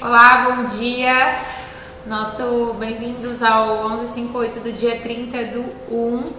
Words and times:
Olá, 0.00 0.44
bom 0.48 0.66
dia. 0.66 1.38
Nosso 2.06 2.74
bem-vindos 2.74 3.42
ao 3.42 3.88
1158 3.88 4.60
do 4.60 4.72
dia 4.72 5.00
30 5.00 5.44
do 5.46 5.64
1. 5.90 6.32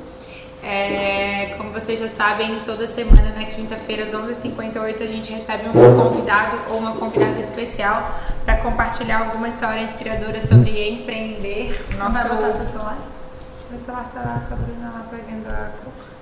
É, 0.64 1.56
como 1.58 1.70
vocês 1.74 2.00
já 2.00 2.08
sabem, 2.08 2.62
toda 2.62 2.88
semana 2.88 3.34
na 3.34 3.44
quinta-feira 3.44 4.04
às 4.04 4.12
11h58 4.12 5.02
a 5.02 5.08
gente 5.08 5.34
recebe 5.34 5.68
um 5.68 5.74
convidado 5.74 6.58
ou 6.70 6.78
uma 6.78 6.94
convidada 6.94 7.38
especial 7.38 8.18
para 8.46 8.58
compartilhar 8.58 9.26
alguma 9.26 9.50
história 9.50 9.82
inspiradora 9.82 10.40
sobre 10.40 10.90
empreender. 10.90 11.86
Nosso... 11.98 12.14
Vai 12.14 12.30
botar 12.30 12.54
pro 12.54 12.66
celular? 12.66 12.98
Meu 13.70 13.78
celular 13.78 14.10
tá 14.14 14.48
a 14.52 14.56
Bruna 14.56 14.90
lá 14.90 15.06
pegando 15.12 15.50
a 15.50 15.72
coca. 15.84 16.19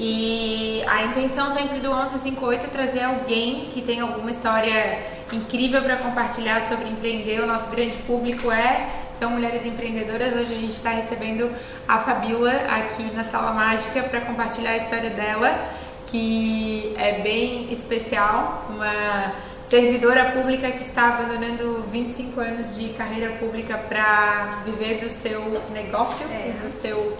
E 0.00 0.82
a 0.86 1.02
intenção 1.04 1.50
sempre 1.50 1.80
do 1.80 1.88
1158 1.88 2.64
é 2.64 2.68
trazer 2.68 3.02
alguém 3.02 3.68
que 3.72 3.82
tem 3.82 4.00
alguma 4.00 4.30
história 4.30 5.02
incrível 5.32 5.82
para 5.82 5.96
compartilhar 5.96 6.60
sobre 6.68 6.88
empreender. 6.88 7.40
O 7.40 7.46
nosso 7.46 7.68
grande 7.70 7.96
público 7.98 8.50
é 8.50 8.88
são 9.18 9.30
mulheres 9.32 9.66
empreendedoras. 9.66 10.34
Hoje 10.34 10.54
a 10.54 10.58
gente 10.58 10.74
está 10.74 10.90
recebendo 10.90 11.50
a 11.88 11.98
Fabiola 11.98 12.52
aqui 12.68 13.02
na 13.12 13.24
Sala 13.24 13.52
Mágica 13.52 14.04
para 14.04 14.20
compartilhar 14.20 14.70
a 14.70 14.76
história 14.76 15.10
dela, 15.10 15.68
que 16.06 16.94
é 16.96 17.20
bem 17.20 17.70
especial. 17.72 18.66
Uma 18.70 19.32
servidora 19.60 20.30
pública 20.30 20.70
que 20.70 20.82
está 20.82 21.08
abandonando 21.08 21.82
25 21.90 22.40
anos 22.40 22.76
de 22.76 22.90
carreira 22.90 23.32
pública 23.32 23.76
para 23.76 24.62
viver 24.64 25.00
do 25.00 25.10
seu 25.10 25.60
negócio, 25.72 26.24
é. 26.30 26.52
do 26.62 26.70
seu 26.70 27.18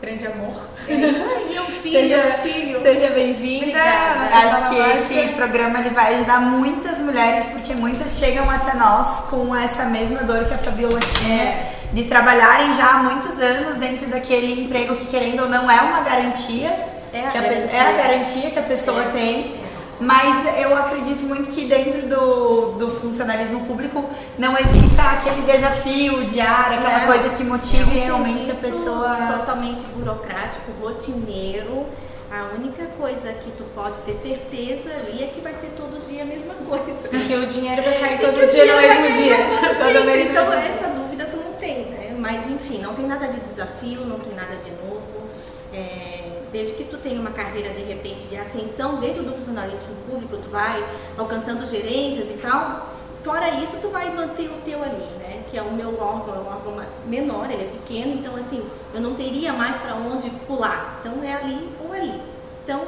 grande 0.00 0.26
amor. 0.26 0.54
É 0.88 0.92
aí, 0.92 1.60
um 1.60 1.66
filho, 1.82 2.00
seja, 2.00 2.16
um 2.16 2.48
filho. 2.48 2.82
Seja 2.82 3.10
bem-vinda. 3.10 3.78
Acho 3.80 4.68
que 4.70 4.76
esse 4.76 5.34
programa 5.34 5.80
ele 5.80 5.90
vai 5.90 6.14
ajudar 6.14 6.40
muitas 6.40 6.98
mulheres, 6.98 7.46
porque 7.46 7.74
muitas 7.74 8.18
chegam 8.18 8.48
até 8.48 8.76
nós 8.76 9.22
com 9.28 9.54
essa 9.54 9.84
mesma 9.84 10.22
dor 10.22 10.44
que 10.44 10.54
a 10.54 10.58
Fabiola 10.58 11.00
tinha. 11.00 11.42
É. 11.42 11.72
De 11.92 12.04
trabalharem 12.04 12.74
já 12.74 12.90
há 12.90 13.02
muitos 13.02 13.40
anos 13.40 13.78
dentro 13.78 14.08
daquele 14.08 14.64
emprego 14.64 14.94
que, 14.96 15.06
querendo 15.06 15.44
ou 15.44 15.48
não, 15.48 15.70
é 15.70 15.80
uma 15.80 16.02
garantia. 16.02 16.68
É 17.14 17.20
a, 17.20 17.30
garantia. 17.30 17.80
A, 17.80 17.84
é 17.84 17.88
a 17.88 17.92
garantia 17.96 18.50
que 18.50 18.58
a 18.58 18.62
pessoa 18.62 19.04
é. 19.04 19.08
tem 19.08 19.67
mas 20.00 20.58
eu 20.58 20.76
acredito 20.76 21.22
muito 21.22 21.50
que 21.50 21.66
dentro 21.66 22.02
do, 22.06 22.72
do 22.78 22.90
funcionalismo 23.00 23.66
público 23.66 24.08
não 24.38 24.56
exista 24.56 25.02
aquele 25.02 25.42
desafio 25.42 26.24
diário, 26.26 26.78
aquela 26.78 27.02
é, 27.02 27.06
coisa 27.06 27.30
que 27.30 27.42
motive 27.42 27.98
realmente 27.98 28.50
a 28.50 28.54
pessoa. 28.54 29.16
Totalmente 29.38 29.84
burocrático, 29.86 30.70
rotineiro. 30.80 31.86
A 32.30 32.54
única 32.54 32.84
coisa 32.98 33.32
que 33.32 33.50
tu 33.52 33.64
pode 33.74 33.98
ter 34.02 34.12
certeza 34.22 34.90
ali 34.90 35.24
é 35.24 35.26
que 35.28 35.40
vai 35.40 35.54
ser 35.54 35.68
todo 35.76 36.04
dia 36.06 36.22
a 36.22 36.26
mesma 36.26 36.54
coisa. 36.54 37.08
Porque 37.08 37.34
o 37.34 37.46
dinheiro 37.46 37.82
vai 37.82 37.98
cair 37.98 38.20
todo 38.20 38.50
dia 38.50 38.66
no 38.66 38.80
mesmo 38.80 39.16
dia. 39.16 39.36
todo 39.78 40.04
mesmo 40.04 40.30
então, 40.30 40.50
dia. 40.50 40.58
essa 40.58 40.88
dúvida 40.88 41.24
tu 41.24 41.38
não 41.38 41.52
tem, 41.54 41.86
né? 41.86 42.14
Mas 42.18 42.46
enfim, 42.50 42.80
não 42.82 42.94
tem 42.94 43.06
nada 43.06 43.28
de 43.28 43.40
desafio, 43.40 44.04
não 44.04 44.20
tem 44.20 44.34
nada 44.34 44.56
de 44.56 44.70
novo. 44.70 45.28
É, 45.72 46.27
desde 46.52 46.74
que 46.74 46.84
tu 46.84 46.96
tenha 46.98 47.20
uma 47.20 47.30
carreira 47.30 47.70
de 47.70 47.82
repente 47.82 48.26
de 48.26 48.36
ascensão 48.36 48.96
dentro 48.96 49.22
do 49.22 49.32
funcionalismo 49.32 49.94
público, 50.08 50.36
tu 50.36 50.48
vai 50.50 50.84
alcançando 51.16 51.64
gerências 51.64 52.30
e 52.30 52.34
tal. 52.34 52.94
Fora 53.22 53.48
isso, 53.62 53.76
tu 53.82 53.88
vai 53.88 54.14
manter 54.14 54.48
o 54.48 54.56
teu 54.64 54.82
ali, 54.82 55.04
né? 55.18 55.42
Que 55.50 55.58
é 55.58 55.62
o 55.62 55.72
meu 55.72 56.00
órgão, 56.00 56.34
é 56.34 56.38
um 56.38 56.46
órgão 56.46 56.86
menor, 57.06 57.50
ele 57.50 57.64
é 57.64 57.66
pequeno, 57.66 58.14
então 58.14 58.36
assim, 58.36 58.64
eu 58.94 59.00
não 59.00 59.14
teria 59.14 59.52
mais 59.52 59.76
para 59.76 59.94
onde 59.94 60.30
pular. 60.46 61.00
Então 61.00 61.22
é 61.22 61.34
ali 61.34 61.68
ou 61.84 61.92
ali. 61.92 62.22
Então, 62.64 62.82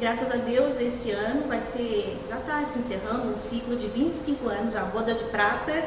graças 0.00 0.30
a 0.32 0.36
Deus, 0.36 0.80
esse 0.80 1.10
ano 1.10 1.46
vai 1.46 1.60
ser, 1.60 2.18
já 2.28 2.38
está 2.38 2.64
se 2.66 2.78
encerrando 2.78 3.28
um 3.28 3.36
ciclo 3.36 3.76
de 3.76 3.86
25 3.86 4.48
anos, 4.48 4.74
a 4.74 4.82
boda 4.82 5.12
de 5.14 5.24
prata, 5.24 5.84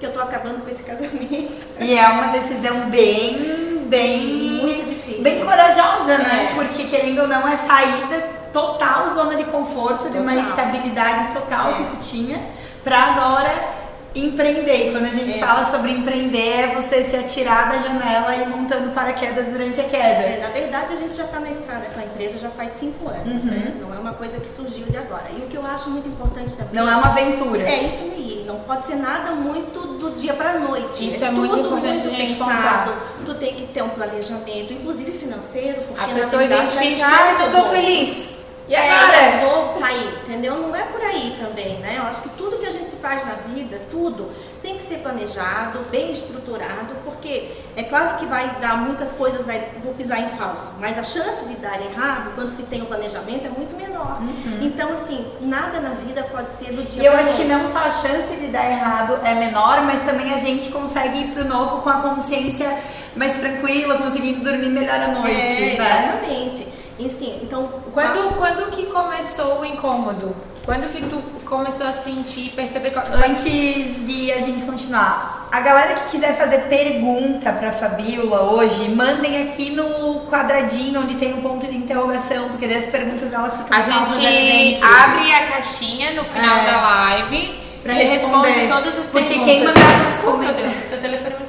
que 0.00 0.06
eu 0.06 0.12
tô 0.12 0.20
acabando 0.20 0.64
com 0.64 0.70
esse 0.70 0.82
casamento. 0.82 1.52
E 1.78 1.94
é 1.94 2.08
uma 2.08 2.28
decisão 2.28 2.88
bem, 2.88 3.84
bem. 3.86 4.26
Muito 4.62 4.88
difícil. 4.88 5.22
Bem 5.22 5.44
corajosa, 5.44 6.16
né? 6.18 6.48
É. 6.50 6.54
Porque 6.54 6.84
querendo 6.84 7.20
ou 7.20 7.28
não, 7.28 7.46
é 7.46 7.56
saída 7.58 8.40
total 8.50 9.10
zona 9.10 9.36
de 9.36 9.44
conforto, 9.44 10.04
total. 10.04 10.12
de 10.12 10.18
uma 10.18 10.34
estabilidade 10.34 11.34
total 11.34 11.70
é. 11.70 11.74
que 11.74 11.84
tu 11.84 11.96
tinha, 12.00 12.40
pra 12.82 12.98
agora 12.98 13.79
empreender. 14.14 14.88
E 14.88 14.92
quando 14.92 15.06
a 15.06 15.12
gente 15.12 15.36
é. 15.36 15.38
fala 15.38 15.70
sobre 15.70 15.92
empreender, 15.92 16.60
é 16.60 16.74
você 16.74 17.04
se 17.04 17.16
atirar 17.16 17.70
da 17.70 17.78
janela 17.78 18.34
e 18.34 18.48
montando 18.48 18.90
paraquedas 18.92 19.46
durante 19.46 19.80
a 19.80 19.84
queda. 19.84 20.22
É, 20.22 20.40
na 20.40 20.48
verdade, 20.48 20.94
a 20.94 20.96
gente 20.96 21.14
já 21.14 21.24
está 21.24 21.40
na 21.40 21.50
estrada 21.50 21.86
com 21.94 22.00
a 22.00 22.04
empresa 22.04 22.38
já 22.38 22.50
faz 22.50 22.72
cinco 22.72 23.08
anos, 23.08 23.44
né? 23.44 23.52
uhum. 23.52 23.64
né? 23.64 23.74
Não 23.80 23.94
é 23.94 23.98
uma 23.98 24.14
coisa 24.14 24.40
que 24.40 24.50
surgiu 24.50 24.86
de 24.86 24.96
agora. 24.96 25.26
E 25.36 25.42
o 25.42 25.46
que 25.46 25.56
eu 25.56 25.64
acho 25.64 25.90
muito 25.90 26.08
importante 26.08 26.54
também. 26.54 26.74
Não 26.74 26.90
é 26.90 26.96
uma 26.96 27.08
aventura. 27.08 27.62
É 27.62 27.84
isso 27.84 28.04
aí. 28.04 28.44
Não 28.46 28.58
pode 28.60 28.86
ser 28.86 28.96
nada 28.96 29.32
muito 29.32 29.78
do 29.98 30.10
dia 30.16 30.34
para 30.34 30.58
noite. 30.58 31.08
Isso 31.08 31.24
é, 31.24 31.28
é 31.28 31.30
muito 31.30 31.56
importante 31.58 32.04
muito 32.06 32.16
pensado. 32.16 32.92
Tu 33.24 33.34
tem 33.34 33.54
que 33.54 33.66
ter 33.68 33.82
um 33.82 33.90
planejamento, 33.90 34.72
inclusive 34.72 35.12
financeiro, 35.12 35.82
porque 35.82 36.02
a 36.02 36.08
pessoa 36.08 36.42
identifica, 36.42 37.06
ah, 37.06 37.44
eu 37.44 37.50
tô 37.50 37.68
feliz. 37.70 38.40
E 38.70 38.74
agora? 38.76 39.16
É, 39.16 39.44
vou 39.44 39.80
sair, 39.80 40.14
entendeu? 40.22 40.54
Não 40.56 40.76
é 40.76 40.84
por 40.84 41.02
aí 41.02 41.36
também, 41.40 41.78
né? 41.78 41.96
Eu 41.98 42.04
acho 42.04 42.22
que 42.22 42.28
tudo 42.30 42.56
que 42.58 42.66
a 42.66 42.70
gente 42.70 42.79
faz 43.00 43.26
na 43.26 43.34
vida, 43.54 43.80
tudo, 43.90 44.30
tem 44.62 44.76
que 44.76 44.82
ser 44.82 44.98
planejado, 44.98 45.80
bem 45.90 46.12
estruturado, 46.12 46.94
porque 47.04 47.50
é 47.76 47.82
claro 47.82 48.18
que 48.18 48.26
vai 48.26 48.56
dar 48.60 48.76
muitas 48.76 49.10
coisas, 49.12 49.44
vai, 49.44 49.70
vou 49.82 49.94
pisar 49.94 50.20
em 50.20 50.28
falso, 50.30 50.72
mas 50.78 50.98
a 50.98 51.02
chance 51.02 51.46
de 51.46 51.56
dar 51.56 51.80
errado, 51.80 52.32
quando 52.34 52.50
se 52.50 52.62
tem 52.64 52.80
o 52.80 52.84
um 52.84 52.86
planejamento, 52.86 53.46
é 53.46 53.50
muito 53.50 53.74
menor. 53.76 54.20
Uhum. 54.20 54.58
Então, 54.60 54.92
assim, 54.92 55.26
nada 55.40 55.80
na 55.80 55.90
vida 55.90 56.22
pode 56.30 56.50
ser 56.52 56.72
do 56.72 56.82
dia 56.82 57.02
E 57.02 57.06
eu 57.06 57.16
acho 57.16 57.36
que 57.36 57.44
não 57.44 57.66
só 57.66 57.80
a 57.80 57.90
chance 57.90 58.36
de 58.36 58.46
dar 58.48 58.70
errado 58.70 59.18
é 59.24 59.34
menor, 59.34 59.82
mas 59.82 60.02
também 60.02 60.32
a 60.32 60.36
gente 60.36 60.70
consegue 60.70 61.18
ir 61.18 61.32
pro 61.32 61.44
novo 61.44 61.82
com 61.82 61.90
a 61.90 62.02
consciência 62.02 62.78
mais 63.16 63.34
tranquila, 63.34 63.98
conseguindo 63.98 64.44
dormir 64.44 64.68
melhor 64.68 65.00
à 65.00 65.08
noite. 65.08 65.30
É, 65.30 65.78
né? 65.78 66.04
Exatamente. 66.04 66.80
Sim, 67.08 67.40
então. 67.42 67.66
Quando, 67.94 68.36
quando 68.36 68.70
que 68.72 68.86
começou 68.86 69.60
o 69.60 69.64
incômodo? 69.64 70.34
Quando 70.64 70.92
que 70.92 71.02
tu 71.06 71.22
começou 71.44 71.86
a 71.86 71.92
sentir, 71.92 72.50
perceber 72.50 72.90
qual... 72.90 73.04
Antes 73.06 74.06
de 74.06 74.30
a 74.30 74.40
gente 74.40 74.64
continuar, 74.64 75.48
a 75.50 75.60
galera 75.60 75.94
que 75.94 76.10
quiser 76.10 76.36
fazer 76.36 76.68
pergunta 76.68 77.50
pra 77.52 77.72
Fabiola 77.72 78.52
hoje, 78.52 78.90
mandem 78.90 79.42
aqui 79.42 79.70
no 79.70 80.26
quadradinho 80.26 81.00
onde 81.00 81.14
tem 81.14 81.34
um 81.34 81.40
ponto 81.40 81.66
de 81.66 81.76
interrogação, 81.76 82.50
porque 82.50 82.68
das 82.68 82.84
perguntas 82.84 83.32
elas 83.32 83.56
ficam 83.56 83.76
A 83.76 83.80
gente 83.80 84.84
abre 84.84 85.32
a 85.32 85.46
caixinha 85.48 86.12
no 86.12 86.24
final 86.24 86.58
é. 86.58 86.64
da 86.70 86.80
live 86.80 87.60
Pra 87.82 87.94
e 87.94 88.04
responde 88.04 88.68
todas 88.68 88.98
as 88.98 89.06
Porque 89.06 89.28
perguntas. 89.28 89.46
quem 89.46 89.64
mandar 89.64 90.02
nos 90.02 90.14
comentários. 90.22 90.74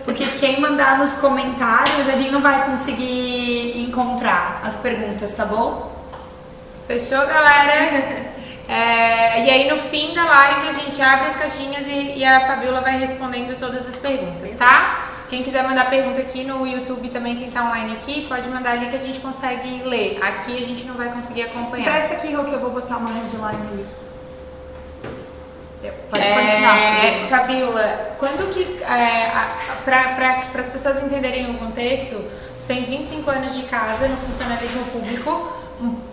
Porque 0.05 0.25
quem 0.39 0.61
mandar 0.61 0.97
nos 0.97 1.13
comentários, 1.13 2.09
a 2.09 2.13
gente 2.13 2.31
não 2.31 2.41
vai 2.41 2.65
conseguir 2.65 3.81
encontrar 3.81 4.61
as 4.63 4.77
perguntas, 4.77 5.33
tá 5.33 5.45
bom? 5.45 5.91
Fechou, 6.87 7.19
galera? 7.27 8.31
É, 8.67 9.45
e 9.45 9.49
aí 9.49 9.69
no 9.69 9.77
fim 9.77 10.13
da 10.13 10.23
live 10.23 10.69
a 10.69 10.73
gente 10.73 11.01
abre 11.01 11.27
as 11.27 11.35
caixinhas 11.35 11.85
e, 11.87 12.19
e, 12.19 12.25
a 12.25 12.41
Fabiola 12.41 12.81
vai 12.81 12.97
respondendo 12.97 13.57
todas 13.57 13.87
as 13.87 13.95
perguntas, 13.95 14.51
tá? 14.51 15.09
Quem 15.29 15.43
quiser 15.43 15.63
mandar 15.63 15.89
pergunta 15.89 16.21
aqui 16.21 16.43
no 16.43 16.67
YouTube 16.67 17.09
também, 17.09 17.35
quem 17.35 17.49
tá 17.49 17.63
online 17.63 17.93
aqui, 17.93 18.27
pode 18.27 18.49
mandar 18.49 18.71
ali 18.71 18.87
que 18.87 18.95
a 18.95 18.99
gente 18.99 19.19
consegue 19.19 19.81
ler. 19.83 20.19
Aqui 20.21 20.57
a 20.57 20.61
gente 20.61 20.83
não 20.83 20.95
vai 20.95 21.09
conseguir 21.09 21.43
acompanhar. 21.43 21.91
Presta 21.91 22.15
aqui, 22.15 22.33
Rô, 22.33 22.43
que 22.43 22.53
eu 22.53 22.59
vou 22.59 22.71
botar 22.71 22.97
uma 22.97 23.09
headline 23.13 23.67
ali. 23.71 23.85
Pode 26.09 26.23
é, 26.23 26.33
continuar. 26.33 27.29
Fabiola, 27.29 28.15
quando 28.19 28.53
que. 28.53 28.83
É, 28.83 29.31
Para 29.85 30.59
as 30.59 30.67
pessoas 30.67 31.01
entenderem 31.01 31.49
o 31.49 31.57
contexto, 31.57 32.15
tu 32.15 32.67
tens 32.67 32.87
25 32.87 33.29
anos 33.31 33.55
de 33.55 33.63
casa 33.63 34.07
no 34.07 34.17
funcionalismo 34.17 34.83
público, 34.85 35.60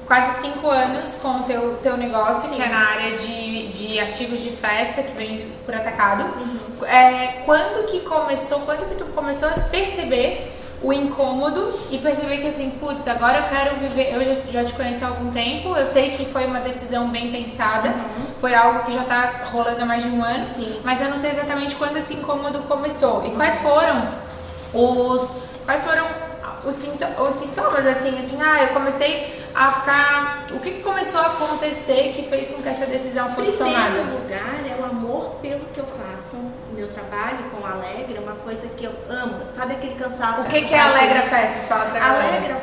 quase 0.08 0.40
5 0.40 0.66
anos 0.68 1.14
com 1.22 1.28
o 1.28 1.42
teu, 1.42 1.76
teu 1.82 1.96
negócio, 1.96 2.48
Sim. 2.48 2.56
que 2.56 2.62
é 2.62 2.68
na 2.68 2.78
área 2.78 3.16
de, 3.16 3.68
de 3.68 4.00
artigos 4.00 4.40
de 4.40 4.50
festa, 4.50 5.02
que 5.02 5.12
vem 5.12 5.52
por 5.66 5.74
atacado. 5.74 6.24
Uhum. 6.24 6.86
É, 6.86 7.42
quando 7.44 7.86
que 7.86 8.00
começou, 8.00 8.60
quando 8.60 8.88
que 8.88 8.94
tu 8.94 9.04
começou 9.14 9.48
a 9.48 9.52
perceber 9.52 10.54
o 10.80 10.92
incômodo 10.92 11.70
e 11.90 11.98
perceber 11.98 12.38
que 12.38 12.46
assim, 12.48 12.70
putz, 12.70 13.06
agora 13.06 13.38
eu 13.38 13.44
quero 13.48 13.76
viver. 13.76 14.14
Eu 14.14 14.24
já, 14.24 14.40
já, 14.50 14.64
te 14.64 14.72
conheço 14.72 15.04
há 15.04 15.08
algum 15.08 15.30
tempo, 15.30 15.76
eu 15.76 15.84
sei 15.86 16.12
que 16.12 16.24
foi 16.24 16.46
uma 16.46 16.60
decisão 16.60 17.08
bem 17.08 17.30
pensada, 17.30 17.90
uhum. 17.90 18.26
foi 18.40 18.54
algo 18.54 18.84
que 18.84 18.92
já 18.92 19.04
tá 19.04 19.44
rolando 19.52 19.82
há 19.82 19.84
mais 19.84 20.02
de 20.02 20.08
um 20.08 20.24
ano, 20.24 20.46
Sim. 20.48 20.80
mas 20.84 21.02
eu 21.02 21.10
não 21.10 21.18
sei 21.18 21.32
exatamente 21.32 21.74
quando 21.74 21.98
esse 21.98 22.14
incômodo 22.14 22.60
começou 22.60 23.26
e 23.26 23.30
quais 23.32 23.60
foram 23.60 24.08
os. 24.72 25.48
Quais 25.66 25.84
foram 25.84 26.06
os, 26.64 26.76
os 26.76 27.34
sintomas, 27.34 27.86
assim, 27.86 28.18
assim, 28.18 28.38
ah, 28.40 28.64
eu 28.64 28.68
comecei 28.68 29.42
a 29.54 29.72
ficar. 29.72 30.46
O 30.50 30.60
que, 30.60 30.70
que 30.72 30.82
começou 30.82 31.20
a 31.20 31.26
acontecer 31.26 32.12
que 32.14 32.22
fez 32.28 32.48
com 32.48 32.62
que 32.62 32.68
essa 32.68 32.86
decisão 32.86 33.28
fosse 33.34 33.52
Primeiro 33.52 33.58
tomada? 33.58 33.88
Em 33.88 34.02
primeiro 34.02 34.22
lugar, 34.22 34.54
é 34.66 34.80
o 34.80 34.84
amor 34.84 35.36
pelo 35.42 35.64
que 35.66 35.78
eu 35.78 35.86
faço. 35.86 36.36
O 36.36 36.74
meu 36.74 36.88
trabalho 36.88 37.38
com 37.50 37.66
Alegre 37.66 38.16
é 38.16 38.20
uma 38.20 38.36
coisa 38.36 38.68
que 38.68 38.84
eu 38.84 38.92
amo. 39.08 39.40
Sabe 39.54 39.74
aquele 39.74 39.94
cansaço? 39.94 40.42
O 40.42 40.44
que, 40.44 40.62
que 40.62 40.74
é 40.74 40.80
Alegra 40.80 41.22
Festa? 41.22 41.66
Fala 41.66 41.86
pra 41.86 42.06
Alegra 42.06 42.58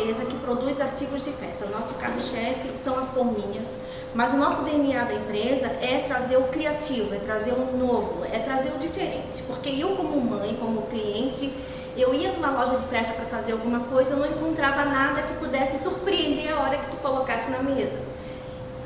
empresa 0.00 0.24
que 0.24 0.36
produz 0.38 0.80
artigos 0.80 1.24
de 1.24 1.32
festa. 1.32 1.66
O 1.66 1.70
nosso 1.70 1.94
carro-chefe 1.94 2.70
são 2.82 2.98
as 2.98 3.10
forminhas, 3.10 3.70
mas 4.14 4.32
o 4.32 4.36
nosso 4.36 4.62
DNA 4.62 5.04
da 5.04 5.14
empresa 5.14 5.66
é 5.66 6.04
trazer 6.06 6.36
o 6.36 6.44
criativo, 6.44 7.14
é 7.14 7.18
trazer 7.18 7.52
o 7.52 7.76
novo, 7.76 8.24
é 8.24 8.38
trazer 8.38 8.70
o 8.74 8.78
diferente. 8.78 9.42
Porque 9.46 9.68
eu, 9.70 9.96
como 9.96 10.20
mãe, 10.20 10.56
como 10.58 10.82
cliente, 10.82 11.52
eu 11.96 12.14
ia 12.14 12.32
numa 12.32 12.50
loja 12.50 12.76
de 12.76 12.86
festa 12.86 13.14
para 13.14 13.24
fazer 13.26 13.52
alguma 13.52 13.80
coisa, 13.80 14.14
eu 14.14 14.18
não 14.18 14.26
encontrava 14.26 14.84
nada 14.84 15.22
que 15.22 15.34
pudesse 15.34 15.82
surpreender 15.82 16.52
a 16.52 16.60
hora 16.60 16.78
que 16.78 16.90
tu 16.90 16.96
colocasse 16.98 17.50
na 17.50 17.62
mesa. 17.62 17.98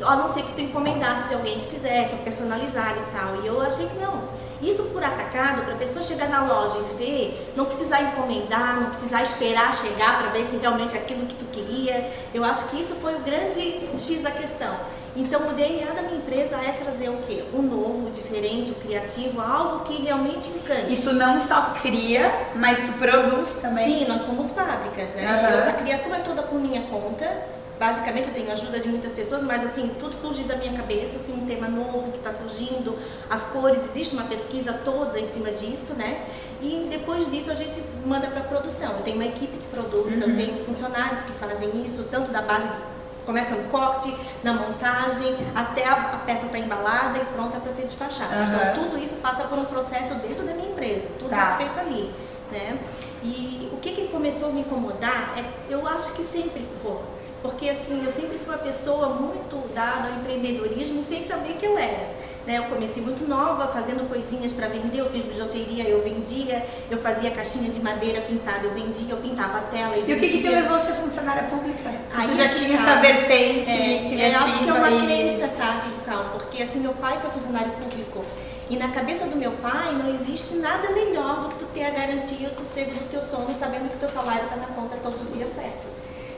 A 0.03 0.17
não 0.17 0.29
ser 0.29 0.43
que 0.43 0.53
tu 0.53 0.61
encomendasse 0.61 1.29
de 1.29 1.35
alguém 1.35 1.61
que 1.61 1.71
fizesse, 1.71 2.17
personalizar 2.17 2.95
e 2.97 3.17
tal. 3.17 3.43
E 3.43 3.47
eu 3.47 3.61
achei 3.61 3.87
que 3.87 3.99
não. 3.99 4.23
Isso 4.63 4.85
por 4.85 5.03
atacado, 5.03 5.63
para 5.63 5.75
a 5.75 5.77
pessoa 5.77 6.03
chegar 6.03 6.29
na 6.29 6.45
loja 6.45 6.79
e 6.79 6.97
ver, 6.97 7.53
não 7.57 7.67
precisar 7.67 8.03
encomendar, 8.03 8.81
não 8.81 8.91
precisar 8.91 9.23
esperar 9.23 9.75
chegar 9.75 10.19
para 10.19 10.31
ver 10.31 10.47
se 10.47 10.57
realmente 10.57 10.97
é 10.97 11.01
aquilo 11.01 11.27
que 11.27 11.35
tu 11.35 11.45
queria. 11.47 12.11
Eu 12.33 12.45
acho 12.45 12.69
que 12.69 12.81
isso 12.81 12.95
foi 12.97 13.15
o 13.15 13.21
grande 13.21 13.89
X 13.99 14.23
da 14.23 14.31
questão. 14.31 14.75
Então, 15.17 15.49
o 15.49 15.53
DNA 15.53 15.93
da 15.93 16.03
minha 16.03 16.17
empresa 16.17 16.57
é 16.57 16.73
trazer 16.73 17.09
o 17.09 17.19
quê? 17.19 17.45
O 17.53 17.63
novo, 17.63 18.09
o 18.09 18.11
diferente, 18.11 18.73
o 18.73 18.75
criativo, 18.75 19.41
algo 19.41 19.85
que 19.85 20.03
realmente 20.03 20.49
encante. 20.49 20.93
Isso 20.93 21.13
não 21.13 21.41
só 21.41 21.73
cria, 21.81 22.33
mas 22.57 22.81
tu 22.81 22.93
produz 22.95 23.57
também. 23.63 23.87
Sim, 24.01 24.09
nós 24.09 24.23
somos 24.23 24.51
fábricas, 24.51 25.13
né? 25.15 25.23
Uhum. 25.23 25.57
Eu, 25.57 25.71
a 25.71 25.73
criação 25.75 26.13
é 26.15 26.19
toda 26.19 26.43
por 26.43 26.59
minha 26.59 26.83
conta. 26.83 27.31
Basicamente, 27.79 28.29
eu 28.29 28.35
tenho 28.35 28.53
ajuda 28.53 28.79
de 28.79 28.89
muitas 28.89 29.13
pessoas, 29.13 29.43
mas 29.43 29.65
assim, 29.67 29.91
tudo 29.99 30.15
surge 30.21 30.45
da 30.45 30.55
minha 30.57 30.73
cabeça, 30.75 31.17
assim, 31.17 31.33
um 31.33 31.45
tema 31.47 31.67
novo 31.69 32.13
que 32.13 32.19
está 32.19 32.33
surgindo, 32.33 32.97
as 33.29 33.43
cores, 33.45 33.85
existe 33.87 34.15
uma 34.15 34.25
pesquisa 34.25 34.73
toda 34.85 35.19
em 35.19 35.27
cima 35.27 35.51
disso, 35.51 35.95
né? 35.95 36.25
E 36.63 36.87
depois 36.89 37.31
disso 37.31 37.51
a 37.51 37.55
gente 37.55 37.83
manda 38.07 38.29
para 38.29 38.43
produção. 38.43 38.93
Eu 38.93 39.03
tenho 39.03 39.17
uma 39.17 39.27
equipe 39.27 39.57
que 39.57 39.67
produz, 39.75 40.15
Uhum. 40.15 40.29
eu 40.31 40.37
tenho 40.37 40.65
funcionários 40.65 41.23
que 41.23 41.33
fazem 41.33 41.85
isso, 41.85 42.05
tanto 42.11 42.31
da 42.31 42.43
base 42.43 42.69
de 42.69 42.95
começa 43.27 43.55
no 43.55 43.65
corte, 43.71 44.15
na 44.43 44.53
montagem, 44.53 45.35
até 45.55 45.83
a, 45.89 46.21
peça 46.27 46.45
estar 46.45 46.59
embalada 46.59 47.19
e 47.19 47.25
pronta 47.35 47.59
para 47.59 47.73
ser 47.75 47.83
despachada. 47.83 48.35
Aham. 48.35 48.71
Então 48.73 48.85
tudo 48.85 49.03
isso 49.03 49.15
passa 49.17 49.45
por 49.45 49.59
um 49.59 49.65
processo 49.65 50.15
dentro 50.17 50.45
da 50.45 50.53
minha 50.53 50.69
empresa, 50.69 51.09
tudo 51.19 51.31
Tá. 51.31 51.41
isso 51.43 51.57
feito 51.57 51.81
ali, 51.81 52.13
né? 52.53 52.79
E 53.23 53.71
o 53.73 53.79
que, 53.79 53.93
que 53.93 54.09
começou 54.09 54.51
a 54.51 54.53
me 54.53 54.61
incomodar 54.61 55.33
é, 55.39 55.45
eu 55.73 55.89
acho 55.89 56.13
que 56.13 56.23
sempre, 56.23 56.69
pô, 56.83 56.99
porque 57.45 57.69
assim, 57.69 58.03
eu 58.03 58.11
sempre 58.11 58.39
fui 58.39 58.55
uma 58.55 58.57
pessoa 58.57 59.11
muito 59.11 59.71
dada 59.75 60.09
ao 60.09 60.15
empreendedorismo 60.15 61.03
sem 61.03 61.23
saber 61.23 61.53
que 61.61 61.67
eu 61.67 61.77
era. 61.77 62.25
Né, 62.47 62.59
eu 62.59 62.65
comecei 62.65 63.03
muito 63.03 63.29
nova, 63.29 63.69
fazendo 63.69 64.09
coisinhas 64.09 64.53
para 64.53 64.69
vender, 64.69 64.99
eu 64.99 65.11
fiz 65.11 65.25
bijuteria, 65.25 65.85
eu 65.85 66.03
vendia, 66.03 66.65
eu 66.91 66.99
fazia 66.99 67.31
caixinha 67.31 67.71
de 67.71 67.81
madeira 67.81 68.23
pintada, 68.23 68.65
eu 68.65 68.73
vendia, 68.73 69.13
eu 69.13 69.19
pintava 69.19 69.59
a 69.59 69.61
tela 69.63 69.97
e 69.97 70.01
o 70.01 70.05
que, 70.05 70.17
que 70.17 70.43
te 70.43 70.49
levou 70.49 70.77
a 70.77 70.81
ser 70.81 70.95
funcionária 70.95 71.43
pública? 71.45 71.91
Se 72.11 72.21
Aí 72.21 72.29
tu 72.29 72.35
já 72.35 72.45
é 72.45 72.49
tinha 72.49 72.79
tá. 72.79 72.83
essa 72.83 73.01
vertente 73.01 73.71
É, 73.71 74.09
criativa 74.09 74.25
eu 74.25 74.35
acho 74.35 74.59
que 74.65 74.69
é 74.69 74.73
uma 74.73 74.91
e... 74.91 75.07
crença, 75.07 75.49
sabe, 75.55 75.91
Cal? 76.07 76.25
Porque 76.33 76.63
assim, 76.63 76.81
meu 76.81 76.95
pai 76.95 77.19
foi 77.21 77.31
funcionário 77.31 77.73
público. 77.73 78.25
E 78.71 78.77
na 78.77 78.89
cabeça 78.89 79.27
do 79.27 79.37
meu 79.37 79.53
pai 79.53 79.95
não 79.95 80.15
existe 80.15 80.55
nada 80.55 80.91
melhor 80.93 81.43
do 81.43 81.49
que 81.51 81.57
tu 81.57 81.67
ter 81.67 81.85
a 81.85 81.91
garantia 81.91 82.47
e 82.47 82.51
o 82.51 82.55
sossego 82.55 82.91
do 82.93 83.11
teu 83.11 83.23
sono, 83.23 83.55
sabendo 83.59 83.91
que 83.91 83.99
teu 83.99 84.09
salário 84.09 84.45
está 84.45 84.57
na 84.57 84.67
conta 84.69 84.97
todo 85.03 85.31
dia 85.31 85.47
certo. 85.47 85.93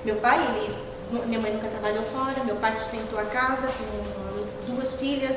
Meu 0.05 0.17
pai, 0.17 0.39
ele, 0.39 0.73
minha 1.11 1.41
mãe 1.41 1.53
nunca 1.53 1.69
trabalhou 1.69 2.03
fora, 2.05 2.43
meu 2.45 2.57
pai 2.57 2.75
sustentou 2.75 3.19
a 3.19 3.25
casa 3.25 3.69
com 3.69 4.73
duas 4.75 4.95
filhas, 4.95 5.37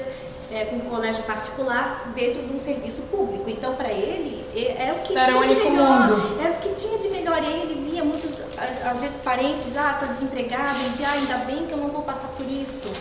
é, 0.51 0.65
com 0.65 0.77
um 0.77 0.89
colégio 0.89 1.23
particular, 1.23 2.11
dentro 2.15 2.41
de 2.41 2.53
um 2.53 2.59
serviço 2.59 3.01
público. 3.03 3.49
Então, 3.49 3.75
para 3.75 3.89
ele, 3.89 4.43
é, 4.55 4.87
é 4.89 4.93
o 4.93 5.05
que 5.05 5.15
era 5.15 5.25
tinha 5.25 5.37
o 5.39 5.45
de 5.45 5.51
único 5.51 5.69
melhor. 5.71 6.07
mundo. 6.07 6.41
É 6.43 6.49
o 6.49 6.53
que 6.55 6.81
tinha 6.81 6.97
de 6.97 7.07
melhor. 7.09 7.41
E 7.43 7.45
aí 7.45 7.61
ele 7.61 7.89
via 7.89 8.03
muitos, 8.03 8.31
às 8.57 8.99
vezes, 8.99 9.15
parentes, 9.23 9.77
ah, 9.77 9.97
tá 9.99 10.07
desempregado, 10.07 10.79
dizia, 10.91 11.07
ah, 11.07 11.11
ainda 11.11 11.37
bem 11.45 11.67
que 11.67 11.71
eu 11.71 11.77
não 11.77 11.89
vou 11.89 12.01
passar 12.01 12.29
por 12.29 12.45
isso. 12.49 12.91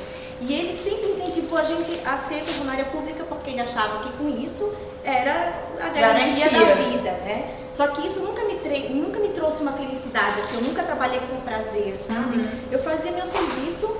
E 0.40 0.54
ele 0.54 0.72
sempre 0.76 1.10
incentivou 1.10 1.58
a 1.58 1.64
gente 1.64 1.98
a 2.06 2.18
ser 2.18 2.40
funcionária 2.42 2.84
pública 2.84 3.24
porque 3.28 3.50
ele 3.50 3.60
achava 3.60 4.04
que 4.04 4.12
com 4.16 4.28
isso 4.28 4.72
era 5.08 5.52
a 5.80 5.88
garantia, 5.88 6.48
Garantia. 6.50 6.66
da 6.66 6.74
vida, 6.90 7.10
né? 7.24 7.54
Só 7.74 7.86
que 7.88 8.06
isso 8.06 8.18
nunca 8.20 8.42
me, 8.44 8.54
tre- 8.56 8.88
nunca 8.90 9.18
me 9.20 9.28
trouxe 9.28 9.62
uma 9.62 9.72
felicidade, 9.72 10.40
assim, 10.40 10.56
eu 10.56 10.62
nunca 10.62 10.82
trabalhei 10.82 11.20
com 11.20 11.40
prazer, 11.42 11.96
sabe? 12.06 12.38
Uhum. 12.38 12.50
Eu 12.72 12.78
fazia 12.80 13.12
meu 13.12 13.24
serviço 13.26 13.96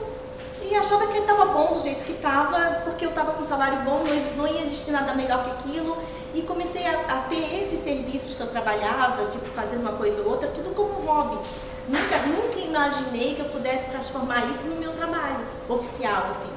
e 0.62 0.74
achava 0.74 1.06
que 1.06 1.18
estava 1.18 1.46
bom 1.46 1.74
do 1.74 1.80
jeito 1.80 2.04
que 2.04 2.12
estava, 2.12 2.82
porque 2.84 3.04
eu 3.04 3.10
estava 3.10 3.32
com 3.32 3.42
um 3.42 3.46
salário 3.46 3.78
bom, 3.78 4.02
não, 4.04 4.44
não 4.44 4.52
ia 4.52 4.62
existir 4.62 4.90
nada 4.90 5.14
melhor 5.14 5.44
que 5.44 5.50
aquilo. 5.52 5.96
E 6.34 6.42
comecei 6.42 6.84
a, 6.86 6.90
a 7.08 7.16
ter 7.30 7.62
esses 7.62 7.80
serviços 7.80 8.34
que 8.34 8.40
eu 8.42 8.48
trabalhava, 8.48 9.24
tipo 9.26 9.46
fazendo 9.56 9.80
uma 9.80 9.92
coisa 9.92 10.20
ou 10.22 10.28
outra, 10.30 10.48
tudo 10.48 10.74
como 10.74 11.06
hobby. 11.10 11.38
Nunca, 11.88 12.18
nunca 12.26 12.58
imaginei 12.58 13.34
que 13.34 13.40
eu 13.40 13.46
pudesse 13.48 13.86
transformar 13.90 14.44
isso 14.50 14.66
no 14.66 14.76
meu 14.76 14.92
trabalho 14.92 15.40
oficial, 15.68 16.26
assim. 16.32 16.50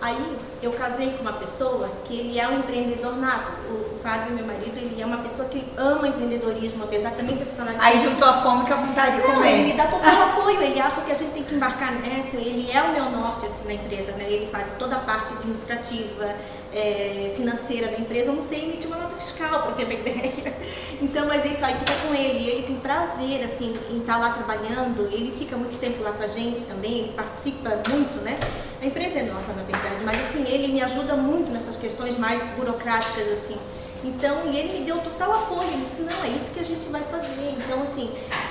Aí 0.00 0.36
eu 0.62 0.72
casei 0.72 1.10
com 1.10 1.22
uma 1.22 1.32
pessoa 1.32 1.88
que 2.04 2.18
ele 2.18 2.38
é 2.38 2.46
um 2.48 2.58
empreendedor 2.58 3.16
nato. 3.16 3.52
O 3.70 3.98
Fábio, 4.02 4.34
meu 4.34 4.46
marido, 4.46 4.76
ele 4.76 5.00
é 5.00 5.06
uma 5.06 5.18
pessoa 5.18 5.48
que 5.48 5.64
ama 5.76 6.08
empreendedorismo, 6.08 6.84
apesar 6.84 7.10
de 7.10 7.16
também 7.16 7.36
ser 7.38 7.44
funcionário 7.46 7.80
Aí 7.80 7.98
juntou 7.98 8.28
a 8.28 8.34
fome 8.34 8.66
com 8.66 8.74
a 8.74 8.76
vontade 8.76 9.16
de 9.20 9.26
não, 9.26 9.44
ele 9.44 9.64
me 9.64 9.70
comer. 9.72 9.76
dá 9.76 9.86
total 9.86 10.22
apoio, 10.28 10.62
ele 10.62 10.80
acha 10.80 11.00
que 11.00 11.12
a 11.12 11.14
gente 11.14 11.32
tem 11.32 11.42
que 11.42 11.54
embarcar 11.54 11.92
nessa, 11.94 12.36
ele 12.36 12.70
é 12.70 12.82
o 12.82 12.92
meu 12.92 13.10
norte 13.10 13.46
assim 13.46 13.64
na 13.66 13.74
empresa, 13.74 14.12
né? 14.12 14.26
Ele 14.28 14.46
faz 14.50 14.68
toda 14.78 14.96
a 14.96 15.00
parte 15.00 15.32
administrativa, 15.32 16.34
é, 16.72 17.32
financeira 17.36 17.88
da 17.88 17.98
empresa, 17.98 18.30
eu 18.30 18.34
não 18.34 18.42
sei 18.42 18.64
emitir 18.64 18.86
uma 18.86 18.98
nota 18.98 19.16
fiscal, 19.16 19.62
para 19.62 19.72
ter 19.72 19.84
uma 19.84 19.94
ideia. 19.94 20.54
Então, 21.00 21.26
mas 21.26 21.44
isso 21.44 21.62
aí 21.62 21.74
fica 21.74 21.92
com 22.06 22.14
ele, 22.14 22.48
ele 22.48 22.62
tem 22.62 22.76
prazer 22.76 23.44
assim 23.44 23.76
em 23.90 23.98
estar 23.98 24.16
lá 24.16 24.30
trabalhando, 24.30 25.06
ele 25.12 25.36
fica 25.36 25.54
muito 25.54 25.78
tempo 25.78 26.02
lá 26.02 26.12
com 26.12 26.22
a 26.22 26.26
gente 26.26 26.62
também, 26.62 27.00
ele 27.00 27.12
participa 27.12 27.70
muito, 27.90 28.22
né? 28.22 28.38
A 28.80 28.86
empresa 28.86 29.18
é 29.18 29.22
nossa, 29.22 29.52
na 29.52 29.62
verdade, 29.62 30.04
mas 30.04 30.20
assim, 30.28 30.44
ele 30.46 30.68
me 30.68 30.82
ajuda 30.82 31.14
muito 31.14 31.50
nessas 31.50 31.76
questões 31.76 32.18
mais 32.18 32.42
burocráticas 32.56 33.26
assim. 33.32 33.58
Então, 34.04 34.42
e 34.46 34.56
ele 34.56 34.78
me 34.78 34.84
deu 34.84 34.98
total 34.98 35.32
apoio. 35.32 35.68
Ele 35.68 35.86
disse: 35.90 36.02
Não, 36.02 36.24
é 36.24 36.28
isso 36.36 36.52
que 36.52 36.60
a 36.60 36.64
gente 36.64 36.86
vai 36.88 37.02
fazer. 37.10 37.56
Então, 37.58 37.82
assim, 37.82 38.10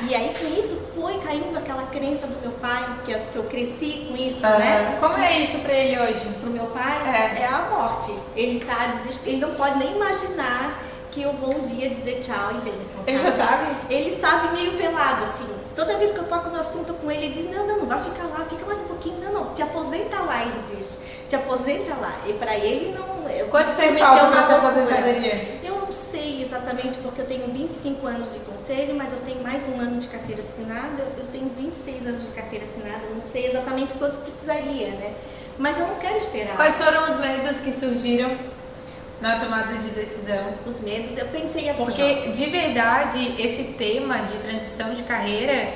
e 0.09 0.13
aí 0.13 0.33
com 0.37 0.47
isso 0.59 0.75
foi 0.95 1.17
caindo 1.19 1.57
aquela 1.57 1.83
crença 1.83 2.27
do 2.27 2.41
meu 2.41 2.51
pai, 2.59 2.83
que 3.05 3.11
eu, 3.11 3.19
que 3.31 3.35
eu 3.37 3.43
cresci 3.43 4.07
com 4.09 4.17
isso, 4.17 4.41
né? 4.41 4.97
Como 4.99 5.17
é 5.17 5.39
isso 5.39 5.59
pra 5.59 5.73
ele 5.73 5.97
hoje? 5.99 6.27
Pro 6.41 6.49
meu 6.49 6.65
pai 6.67 6.97
É. 7.37 7.43
é, 7.43 7.47
a 7.47 7.69
morte. 7.69 8.13
Ele 8.35 8.59
tá 8.59 8.87
desesperado, 8.97 9.29
ele 9.29 9.37
não 9.37 9.53
pode 9.55 9.77
nem 9.77 9.95
imaginar 9.95 10.83
que 11.11 11.21
eu 11.21 11.31
vou 11.31 11.55
um 11.55 11.61
dia 11.61 11.89
dizer 11.89 12.19
tchau 12.19 12.51
e 12.51 12.69
bênção. 12.69 12.99
Ele 13.07 13.17
já 13.17 13.31
sabe? 13.31 13.67
Ele 13.89 14.19
sabe 14.19 14.57
meio 14.57 14.75
velado, 14.77 15.23
assim. 15.23 15.47
Toda 15.73 15.97
vez 15.97 16.11
que 16.11 16.19
eu 16.19 16.25
toco 16.25 16.49
no 16.49 16.59
assunto 16.59 16.93
com 16.95 17.09
ele, 17.09 17.27
ele 17.27 17.33
diz: 17.33 17.49
Não, 17.49 17.65
não, 17.65 17.77
não 17.77 17.85
vai 17.85 17.99
ficar 17.99 18.23
lá, 18.23 18.45
fica. 18.49 18.64
Não, 19.35 19.53
te 19.53 19.61
aposenta 19.61 20.19
lá, 20.21 20.41
ele 20.43 20.63
diz. 20.75 20.99
Te 21.27 21.35
aposenta 21.35 21.93
lá. 21.95 22.21
E 22.25 22.33
pra 22.33 22.55
ele 22.55 22.95
não. 22.97 23.29
eu- 23.29 23.47
Quanto 23.47 23.75
tempo 23.75 23.97
falta 23.99 24.23
uma 24.23 24.31
pra 24.31 24.43
sua 24.43 24.69
aposentadoria? 24.69 25.59
Eu 25.63 25.75
não 25.79 25.91
sei 25.91 26.41
exatamente 26.43 26.97
porque 27.03 27.21
eu 27.21 27.25
tenho 27.25 27.47
25 27.51 28.07
anos 28.07 28.31
de 28.31 28.39
conselho, 28.39 28.95
mas 28.95 29.11
eu 29.11 29.19
tenho 29.25 29.41
mais 29.43 29.67
um 29.67 29.79
ano 29.79 29.99
de 29.99 30.07
carteira 30.07 30.41
assinada. 30.41 31.03
Eu 31.17 31.25
tenho 31.31 31.49
26 31.57 32.07
anos 32.07 32.21
de 32.23 32.31
carteira 32.31 32.65
assinada. 32.65 33.01
Não 33.13 33.21
sei 33.21 33.47
exatamente 33.47 33.93
quanto 33.95 34.17
precisaria, 34.19 34.87
né? 34.87 35.13
Mas 35.57 35.77
eu 35.79 35.87
não 35.87 35.95
quero 35.95 36.17
esperar. 36.17 36.55
Quais 36.55 36.75
foram 36.75 37.11
os 37.11 37.17
medos 37.19 37.57
que 37.61 37.71
surgiram 37.71 38.31
na 39.21 39.39
tomada 39.39 39.73
de 39.73 39.89
decisão? 39.89 40.53
Os 40.65 40.79
medos, 40.81 41.17
eu 41.17 41.25
pensei 41.27 41.69
assim. 41.69 41.81
ó, 41.81 41.85
Porque 41.85 42.29
de 42.31 42.45
verdade 42.45 43.35
esse 43.41 43.63
tema 43.73 44.19
de 44.19 44.37
transição 44.37 44.93
de 44.93 45.03
carreira 45.03 45.73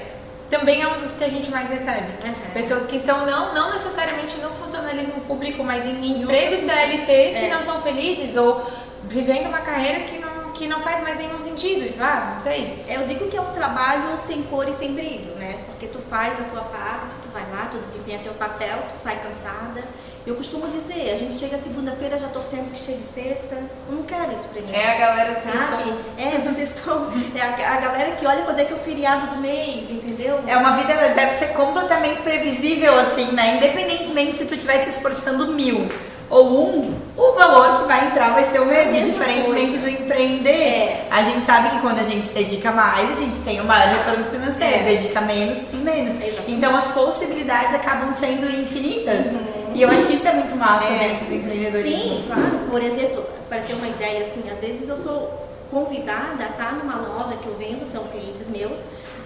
também 0.50 0.82
é 0.82 0.88
um 0.88 0.98
dos 0.98 1.12
que 1.12 1.24
a 1.24 1.30
gente 1.30 1.50
mais 1.52 1.70
recebe. 1.70 2.08
Uhum. 2.24 2.34
Pessoas 2.54 2.86
que 2.88 2.96
estão 2.98 3.26
não, 3.26 3.54
não 3.54 3.72
necessariamente 3.72 4.38
no 4.38 4.50
funcionalismo 4.50 5.22
público, 5.22 5.64
mas 5.64 5.88
em 5.88 6.22
empregos 6.22 6.60
CLT 6.62 7.06
que 7.06 7.46
É. 7.46 7.50
não 7.54 7.64
são 7.64 7.82
felizes 7.82 8.36
ou 8.36 8.66
vivendo 9.04 9.48
uma 9.48 9.60
carreira 9.60 10.02
que 10.06 10.18
não, 10.20 10.52
que 10.52 10.68
não 10.68 10.82
faz 10.82 11.02
mais 11.02 11.18
nenhum 11.18 11.40
sentido. 11.40 11.86
Tipo, 11.88 12.04
Ah, 12.04 12.34
não 12.36 12.42
sei. 12.42 12.84
Eu 12.88 13.06
digo 13.08 13.28
que 13.30 13.38
é 13.38 13.42
um 13.42 13.54
trabalho 13.54 14.18
sem 14.18 14.44
cor 14.44 14.68
e 14.68 14.74
sem 14.74 14.94
brilho, 14.94 15.36
né? 15.36 15.58
Porque 15.68 15.88
tu 15.88 16.00
faz 16.10 16.34
a 16.40 16.44
tua 16.44 16.62
parte, 16.62 17.14
tu 17.24 17.30
vai 17.32 17.44
lá, 17.52 17.68
tu 17.72 17.78
desempenha 17.78 18.20
teu 18.20 18.34
papel, 18.34 18.78
tu 18.90 18.96
sai 18.96 19.16
cansada. 19.18 19.84
Eu 20.30 20.36
costumo 20.36 20.68
dizer, 20.68 21.12
a 21.12 21.18
gente 21.18 21.34
chega 21.34 21.58
segunda-feira 21.58 22.20
já 22.20 22.28
torcendo 22.28 22.72
que 22.72 22.78
chegue 22.80 23.02
sexta. 23.02 23.56
Eu 23.90 23.96
não 23.96 24.04
quero 24.04 24.32
isso 24.32 24.44
pra 24.54 24.62
mim. 24.62 24.72
É 24.72 24.92
a 24.92 25.00
galera 25.00 25.34
que 25.34 25.42
Sabe? 25.42 25.94
É, 26.20 26.38
vocês 26.48 26.76
estão. 26.76 27.08
É 27.36 27.42
a, 27.42 27.78
a 27.78 27.80
galera 27.82 28.12
que 28.12 28.28
olha 28.28 28.44
quando 28.44 28.60
é 28.60 28.66
que 28.66 28.72
é 28.72 28.76
o 28.76 28.80
feriado 28.80 29.26
do 29.26 29.38
mês, 29.38 29.90
entendeu? 29.90 30.40
É 30.46 30.56
uma 30.56 30.78
vida 30.78 30.94
deve 30.94 31.32
ser 31.32 31.48
completamente 31.54 32.22
previsível, 32.22 33.00
assim, 33.00 33.32
né? 33.32 33.58
Independentemente 33.58 34.38
se 34.38 34.46
tu 34.46 34.54
estiver 34.54 34.78
se 34.84 34.92
esforçando 34.92 35.48
mil 35.52 35.90
ou 36.30 36.70
um, 36.76 36.94
o 37.18 37.32
valor 37.34 37.80
que 37.82 37.88
vai 37.88 38.06
entrar 38.06 38.30
vai 38.34 38.44
ser 38.44 38.62
o 38.62 38.66
mesmo, 38.68 38.92
Mesma 38.92 39.12
diferentemente 39.12 39.80
coisa. 39.80 39.80
do 39.80 39.90
empreender. 39.90 41.08
A 41.10 41.24
gente 41.24 41.44
sabe 41.44 41.70
que 41.72 41.80
quando 41.80 41.98
a 41.98 42.04
gente 42.04 42.28
se 42.28 42.34
dedica 42.36 42.72
mais, 42.72 43.10
a 43.10 43.16
gente 43.20 43.40
tem 43.40 43.60
um 43.60 43.64
maior 43.66 43.88
retorno 43.88 44.26
financeiro, 44.26 44.76
É. 44.76 44.84
dedica 44.84 45.22
menos, 45.22 45.58
tem 45.58 45.80
menos. 45.80 46.14
Então 46.48 46.76
as 46.76 46.86
possibilidades 46.90 47.74
acabam 47.74 48.14
sendo 48.14 48.48
infinitas. 48.48 49.26
E 49.74 49.82
eu 49.82 49.90
acho 49.90 50.08
que 50.08 50.14
isso 50.16 50.28
é 50.28 50.34
muito 50.34 50.56
massa 50.56 50.86
É. 50.86 51.10
dentro 51.10 51.26
do 51.28 51.34
empreendedorismo. 51.36 51.92
Sim, 52.02 52.24
claro. 52.28 52.60
Por 52.70 52.82
exemplo, 52.84 53.26
para 53.48 53.60
ter 53.62 53.74
uma 53.74 53.88
ideia, 53.88 54.26
assim, 54.26 54.44
às 54.52 54.60
vezes 54.60 54.88
eu 54.90 54.98
sou 54.98 55.48
convidada 55.72 56.44
a 56.44 56.48
estar 56.50 56.74
numa 56.74 56.96
loja 56.96 57.36
que 57.36 57.48
eu 57.48 57.56
vendo, 57.58 57.86
são 57.92 58.04
clientes 58.06 58.48
meus. 58.48 58.82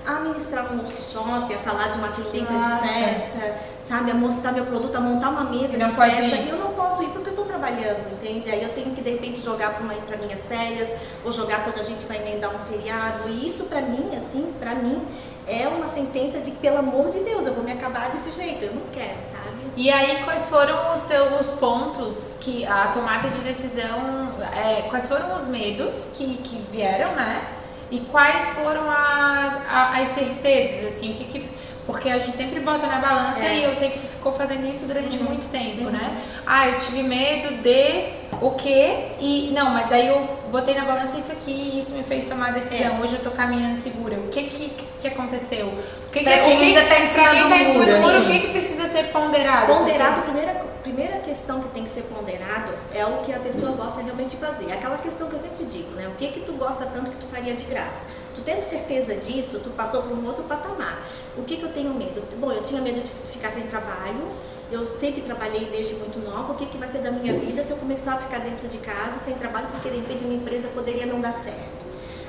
a 0.06 0.20
ministrar 0.20 0.66
um 0.70 0.80
workshop, 0.84 1.54
a 1.54 1.58
falar 1.60 1.88
de 1.94 1.98
uma 1.98 2.10
tendência 2.10 2.42
de 2.42 2.88
festa, 2.90 3.56
sabe? 3.88 4.12
A 4.12 4.14
mostrar 4.14 4.52
meu 4.52 4.66
produto, 4.66 4.94
a 4.98 5.00
montar 5.00 5.30
uma 5.30 5.46
mesa 5.46 5.78
não 5.78 5.88
de 5.92 5.96
pode 5.96 6.14
festa. 6.18 6.36
ir. 6.36 6.46
E 6.46 6.50
eu 6.50 6.58
não 6.58 6.74
posso 6.74 7.02
ir 7.04 7.08
porque 7.08 7.30
eu 7.30 7.32
estou 7.32 7.46
trabalhando, 7.46 8.12
entende? 8.12 8.52
Aí 8.52 8.62
eu 8.64 8.70
tenho 8.74 8.94
que 8.94 9.02
de 9.02 9.12
repente 9.12 9.40
jogar 9.40 9.74
para 9.76 10.18
minhas 10.18 10.42
férias, 10.46 10.90
ou 11.24 11.32
jogar 11.32 11.64
quando 11.64 11.80
a 11.80 11.84
gente 11.84 12.06
vai 12.06 12.18
emendar 12.18 12.52
um 12.54 12.60
feriado. 12.70 13.30
E 13.30 13.48
isso 13.48 13.64
para 13.64 13.80
mim, 13.82 14.10
assim, 14.18 14.54
para 14.60 14.76
mim, 14.76 15.02
é 15.48 15.66
uma 15.70 15.88
sentença 15.88 16.40
de 16.40 16.52
pelo 16.52 16.80
amor 16.80 17.10
de 17.10 17.20
Deus, 17.22 17.48
eu 17.48 17.54
vou 17.54 17.64
me 17.64 17.72
acabar 17.72 18.10
desse 18.12 18.30
jeito. 18.34 18.62
Eu 18.62 18.74
não 18.74 18.82
quero, 18.92 19.16
sabe? 19.32 19.43
E 19.76 19.90
aí, 19.90 20.24
quais 20.24 20.50
foram 20.50 20.94
os 20.94 21.02
teus 21.04 21.48
pontos 21.60 22.38
que 22.40 22.66
a 22.66 22.88
tomada 22.94 23.28
de 23.30 23.40
decisão, 23.42 24.30
é, 24.56 24.84
quais 24.84 25.08
foram 25.08 25.36
os 25.36 25.46
medos 25.48 26.12
que, 26.16 26.38
que 26.38 26.62
vieram, 26.72 27.14
né? 27.14 27.42
E 27.90 28.00
quais 28.00 28.44
foram 28.52 28.90
as, 28.90 29.60
as 29.70 30.10
certezas, 30.10 30.94
assim, 30.94 31.14
que 31.14 31.26
que... 31.26 31.50
Porque 31.86 32.10
a 32.10 32.18
gente 32.18 32.38
sempre 32.38 32.62
bota 32.62 32.88
na 32.88 32.98
balança 33.00 33.46
É. 33.46 33.56
e 33.58 33.64
eu 33.64 33.76
sei 33.76 33.90
que 33.90 34.00
tu 34.00 34.06
ficou 34.08 34.32
fazendo 34.32 34.66
isso 34.70 34.86
durante 34.86 35.18
muito 35.18 35.52
tempo, 35.52 35.90
né? 35.90 36.18
Ah, 36.48 36.70
eu 36.70 36.80
tive 36.80 37.04
medo 37.04 37.62
de 37.62 38.06
o 38.42 38.52
quê? 38.52 39.08
E 39.20 39.52
não, 39.54 39.72
mas 39.72 39.90
daí 39.90 40.08
eu 40.08 40.30
botei 40.50 40.76
na 40.76 40.86
balança 40.86 41.18
isso 41.18 41.34
aqui 41.34 41.52
e 41.52 41.80
isso 41.80 41.94
me 41.94 42.04
fez 42.04 42.26
tomar 42.26 42.50
a 42.50 42.52
decisão. 42.52 43.02
Hoje 43.02 43.16
eu 43.16 43.20
tô 43.22 43.32
caminhando 43.32 43.82
segura. 43.82 44.16
O 44.16 44.30
que 44.30 44.44
que, 44.44 44.72
que 45.02 45.08
aconteceu? 45.10 45.66
O 45.68 46.10
que 46.12 46.20
que, 46.20 46.24
Pra 46.24 46.38
quem 46.38 46.58
que, 46.58 46.64
ainda 46.64 46.86
tá 46.86 47.00
em 47.02 47.08
cima 47.08 47.24
pra 47.24 47.32
quem 47.34 47.44
do 47.44 47.50
tá 47.50 47.58
em 47.58 47.66
cima 47.66 47.86
muro, 47.86 47.98
muro, 48.02 48.16
assim. 48.18 48.26
o 48.26 48.32
que 48.32 48.40
que 48.40 48.48
precisa 48.54 48.73
ser 48.94 49.12
ponderado? 49.12 49.74
Ponderado, 49.74 50.20
a 50.20 50.24
primeira, 50.24 50.54
primeira 50.84 51.18
questão 51.20 51.60
que 51.62 51.70
tem 51.70 51.84
que 51.84 51.90
ser 51.90 52.04
ponderado 52.04 52.72
é 52.94 53.04
o 53.04 53.24
que 53.24 53.34
a 53.34 53.40
pessoa 53.40 53.72
gosta 53.72 54.04
realmente 54.04 54.32
de 54.32 54.38
fazer. 54.38 54.72
Aquela 54.72 55.00
questão 55.00 55.28
que 55.28 55.34
eu 55.34 55.40
sempre 55.40 55.66
digo, 55.66 55.90
né? 55.96 56.08
O 56.08 56.12
que 56.12 56.28
que 56.28 56.42
tu 56.42 56.54
gosta 56.54 56.86
tanto 56.86 57.10
que 57.10 57.18
tu 57.18 57.26
faria 57.26 57.56
de 57.56 57.64
graça? 57.64 58.06
Tu 58.36 58.42
tendo 58.42 58.62
certeza 58.62 59.16
disso, 59.16 59.60
tu 59.64 59.72
passou 59.72 60.04
por 60.04 60.16
um 60.16 60.28
outro 60.28 60.44
patamar. 60.44 61.02
O 61.36 61.44
que 61.44 61.58
que 61.58 61.64
eu 61.64 61.74
tenho 61.74 61.92
medo? 61.92 62.22
Bom, 62.40 62.52
eu 62.52 62.62
tinha 62.62 62.82
medo 62.82 63.02
de 63.02 63.10
ficar 63.32 63.52
sem 63.52 63.64
trabalho. 63.64 64.28
Eu 64.72 64.88
sempre 65.00 65.22
trabalhei 65.22 65.66
desde 65.66 65.96
muito 65.96 66.20
nova. 66.20 66.54
O 66.54 66.56
que 66.56 66.68
que 66.68 66.78
vai 66.78 66.92
ser 66.92 67.00
da 67.00 67.12
minha 67.12 67.34
vida 67.34 67.64
se 67.64 67.72
eu 67.72 67.78
começar 67.78 68.14
a 68.14 68.18
ficar 68.18 68.40
dentro 68.40 68.68
de 68.68 68.78
casa 68.78 69.18
sem 69.20 69.34
trabalho 69.36 69.68
porque 69.72 69.90
de 69.90 69.98
repente 69.98 70.24
a 70.24 70.28
minha 70.28 70.40
empresa 70.40 70.68
poderia 70.68 71.08
não 71.08 71.20
dar 71.20 71.34
certo? 71.34 71.84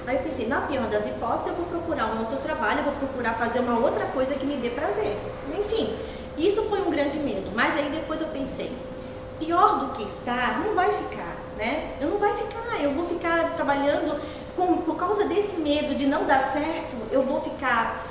Aí 0.07 0.17
eu 0.17 0.23
pensei, 0.23 0.47
na 0.47 0.61
pior 0.63 0.87
das 0.87 1.07
hipóteses, 1.07 1.49
eu 1.49 1.55
vou 1.55 1.65
procurar 1.67 2.07
um 2.07 2.21
outro 2.21 2.37
trabalho, 2.39 2.81
eu 2.81 2.85
vou 2.85 2.95
procurar 2.95 3.35
fazer 3.35 3.61
uma 3.61 3.79
outra 3.79 4.05
coisa 4.07 4.35
que 4.35 4.45
me 4.45 4.57
dê 4.57 4.69
prazer. 4.69 5.17
Enfim, 5.59 5.97
isso 6.39 6.63
foi 6.65 6.81
um 6.81 6.91
grande 6.91 7.19
medo. 7.19 7.51
Mas 7.55 7.77
aí 7.77 7.89
depois 7.91 8.21
eu 8.21 8.29
pensei, 8.29 8.73
pior 9.39 9.79
do 9.79 9.93
que 9.95 10.03
está, 10.05 10.61
não 10.65 10.75
vai 10.75 10.93
ficar, 10.93 11.37
né? 11.57 11.93
Eu 12.01 12.09
não 12.09 12.19
vai 12.19 12.35
ficar, 12.37 12.83
eu 12.83 12.93
vou 12.93 13.09
ficar 13.09 13.53
trabalhando 13.57 14.21
com, 14.57 14.79
por 14.79 14.97
causa 14.97 15.25
desse 15.27 15.57
medo 15.57 15.95
de 15.95 16.07
não 16.07 16.25
dar 16.25 16.41
certo, 16.41 16.97
eu 17.11 17.23
vou 17.23 17.41
ficar 17.41 18.05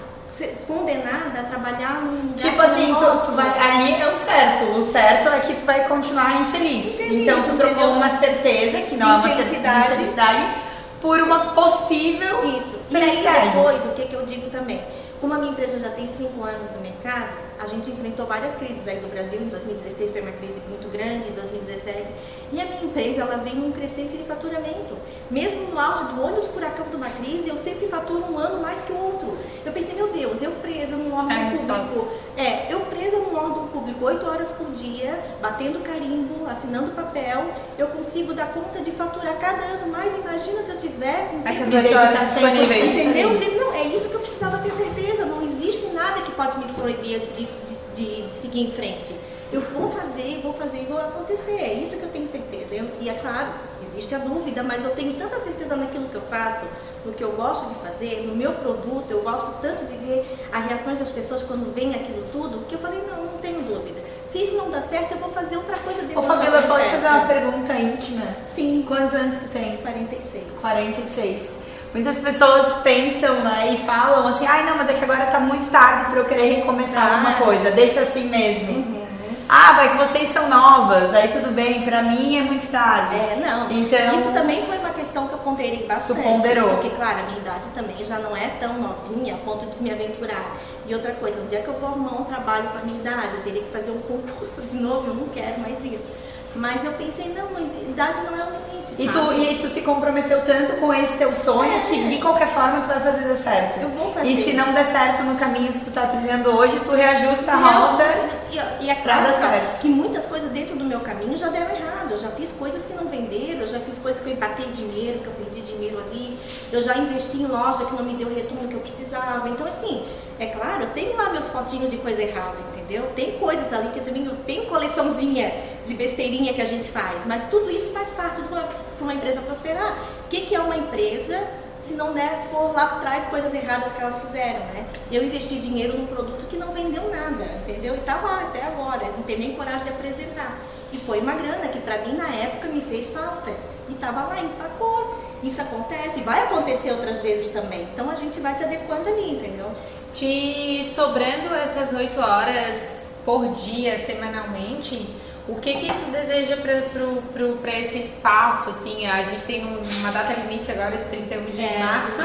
condenada 0.67 1.41
a 1.41 1.43
trabalhar 1.43 2.01
num 2.01 2.33
Tipo 2.33 2.61
assim, 2.61 2.93
tu, 2.95 3.25
tu 3.25 3.31
vai, 3.33 3.59
ali 3.59 4.01
é 4.01 4.11
o 4.11 4.17
certo. 4.17 4.63
O 4.77 4.81
certo 4.81 5.29
é 5.29 5.39
que 5.39 5.53
tu 5.53 5.65
vai 5.65 5.87
continuar 5.87 6.41
infeliz. 6.41 6.85
Infeliz, 6.85 7.21
então 7.21 7.43
tu 7.43 7.55
trocou 7.55 7.91
uma 7.91 8.09
certeza, 8.17 8.81
que 8.81 8.95
não 8.95 9.09
é 9.09 9.15
uma 9.15 9.23
certeza 9.23 9.49
infelicidade. 9.49 9.87
de 9.87 9.93
infelicidade, 9.93 10.55
por 11.01 11.19
uma 11.19 11.53
possível 11.53 12.43
Isso. 12.45 12.79
E 12.89 12.95
aí 12.95 13.03
felicidade. 13.03 13.49
depois, 13.49 13.85
o 13.85 13.89
que, 13.89 14.05
que 14.05 14.13
eu 14.13 14.25
digo 14.25 14.49
também? 14.49 14.81
Como 15.23 15.35
a 15.35 15.37
minha 15.37 15.53
empresa 15.53 15.79
já 15.79 15.87
tem 15.87 16.05
cinco 16.05 16.43
anos 16.43 16.73
no 16.73 16.81
mercado, 16.81 17.29
a 17.57 17.65
gente 17.65 17.89
enfrentou 17.89 18.25
várias 18.25 18.55
crises 18.55 18.85
aí 18.85 18.97
do 18.99 19.07
Brasil. 19.07 19.39
Em 19.39 19.47
2016 19.47 20.11
foi 20.11 20.19
uma 20.19 20.33
crise 20.33 20.59
muito 20.67 20.91
grande, 20.91 21.29
em 21.29 21.31
2017. 21.31 22.11
E 22.51 22.59
a 22.59 22.65
minha 22.65 22.83
empresa, 22.83 23.21
ela 23.21 23.37
vem 23.37 23.55
num 23.55 23.71
crescente 23.71 24.17
de 24.17 24.23
faturamento. 24.25 24.97
Mesmo 25.31 25.71
no 25.71 25.79
auge 25.79 26.03
do 26.13 26.21
olho 26.21 26.35
do 26.41 26.47
furacão 26.49 26.85
de 26.89 26.97
uma 26.97 27.09
crise, 27.09 27.47
eu 27.47 27.57
sempre 27.57 27.87
faturo 27.87 28.25
um 28.29 28.37
ano 28.37 28.61
mais 28.61 28.81
que 28.83 28.91
o 28.91 28.97
outro. 28.97 29.37
Eu 29.65 29.71
pensei, 29.71 29.95
meu 29.95 30.09
Deus, 30.09 30.41
eu 30.43 30.51
presa 30.61 30.97
num 30.97 31.15
órgão 31.15 31.31
É 31.31 31.51
público. 31.51 32.07
É, 32.35 32.67
eu 32.73 32.81
presa 32.81 33.17
num 33.17 33.33
órgão 33.35 33.67
público 33.67 34.03
oito 34.05 34.25
horas 34.25 34.51
por 34.51 34.69
dia, 34.71 35.17
batendo 35.41 35.79
carimbo, 35.83 36.49
assinando 36.49 36.91
papel, 36.91 37.45
eu 37.77 37.87
consigo 37.87 38.33
dar 38.33 38.47
conta 38.47 38.81
de 38.81 38.91
faturar 38.91 39.37
cada 39.39 39.61
ano 39.61 39.87
mais. 39.89 40.17
Imagina 40.17 40.63
se 40.63 40.71
eu 40.71 40.77
tiver 40.79 41.29
com 41.31 41.47
Essas 41.47 41.73
horas 41.73 42.19
100%. 42.19 42.33
disponíveis. 42.33 42.91
Entendeu? 42.91 43.29
Não, 43.61 43.73
é 43.73 43.83
isso 43.87 44.09
que 44.09 44.15
eu 44.15 44.19
precisava 44.19 44.57
ter 44.59 44.71
certeza. 44.71 45.25
Não 45.25 45.43
existe 45.43 45.87
nada 45.93 46.21
que 46.21 46.22
pode 46.35 46.57
me 46.59 46.65
proibir 46.73 47.19
de, 47.35 47.45
de, 47.45 48.21
de- 48.23 48.31
seguir 48.31 48.61
em 48.67 48.71
frente. 48.71 49.13
Eu 49.51 49.61
vou 49.61 49.91
fazer, 49.91 50.39
vou 50.41 50.53
fazer 50.53 50.81
e 50.81 50.85
vou 50.85 50.97
acontecer. 50.97 51.57
É 51.59 51.73
isso 51.73 51.97
que 51.97 52.03
eu 52.03 52.09
tenho 52.09 52.27
certeza. 52.27 52.73
Eu- 52.73 52.89
e 52.99 53.09
é 53.09 53.13
claro, 53.13 53.49
existe 53.83 54.13
a 54.15 54.17
dúvida, 54.19 54.63
mas 54.63 54.83
eu 54.83 54.91
tenho 54.91 55.13
tanta 55.13 55.39
certeza 55.39 55.75
naquilo 55.75 56.09
que 56.09 56.15
eu 56.15 56.21
faço, 56.21 56.65
no 57.05 57.11
que 57.13 57.23
eu 57.23 57.33
gosto 57.33 57.69
de 57.69 57.75
fazer, 57.75 58.25
no 58.27 58.35
meu 58.35 58.53
produto. 58.53 59.05
Eu 59.11 59.21
gosto 59.21 59.61
tanto 59.61 59.85
de 59.85 59.95
ver 59.97 60.25
as 60.51 60.65
reações 60.65 60.99
das 60.99 61.11
pessoas 61.11 61.43
quando 61.43 61.73
vem 61.73 61.91
aquilo 61.93 62.23
tudo, 62.31 62.65
que 62.67 62.75
eu 62.75 62.79
falei, 62.79 62.99
não, 63.07 63.25
não 63.25 63.37
tenho 63.39 63.61
dúvida. 63.61 64.01
Se 64.31 64.41
isso 64.41 64.55
não 64.55 64.71
dá 64.71 64.81
certo, 64.81 65.11
eu 65.11 65.17
vou 65.19 65.29
fazer 65.29 65.57
outra 65.57 65.77
coisa 65.77 66.01
dentro 66.01 66.17
Ô 66.19 66.23
Fabíola, 66.23 66.59
festa. 66.59 66.97
fazer 66.97 67.07
uma 67.07 67.25
pergunta 67.27 67.73
íntima? 67.75 68.25
Sim, 68.55 68.83
Quantos 68.87 69.13
anos 69.13 69.35
tu 69.43 69.49
tem? 69.49 69.77
46. 69.77 70.43
46. 70.59 71.49
Muitas 71.93 72.17
pessoas 72.17 72.73
pensam 72.83 73.35
né, 73.41 73.73
e 73.73 73.85
falam 73.85 74.27
assim, 74.27 74.47
ai 74.47 74.65
não, 74.65 74.77
mas 74.77 74.89
é 74.89 74.93
que 74.93 75.03
agora 75.03 75.27
tá 75.27 75.39
muito 75.39 75.69
tarde 75.69 76.09
pra 76.09 76.19
eu 76.21 76.25
querer 76.25 76.55
recomeçar 76.55 77.03
Ah. 77.05 77.11
alguma 77.17 77.33
coisa, 77.35 77.69
deixa 77.71 77.99
assim 78.01 78.25
mesmo. 78.29 78.71
Uhum. 78.73 79.03
Ah, 79.47 79.73
vai 79.73 79.91
que 79.91 79.97
vocês 79.97 80.33
são 80.33 80.49
novas, 80.49 81.13
aí 81.13 81.27
tudo 81.27 81.51
bem, 81.53 81.83
pra 81.83 82.01
mim 82.01 82.37
é 82.37 82.41
muito 82.41 82.65
tarde. 82.71 83.15
É, 83.15 83.35
não. 83.45 83.69
Então- 83.69 84.19
Isso 84.19 84.31
também 84.31 84.65
foi 84.65 84.77
uma 84.79 84.89
questão 84.89 85.27
que 85.27 85.33
eu 85.33 85.37
ponderei 85.39 85.85
bastante. 85.85 86.23
ponderou. 86.23 86.69
Porque, 86.69 86.89
claro, 86.89 87.19
a 87.19 87.23
minha 87.23 87.37
idade 87.37 87.67
também 87.75 87.95
já 88.03 88.17
não 88.17 88.35
é 88.35 88.47
tão 88.59 88.73
novinha 88.73 89.35
a 89.35 89.37
ponto 89.37 89.65
de 89.67 89.83
me 89.83 89.91
aventurar. 89.91 90.43
E 90.87 90.95
outra 90.95 91.11
coisa, 91.11 91.39
um 91.41 91.45
dia 91.45 91.61
que 91.61 91.67
eu 91.67 91.75
vou 91.75 91.89
arrumar 91.89 92.21
um 92.21 92.23
trabalho 92.23 92.69
com 92.69 92.79
a 92.79 92.81
minha 92.81 92.99
idade, 92.99 93.35
eu 93.35 93.41
teria 93.43 93.61
que 93.61 93.71
fazer 93.71 93.91
um 93.91 93.99
concurso 94.01 94.61
de 94.61 94.77
novo, 94.77 95.09
eu 95.09 95.13
não 95.13 95.27
quero 95.27 95.59
mais 95.59 95.77
isso. 95.85 96.23
Mas 96.55 96.83
eu 96.83 96.93
pensei, 96.93 97.33
não, 97.37 97.47
mas 97.53 97.67
idade 97.87 98.19
não 98.23 98.33
é 98.37 98.43
o 98.43 98.51
E 98.99 99.07
tu, 99.07 99.33
e 99.33 99.57
tu 99.59 99.67
se 99.67 99.81
comprometeu 99.81 100.41
tanto 100.45 100.73
com 100.73 100.93
esse 100.93 101.17
teu 101.17 101.33
sonho 101.33 101.73
É. 101.77 101.79
que 101.81 102.09
de 102.09 102.17
qualquer 102.21 102.47
forma 102.49 102.81
tu 102.81 102.87
vai 102.87 102.99
fazer 102.99 103.27
dar 103.27 103.35
certo. 103.35 103.79
Eu 103.81 103.89
vou 103.89 104.13
fazer. 104.13 104.27
E 104.27 104.35
se 104.43 104.53
não 104.53 104.71
der 104.73 104.85
certo 104.85 105.23
no 105.23 105.35
caminho 105.35 105.73
que 105.73 105.79
tu 105.79 105.91
tá 105.91 106.05
trilhando 106.07 106.49
hoje, 106.55 106.79
tu 106.79 106.91
reajusta 106.91 107.51
a 107.51 107.55
rota. 107.55 108.03
E, 108.51 108.85
e 108.85 108.89
é 108.91 108.95
pra 108.95 109.15
claro 109.17 109.31
dar 109.31 109.33
que- 109.33 109.39
certo. 109.39 109.81
que 109.81 109.87
muitas 109.87 110.25
coisas 110.27 110.51
dentro 110.51 110.75
do 110.75 110.85
meu 110.85 110.99
caminho 110.99 111.35
já 111.37 111.47
deram 111.49 111.75
errado. 111.75 112.11
Eu 112.11 112.17
já 112.19 112.29
fiz 112.29 112.51
coisas 112.51 112.85
que 112.85 112.93
não 112.93 113.05
venderam, 113.05 113.61
eu 113.61 113.67
já 113.67 113.79
fiz 113.79 113.97
coisas 113.97 114.21
que 114.21 114.29
eu 114.29 114.33
empatei 114.33 114.65
dinheiro, 114.67 115.19
que 115.19 115.27
eu 115.27 115.33
perdi 115.33 115.61
dinheiro 115.61 115.97
ali. 115.99 116.37
Eu 116.71 116.83
já 116.83 116.95
investi 116.97 117.37
em 117.37 117.47
loja 117.47 117.85
que 117.85 117.95
não 117.95 118.03
me 118.03 118.13
deu 118.13 118.27
o 118.27 118.35
retorno 118.35 118.67
que 118.67 118.75
eu 118.75 118.81
precisava. 118.81 119.49
Então, 119.49 119.65
assim, 119.65 120.03
é 120.39 120.47
claro, 120.47 120.83
eu 120.83 120.89
tenho 120.89 121.15
lá 121.15 121.29
meus 121.29 121.45
potinhos 121.47 121.91
de 121.91 121.97
coisa 121.97 122.21
errada, 122.21 122.57
entendeu? 122.73 123.11
Tem 123.15 123.37
coisas 123.39 123.71
ali 123.71 123.89
que 123.89 123.99
eu 123.99 124.05
também 124.05 124.29
tenho 124.45 124.65
coleçãozinha 124.65 125.53
de 125.85 125.93
besteirinha 125.93 126.53
que 126.53 126.61
a 126.61 126.65
gente 126.65 126.89
faz. 126.89 127.25
Mas 127.25 127.43
tudo 127.49 127.69
isso 127.69 127.89
faz 127.89 128.09
parte 128.09 128.41
de 128.41 128.47
uma, 128.47 128.61
de 128.61 129.03
uma 129.03 129.13
empresa 129.13 129.41
prosperar. 129.41 129.97
O 130.25 130.29
que, 130.29 130.41
que 130.41 130.55
é 130.55 130.59
uma 130.59 130.75
empresa 130.75 131.43
se 131.87 131.95
não 131.95 132.13
der, 132.13 132.47
for 132.49 132.73
lá 132.73 132.83
atrás 132.83 133.25
coisas 133.25 133.53
erradas 133.53 133.91
que 133.91 134.01
elas 134.01 134.17
fizeram, 134.19 134.59
né? 134.59 134.85
Eu 135.11 135.23
investi 135.23 135.55
dinheiro 135.55 135.97
num 135.97 136.07
produto 136.07 136.45
que 136.47 136.55
não 136.55 136.71
vendeu 136.71 137.09
nada, 137.09 137.43
entendeu? 137.61 137.95
E 137.95 137.99
tá 137.99 138.15
lá 138.15 138.41
até 138.41 138.63
agora, 138.63 139.05
não 139.17 139.23
tem 139.23 139.37
nem 139.37 139.53
coragem 139.53 139.83
de 139.83 139.89
apresentar. 139.89 140.57
E 140.93 140.97
foi 140.97 141.19
uma 141.19 141.33
grana 141.33 141.67
que 141.67 141.79
pra 141.81 141.97
mim 141.99 142.15
na 142.15 142.27
época 142.27 142.67
me 142.69 142.81
fez 142.81 143.09
falta. 143.09 143.51
E 143.89 143.93
tava 143.95 144.21
lá, 144.21 144.39
empacou. 144.39 145.19
Isso 145.43 145.61
acontece, 145.61 146.21
vai 146.21 146.43
acontecer 146.43 146.91
outras 146.91 147.21
vezes 147.21 147.51
também. 147.51 147.83
Então 147.93 148.09
a 148.09 148.15
gente 148.15 148.39
vai 148.39 148.55
se 148.55 148.63
adequando 148.63 149.09
ali, 149.09 149.31
entendeu? 149.31 149.69
Te 150.13 150.91
sobrando 150.95 151.53
essas 151.55 151.91
oito 151.93 152.19
horas 152.21 153.13
por 153.25 153.47
dia, 153.55 153.97
semanalmente, 154.05 155.09
o 155.47 155.55
que 155.55 155.73
que 155.75 155.87
tu 155.87 156.05
deseja 156.11 156.55
para 156.57 157.71
esse 157.79 157.99
passo, 158.21 158.69
assim? 158.69 159.07
A 159.07 159.23
gente 159.23 159.43
tem 159.45 159.65
um- 159.65 159.81
uma 160.01 160.11
data 160.11 160.33
limite 160.39 160.71
agora 160.71 160.97
de 160.97 161.03
31 161.05 161.45
de 161.45 161.61
É, 161.63 161.79
março, 161.79 162.23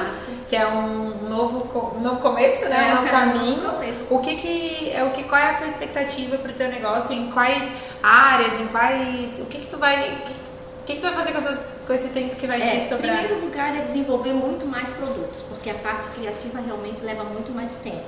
que 0.49 0.55
é 0.55 0.67
um 0.67 1.29
novo, 1.29 1.95
um 1.97 2.01
novo 2.01 2.21
começo, 2.21 2.65
né? 2.69 2.91
É, 2.91 2.93
um 2.93 2.97
novo 2.97 3.09
caminho. 3.09 3.71
O 4.11 4.19
que 4.21 4.37
que, 4.37 4.93
é 4.95 5.03
o 5.05 5.11
que, 5.13 5.23
qual 5.25 5.41
é 5.41 5.51
a 5.51 5.55
tua 5.55 5.67
expectativa 5.69 6.37
pro 6.37 6.53
teu 6.53 6.69
negócio? 6.69 7.15
Em 7.15 7.31
quais 7.31 7.65
áreas, 8.03 8.61
em 8.61 8.67
quais... 8.69 9.41
O 9.41 9.47
que 9.47 9.59
que 9.61 9.67
tu 9.67 9.79
vai... 9.79 10.13
O 10.13 10.39
o 10.79 10.91
que 10.91 10.95
que 10.95 11.01
tu 11.01 11.07
vai 11.13 11.17
fazer 11.17 11.33
com, 11.33 11.39
essas, 11.39 11.59
com 11.89 11.95
esse 11.95 12.09
tempo 12.09 12.37
que 12.37 12.47
vai 12.47 12.61
É, 12.61 12.67
te 12.67 12.77
em 12.77 12.89
sobrar? 12.89 13.17
primeiro 13.17 13.47
lugar 13.47 13.75
é 13.75 13.81
desenvolver 13.81 14.35
muito 14.35 14.67
mais 14.67 14.91
produtos, 14.91 15.41
porque 15.49 15.71
a 15.71 15.75
parte 15.75 16.07
criativa 16.09 16.61
realmente 16.61 17.01
leva 17.03 17.25
muito 17.25 17.51
mais 17.51 17.77
tempo. 17.77 18.05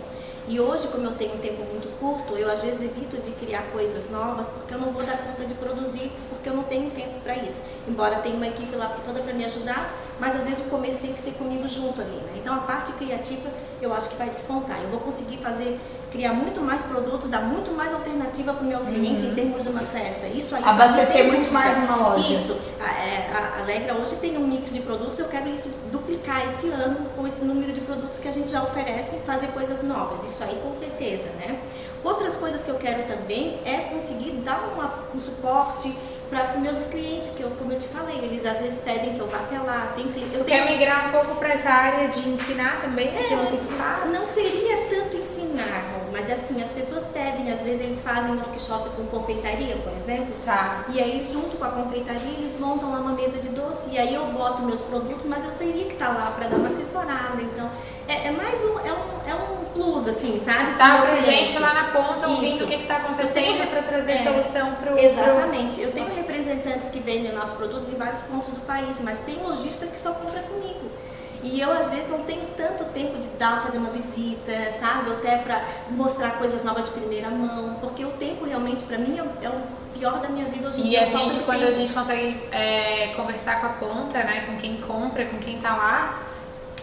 E 0.47 0.61
hoje, 0.61 0.89
como 0.89 1.05
eu 1.07 1.13
tenho 1.13 1.35
um 1.35 1.39
tempo 1.39 1.63
muito 1.65 1.89
curto, 1.99 2.37
eu 2.37 2.51
às 2.51 2.61
vezes 2.61 2.83
evito 2.83 3.17
de 3.19 3.31
criar 3.33 3.63
coisas 3.73 4.11
novas 4.11 4.49
porque 4.49 4.75
eu 4.75 4.79
não 4.79 4.91
vou 4.93 5.03
dar 5.03 5.17
conta 5.19 5.47
de 5.47 5.55
produzir, 5.55 6.11
porque 6.29 6.49
eu 6.49 6.55
não 6.55 6.65
tenho 6.65 6.91
tempo 6.91 7.21
para 7.23 7.37
isso. 7.37 7.65
Embora 7.89 8.17
tenha 8.17 8.35
uma 8.37 8.49
equipe 8.49 8.75
lá 8.77 8.95
toda 9.07 9.21
para 9.21 9.33
me 9.33 9.45
ajudar, 9.47 9.95
mas 10.19 10.35
às 10.35 10.45
vezes 10.45 10.59
o 10.59 10.69
começo 10.69 10.99
tem 11.01 11.13
que 11.13 11.21
ser 11.23 11.33
comigo 11.33 11.67
junto 11.69 12.01
ali, 12.03 12.17
né? 12.17 12.33
Então 12.37 12.55
a 12.55 12.59
parte 12.59 12.93
criativa 12.93 13.49
eu 13.81 13.95
acho 13.95 14.11
que 14.11 14.17
vai 14.17 14.29
despontar. 14.29 14.79
Eu 14.83 14.91
vou 14.91 15.01
conseguir 15.01 15.39
fazer 15.39 15.79
criar 16.11 16.33
muito 16.33 16.61
mais 16.61 16.83
produtos, 16.83 17.29
dar 17.29 17.41
muito 17.41 17.71
mais 17.73 17.93
alternativa 17.93 18.53
para 18.53 18.65
o 18.65 18.67
meu 18.67 18.81
cliente 18.81 19.23
uhum. 19.23 19.33
em 19.33 19.35
termos 19.35 19.63
de 19.63 19.69
uma 19.69 19.81
festa. 19.81 20.27
Isso 20.27 20.55
aí 20.55 20.63
abastecer 20.65 21.27
muito 21.27 21.53
mais 21.53 21.79
uma 21.79 21.97
loja. 21.97 22.35
Isso. 22.35 22.57
A, 22.81 22.91
é, 23.03 23.31
a 23.33 23.61
Alegra 23.63 23.95
hoje 23.95 24.17
tem 24.17 24.37
um 24.37 24.47
mix 24.47 24.73
de 24.73 24.81
produtos. 24.81 25.19
Eu 25.19 25.29
quero 25.29 25.49
isso 25.49 25.69
duplicar 25.91 26.47
esse 26.49 26.69
ano 26.69 27.09
com 27.17 27.27
esse 27.27 27.45
número 27.45 27.73
de 27.73 27.81
produtos 27.81 28.19
que 28.19 28.29
a 28.29 28.33
gente 28.33 28.51
já 28.51 28.63
oferece, 28.63 29.17
fazer 29.27 29.49
coisas 29.49 29.83
novas. 29.83 30.29
Isso 30.29 30.43
aí 30.43 30.59
com 30.63 30.75
certeza, 30.75 31.31
né? 31.39 31.59
Outras 32.03 32.35
coisas 32.37 32.65
que 32.65 32.71
eu 32.71 32.77
quero 32.77 33.03
também 33.05 33.61
é 33.65 33.91
conseguir 33.93 34.33
dar 34.45 34.61
uma, 34.73 35.05
um 35.15 35.21
suporte 35.21 35.95
para 36.31 36.55
os 36.55 36.63
meus 36.63 36.79
clientes, 36.87 37.31
que 37.37 37.43
eu, 37.43 37.51
como 37.51 37.73
eu 37.73 37.79
te 37.79 37.89
falei, 37.89 38.17
eles 38.19 38.47
às 38.47 38.59
vezes 38.59 38.79
pedem 38.79 39.15
que 39.15 39.21
eu 39.21 39.27
vá 39.27 39.39
até 39.39 39.59
lá. 39.59 39.93
Tem 39.97 40.07
cliente, 40.07 40.35
eu 40.35 40.45
tenho... 40.45 40.65
Quer 40.65 40.71
migrar 40.71 41.09
um 41.09 41.11
pouco 41.11 41.35
para 41.35 41.49
essa 41.49 41.69
área 41.69 42.09
de 42.09 42.21
ensinar 42.29 42.81
também 42.81 43.09
é, 43.09 43.21
aquilo 43.21 43.47
que 43.49 43.57
tu 43.59 43.73
faz? 43.75 44.13
Não 44.13 44.25
seria 44.27 44.77
tanto 44.89 45.17
ensinar, 45.17 45.85
mas 46.13 46.31
assim, 46.31 46.63
as 46.63 46.71
pessoas 46.71 47.05
pedem, 47.13 47.53
às 47.53 47.63
vezes 47.63 47.81
eles 47.83 48.01
fazem 48.01 48.31
um 48.31 48.37
workshop 48.37 48.91
com 48.91 49.05
confeitaria, 49.07 49.77
por 49.77 49.93
exemplo. 49.93 50.33
Tá. 50.45 50.85
E 50.89 51.01
aí, 51.01 51.21
junto 51.21 51.57
com 51.57 51.65
a 51.65 51.71
confeitaria, 51.71 52.33
eles 52.39 52.59
montam 52.61 52.93
lá 52.93 53.01
uma 53.01 53.13
mesa 53.13 53.39
de 53.39 53.49
doce. 53.49 53.91
E 53.91 53.99
aí 53.99 54.15
eu 54.15 54.27
boto 54.27 54.63
meus 54.63 54.81
produtos, 54.81 55.27
mas 55.27 55.45
eu 55.45 55.51
teria 55.53 55.87
que 55.87 55.95
estar 55.95 56.07
tá 56.07 56.13
lá 56.13 56.31
para 56.31 56.47
dar 56.47 56.57
uma 56.57 56.69
assessorada. 56.69 57.43
Então, 57.43 57.69
é, 58.07 58.29
é 58.29 58.31
mais 58.31 58.61
um, 58.65 58.79
é 58.81 58.93
um, 58.93 59.31
é 59.31 59.35
um 59.35 59.60
plus, 59.81 60.07
assim, 60.07 60.39
sabe? 60.45 60.73
Estar 60.73 61.07
presente 61.07 61.25
cliente. 61.25 61.59
lá 61.59 61.73
na 61.73 61.85
ponta, 61.85 62.29
ouvindo 62.29 62.57
Isso. 62.57 62.65
o 62.65 62.67
que 62.67 62.75
está 62.75 62.99
acontecendo 62.99 63.71
para 63.71 63.83
trazer 63.83 64.13
é, 64.13 64.25
solução 64.25 64.75
para 64.75 64.95
o. 64.95 64.99
Exatamente. 64.99 65.75
Pro... 65.75 65.83
Eu 65.85 65.93
tenho 65.93 66.15
representantes 66.15 66.91
que 66.91 67.01
vendem 67.01 67.33
nossos 67.33 67.57
produtos 67.57 67.89
em 67.89 67.97
vários 67.97 68.21
pontos 68.21 68.49
do 68.49 68.61
país, 68.67 69.01
mas 69.03 69.19
tem 69.21 69.37
lojista 69.37 69.87
que 69.87 69.99
só 69.99 70.13
compra 70.13 70.41
comigo. 70.43 70.91
E 71.43 71.59
eu, 71.59 71.73
às 71.73 71.89
vezes, 71.89 72.07
não 72.11 72.19
tenho 72.25 72.47
tanto 72.55 72.85
tempo 72.93 73.19
de 73.19 73.27
dar, 73.39 73.63
fazer 73.63 73.79
uma 73.79 73.89
visita, 73.91 74.53
sabe? 74.79 75.11
Até 75.13 75.39
para 75.39 75.65
mostrar 75.89 76.33
coisas 76.33 76.63
novas 76.63 76.85
de 76.85 76.91
primeira 76.91 77.31
mão, 77.31 77.79
porque 77.81 78.05
o 78.05 78.11
tempo 78.11 78.45
realmente, 78.45 78.83
para 78.83 78.99
mim, 78.99 79.19
é 79.19 79.49
o 79.49 79.63
pior 79.99 80.21
da 80.21 80.29
minha 80.29 80.45
vida 80.45 80.69
hoje 80.69 80.83
em 80.83 80.85
e 80.85 80.89
dia. 80.91 81.01
E 81.01 81.03
a 81.03 81.07
gente, 81.07 81.39
quando 81.45 81.63
a 81.63 81.71
gente 81.71 81.95
consegue 81.95 82.39
é, 82.53 83.15
conversar 83.17 83.63
com 83.63 83.67
a 83.69 83.71
ponta, 83.71 84.19
né? 84.19 84.45
Com 84.47 84.59
quem 84.59 84.77
compra, 84.83 85.25
com 85.25 85.39
quem 85.39 85.59
tá 85.59 85.75
lá, 85.75 86.30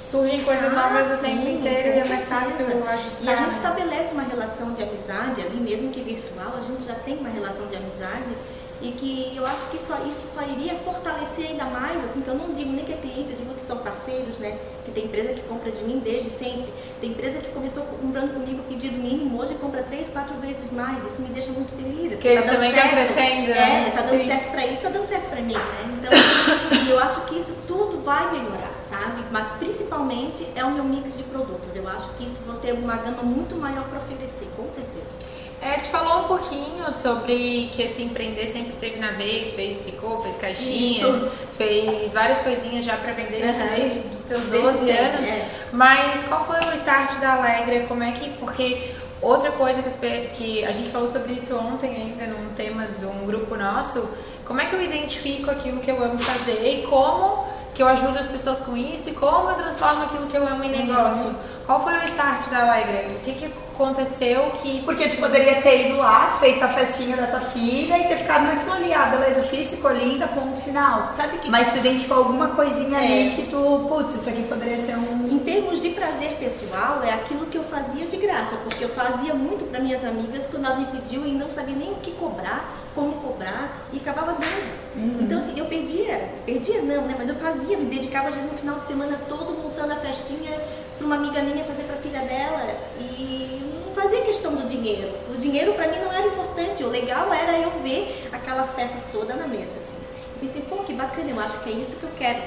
surgem 0.10 0.44
coisas 0.44 0.72
ah, 0.72 0.90
novas 0.90 1.20
o 1.20 1.22
tempo 1.22 1.48
inteiro 1.48 1.90
e 1.90 2.00
é 2.00 2.06
mais 2.06 2.28
fácil 2.28 2.66
ajustar. 2.88 3.24
E 3.26 3.30
a 3.30 3.36
gente 3.36 3.52
estabelece 3.52 4.14
uma 4.14 4.24
relação 4.24 4.74
de 4.74 4.84
amizade 4.84 5.42
ali, 5.42 5.60
mesmo 5.60 5.92
que 5.92 6.02
virtual, 6.02 6.54
a 6.58 6.62
gente 6.62 6.86
já 6.86 6.96
tem 6.96 7.18
uma 7.18 7.30
relação 7.30 7.68
de 7.68 7.76
amizade 7.76 8.34
e 8.80 8.92
que 8.92 9.36
eu 9.36 9.46
acho 9.46 9.70
que 9.72 9.80
só, 9.80 9.98
isso 10.08 10.28
só 10.34 10.44
iria 10.44 10.76
fortalecer 10.76 11.50
ainda 11.50 11.66
mais, 11.66 12.04
assim, 12.06 12.22
que 12.22 12.28
eu 12.28 12.36
não 12.36 12.54
digo 12.54 12.72
nem 12.72 12.86
que 12.86 12.94
é 12.94 12.98
cliente, 12.98 13.32
eu 13.32 13.38
digo 13.38 13.54
que 13.56 13.64
são 13.64 13.78
parceiros, 13.78 14.38
né? 14.38 14.60
Que 14.86 14.92
tem 14.92 15.06
empresa 15.06 15.34
que 15.34 15.42
compra 15.42 15.72
de 15.72 15.84
mim 15.84 16.00
desde 16.04 16.30
sempre, 16.30 16.72
tem 17.02 17.10
empresa 17.10 17.40
que 17.40 17.50
começou 17.50 17.84
comprando 17.84 18.36
comigo 18.36 18.62
pedido 18.70 18.96
mínimo, 19.00 19.42
hoje 19.42 19.56
compra 19.56 19.82
três, 19.82 20.10
quatro 20.10 20.36
vezes 20.36 20.72
mais, 20.72 21.04
isso 21.04 21.24
me 21.24 21.30
deixa 21.30 21.52
muito 21.52 21.76
feliz. 21.76 22.12
Porque 22.12 22.28
eles 22.28 22.46
tá 22.46 22.52
também 22.52 22.70
estão 22.72 22.90
crescendo, 22.90 23.48
né? 23.48 23.88
É, 23.88 23.92
tá 23.96 24.02
dando 24.04 24.22
Sim. 24.22 24.28
certo 24.28 24.52
pra 24.52 24.66
eles, 24.66 24.80
tá 24.80 24.90
dando 24.90 25.10
certo 25.10 25.30
pra 25.30 25.42
mim, 25.42 25.54
né? 25.54 25.98
Então, 25.98 26.88
eu 26.88 27.00
acho 27.00 27.22
que 27.22 27.40
isso 27.40 27.58
tudo 27.68 28.04
vai 28.04 28.32
melhorar, 28.32 28.77
sabe? 28.90 29.24
Mas 29.32 29.48
principalmente 29.60 30.48
é 30.56 30.64
o 30.64 30.72
meu 30.72 30.84
mix 30.84 31.18
de 31.18 31.24
produtos, 31.24 31.76
eu 31.76 31.88
acho 31.88 32.10
que 32.16 32.26
isso 32.26 32.40
vou 32.46 32.56
ter 32.56 32.74
uma 32.74 32.96
gama 32.98 33.24
muito 33.24 33.56
maior 33.56 33.84
para 33.86 34.00
oferecer, 34.00 34.48
com 34.56 34.68
certeza. 34.68 35.18
É, 35.60 35.74
tu 35.80 35.88
falou 35.88 36.26
um 36.26 36.28
pouquinho 36.28 36.92
sobre 36.94 37.70
que 37.74 37.82
esse 37.82 38.04
empreender 38.04 38.46
sempre 38.48 38.74
teve 38.80 39.00
na 39.00 39.12
veia, 39.12 39.50
fez 39.52 39.82
tricô, 39.82 40.22
fez 40.22 40.38
caixinhas, 40.38 41.16
Isso. 41.16 41.32
fez 41.58 42.14
várias 42.14 42.40
coisinhas 42.40 42.84
já 42.84 42.96
para 42.96 43.12
vender 43.14 43.44
uhum. 43.44 43.76
desde 43.76 44.00
os 44.16 44.22
teus 44.22 44.44
12 44.44 44.86
desde 44.86 44.92
anos. 44.92 45.26
Sempre, 45.26 45.30
é. 45.32 45.50
Mas 45.72 46.24
qual 46.26 46.46
foi 46.46 46.58
o 46.58 46.74
start 46.76 47.20
da 47.20 47.34
Alegra? 47.34 47.88
Como 47.88 48.04
é 48.04 48.12
que. 48.12 48.30
Porque 48.34 48.92
outra 49.20 49.52
coisa 49.52 49.82
que, 49.82 49.90
que 50.36 50.64
a 50.64 50.72
gente 50.72 50.90
falou 50.90 51.12
sobre 51.12 51.34
isso 51.34 51.58
ontem 51.58 51.90
ainda 51.90 52.28
num 52.28 52.54
tema 52.54 52.86
de 53.00 53.06
um 53.08 53.26
grupo 53.26 53.56
nosso, 53.56 54.08
como 54.46 54.62
é 54.62 54.66
que 54.66 54.76
eu 54.76 54.82
identifico 54.82 55.50
aquilo 55.50 55.80
que 55.80 55.90
eu 55.90 56.02
amo 56.04 56.20
fazer 56.20 56.64
e 56.64 56.86
como 56.86 57.47
que 57.78 57.84
eu 57.84 57.88
ajudo 57.88 58.18
as 58.18 58.26
pessoas 58.26 58.58
com 58.58 58.76
isso 58.76 59.08
e 59.08 59.14
como 59.14 59.52
eu 59.52 59.56
transformo 59.56 60.02
aquilo 60.02 60.26
que 60.26 60.36
eu 60.36 60.48
amo 60.48 60.64
em 60.64 60.72
negócio. 60.72 61.30
Uhum. 61.30 61.57
Qual 61.68 61.84
foi 61.84 61.98
o 61.98 62.04
start 62.06 62.50
da 62.50 62.62
Alegre? 62.62 63.14
O 63.14 63.20
que, 63.26 63.34
que 63.34 63.46
aconteceu 63.76 64.52
que. 64.62 64.82
Porque 64.84 65.10
tu 65.10 65.18
poderia 65.18 65.62
ter 65.62 65.90
ido 65.90 65.98
lá, 65.98 66.38
feito 66.40 66.64
a 66.64 66.70
festinha 66.70 67.18
da 67.18 67.28
tua 67.28 67.42
filha 67.42 67.98
e 68.00 68.08
ter 68.08 68.20
ficado 68.20 68.44
naquilo 68.46 68.72
ali, 68.72 68.94
ah, 68.94 69.08
beleza, 69.08 69.42
fiz, 69.44 69.72
ficou 69.72 69.92
linda, 69.92 70.30
ponto 70.30 70.62
final. 70.62 71.12
Sabe 71.18 71.40
que. 71.40 71.50
Mas 71.50 71.74
tu 71.74 71.80
identificou 71.80 72.20
alguma 72.20 72.48
coisinha 72.52 72.98
é. 73.00 73.04
ali 73.04 73.36
que 73.36 73.48
tu, 73.48 73.86
putz, 73.90 74.16
isso 74.16 74.30
aqui 74.30 74.44
poderia 74.44 74.78
ser 74.78 74.96
um. 74.96 75.28
Em 75.30 75.40
termos 75.40 75.82
de 75.82 75.90
prazer 75.90 76.38
pessoal, 76.40 77.04
é 77.04 77.12
aquilo 77.12 77.46
que 77.48 77.58
eu 77.58 77.66
fazia 77.66 78.06
de 78.06 78.16
graça, 78.16 78.56
porque 78.64 78.86
eu 78.86 78.90
fazia 78.90 79.34
muito 79.34 79.70
para 79.70 79.82
minhas 79.82 80.06
amigas 80.06 80.48
quando 80.50 80.68
elas 80.68 80.80
me 80.80 80.86
pediam 80.86 81.26
e 81.26 81.34
não 81.34 81.52
sabia 81.52 81.76
nem 81.76 81.92
o 81.92 81.96
que 81.96 82.12
cobrar, 82.12 82.64
como 82.96 83.12
cobrar 83.16 83.86
e 83.92 83.98
acabava 83.98 84.32
dando. 84.32 84.96
Uhum. 84.96 85.18
Então, 85.20 85.40
assim, 85.40 85.60
eu 85.60 85.66
perdia, 85.66 86.30
perdia 86.46 86.82
não, 86.82 87.02
né? 87.02 87.16
Mas 87.18 87.28
eu 87.28 87.36
fazia, 87.36 87.78
me 87.78 87.86
dedicava 87.88 88.30
às 88.30 88.36
vezes 88.36 88.50
no 88.50 88.58
final 88.58 88.80
de 88.80 88.88
semana 88.88 89.20
todo 89.28 89.52
montando 89.52 89.92
a 89.92 89.98
festinha 89.98 90.58
para 90.98 91.06
uma 91.06 91.16
amiga 91.16 91.42
minha 91.42 91.64
fazer 91.64 91.84
para 91.84 91.96
a 91.96 92.00
filha 92.00 92.20
dela 92.22 92.76
e 93.00 93.84
não 93.86 93.94
fazia 93.94 94.22
questão 94.22 94.56
do 94.56 94.68
dinheiro. 94.68 95.12
O 95.30 95.38
dinheiro 95.38 95.74
para 95.74 95.88
mim 95.88 96.00
não 96.00 96.12
era 96.12 96.28
importante, 96.28 96.84
o 96.84 96.90
legal 96.90 97.32
era 97.34 97.58
eu 97.60 97.72
ver 97.82 98.28
aquelas 98.32 98.72
peças 98.72 99.04
todas 99.12 99.38
na 99.38 99.48
mesa. 99.48 99.64
Assim. 99.64 99.96
Eu 100.36 100.48
pensei, 100.48 100.62
pô, 100.64 100.78
que 100.84 100.94
bacana, 100.94 101.30
eu 101.30 101.40
acho 101.40 101.60
que 101.60 101.70
é 101.70 101.74
isso 101.74 101.96
que 101.98 102.04
eu 102.04 102.12
quero 102.18 102.42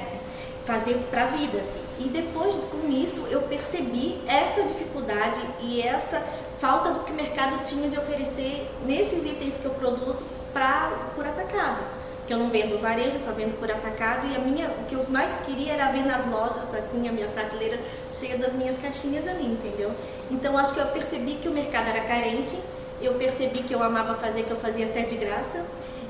fazer 0.64 0.94
para 1.10 1.24
a 1.24 1.26
vida. 1.26 1.58
Assim. 1.58 1.80
E 2.00 2.08
depois 2.08 2.54
com 2.56 2.90
isso 2.90 3.26
eu 3.30 3.42
percebi 3.42 4.20
essa 4.26 4.62
dificuldade 4.62 5.40
e 5.60 5.82
essa 5.82 6.22
falta 6.58 6.90
do 6.90 7.00
que 7.00 7.12
o 7.12 7.14
mercado 7.14 7.62
tinha 7.64 7.88
de 7.88 7.98
oferecer 7.98 8.68
nesses 8.84 9.24
itens 9.24 9.56
que 9.56 9.64
eu 9.64 9.72
produzo 9.72 10.24
pra, 10.52 10.92
por 11.14 11.26
atacado 11.26 11.99
que 12.30 12.34
eu 12.34 12.38
não 12.38 12.48
vendo 12.48 12.80
varejo, 12.80 13.18
só 13.18 13.32
vendo 13.32 13.58
por 13.58 13.68
atacado 13.68 14.24
e 14.28 14.36
a 14.36 14.38
minha, 14.38 14.68
o 14.68 14.84
que 14.84 14.94
eu 14.94 15.04
mais 15.08 15.32
queria 15.44 15.72
era 15.72 15.90
ver 15.90 16.06
nas 16.06 16.24
lojas, 16.28 16.62
assim, 16.78 17.08
a 17.08 17.10
minha 17.10 17.26
prateleira 17.26 17.80
cheia 18.14 18.38
das 18.38 18.52
minhas 18.52 18.78
caixinhas 18.78 19.26
ali, 19.26 19.46
entendeu? 19.46 19.90
Então 20.30 20.56
acho 20.56 20.72
que 20.72 20.78
eu 20.78 20.86
percebi 20.86 21.34
que 21.42 21.48
o 21.48 21.50
mercado 21.50 21.88
era 21.88 22.02
carente, 22.02 22.56
eu 23.02 23.14
percebi 23.14 23.64
que 23.64 23.74
eu 23.74 23.82
amava 23.82 24.14
fazer, 24.14 24.44
que 24.44 24.50
eu 24.52 24.58
fazia 24.58 24.86
até 24.86 25.02
de 25.02 25.16
graça 25.16 25.64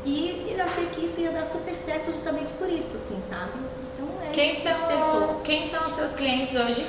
e 0.04 0.54
eu 0.54 0.62
achei 0.62 0.85
que 0.88 1.06
isso 1.06 1.22
ia 1.22 1.30
dar 1.30 1.46
super 1.46 1.74
certo 1.78 2.12
justamente 2.12 2.52
por 2.52 2.68
isso, 2.68 2.98
assim, 2.98 3.18
sabe? 3.26 3.52
Então 3.94 4.06
é 4.22 4.30
quem 4.30 4.52
isso 4.52 4.62
são, 4.62 5.40
quem 5.42 5.66
são 5.66 5.87
os 5.87 5.94
teus 5.94 6.12
clientes 6.12 6.54
hoje? 6.54 6.85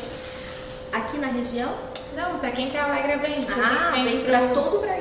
Aqui 0.91 1.17
na 1.17 1.27
região? 1.27 1.73
Não, 2.17 2.37
para 2.37 2.51
quem 2.51 2.69
que 2.69 2.75
a 2.75 2.83
Alegra 2.83 3.17
vende? 3.19 3.47
Ah, 3.49 3.91
vende 3.93 4.25
para 4.25 4.49
todo 4.49 4.75
o 4.75 4.81
Brasil 4.81 5.00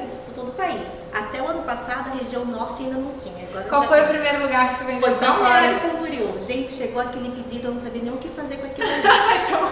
país. 0.61 1.01
Até 1.13 1.41
o 1.41 1.49
ano 1.49 1.63
passado 1.63 2.11
a 2.11 2.15
região 2.19 2.45
norte 2.45 2.83
ainda 2.83 2.97
não 2.97 3.13
tinha. 3.15 3.49
Agora 3.49 3.65
Qual 3.65 3.85
foi 3.85 3.97
tem. 3.97 4.07
o 4.07 4.09
primeiro 4.11 4.43
lugar 4.43 4.69
que 4.69 4.79
tu 4.79 4.85
vendeu? 4.85 5.01
Foi 5.01 5.15
Balneário 5.15 5.81
Camboriú. 5.81 6.41
Gente, 6.47 6.73
chegou 6.73 7.01
aquele 7.01 7.31
pedido, 7.31 7.69
eu 7.69 7.73
não 7.73 7.81
sabia 7.81 8.03
nem 8.03 8.13
o 8.13 8.19
que 8.19 8.29
fazer 8.29 8.57
com 8.57 8.67
aquilo. 8.67 8.89
então, 9.43 9.71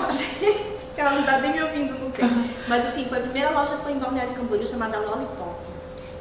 ela 0.97 1.13
não 1.13 1.23
tá 1.23 1.39
nem 1.39 1.53
me 1.53 1.63
ouvindo, 1.63 1.99
não 2.01 2.13
sei. 2.13 2.25
Mas 2.67 2.87
assim, 2.87 3.05
foi 3.05 3.19
a 3.19 3.21
primeira 3.21 3.51
loja 3.51 3.77
foi 3.77 3.93
em 3.93 3.99
Balneário 3.99 4.35
Camboriú 4.35 4.67
chamada 4.67 4.99
Lollipop. 4.99 5.69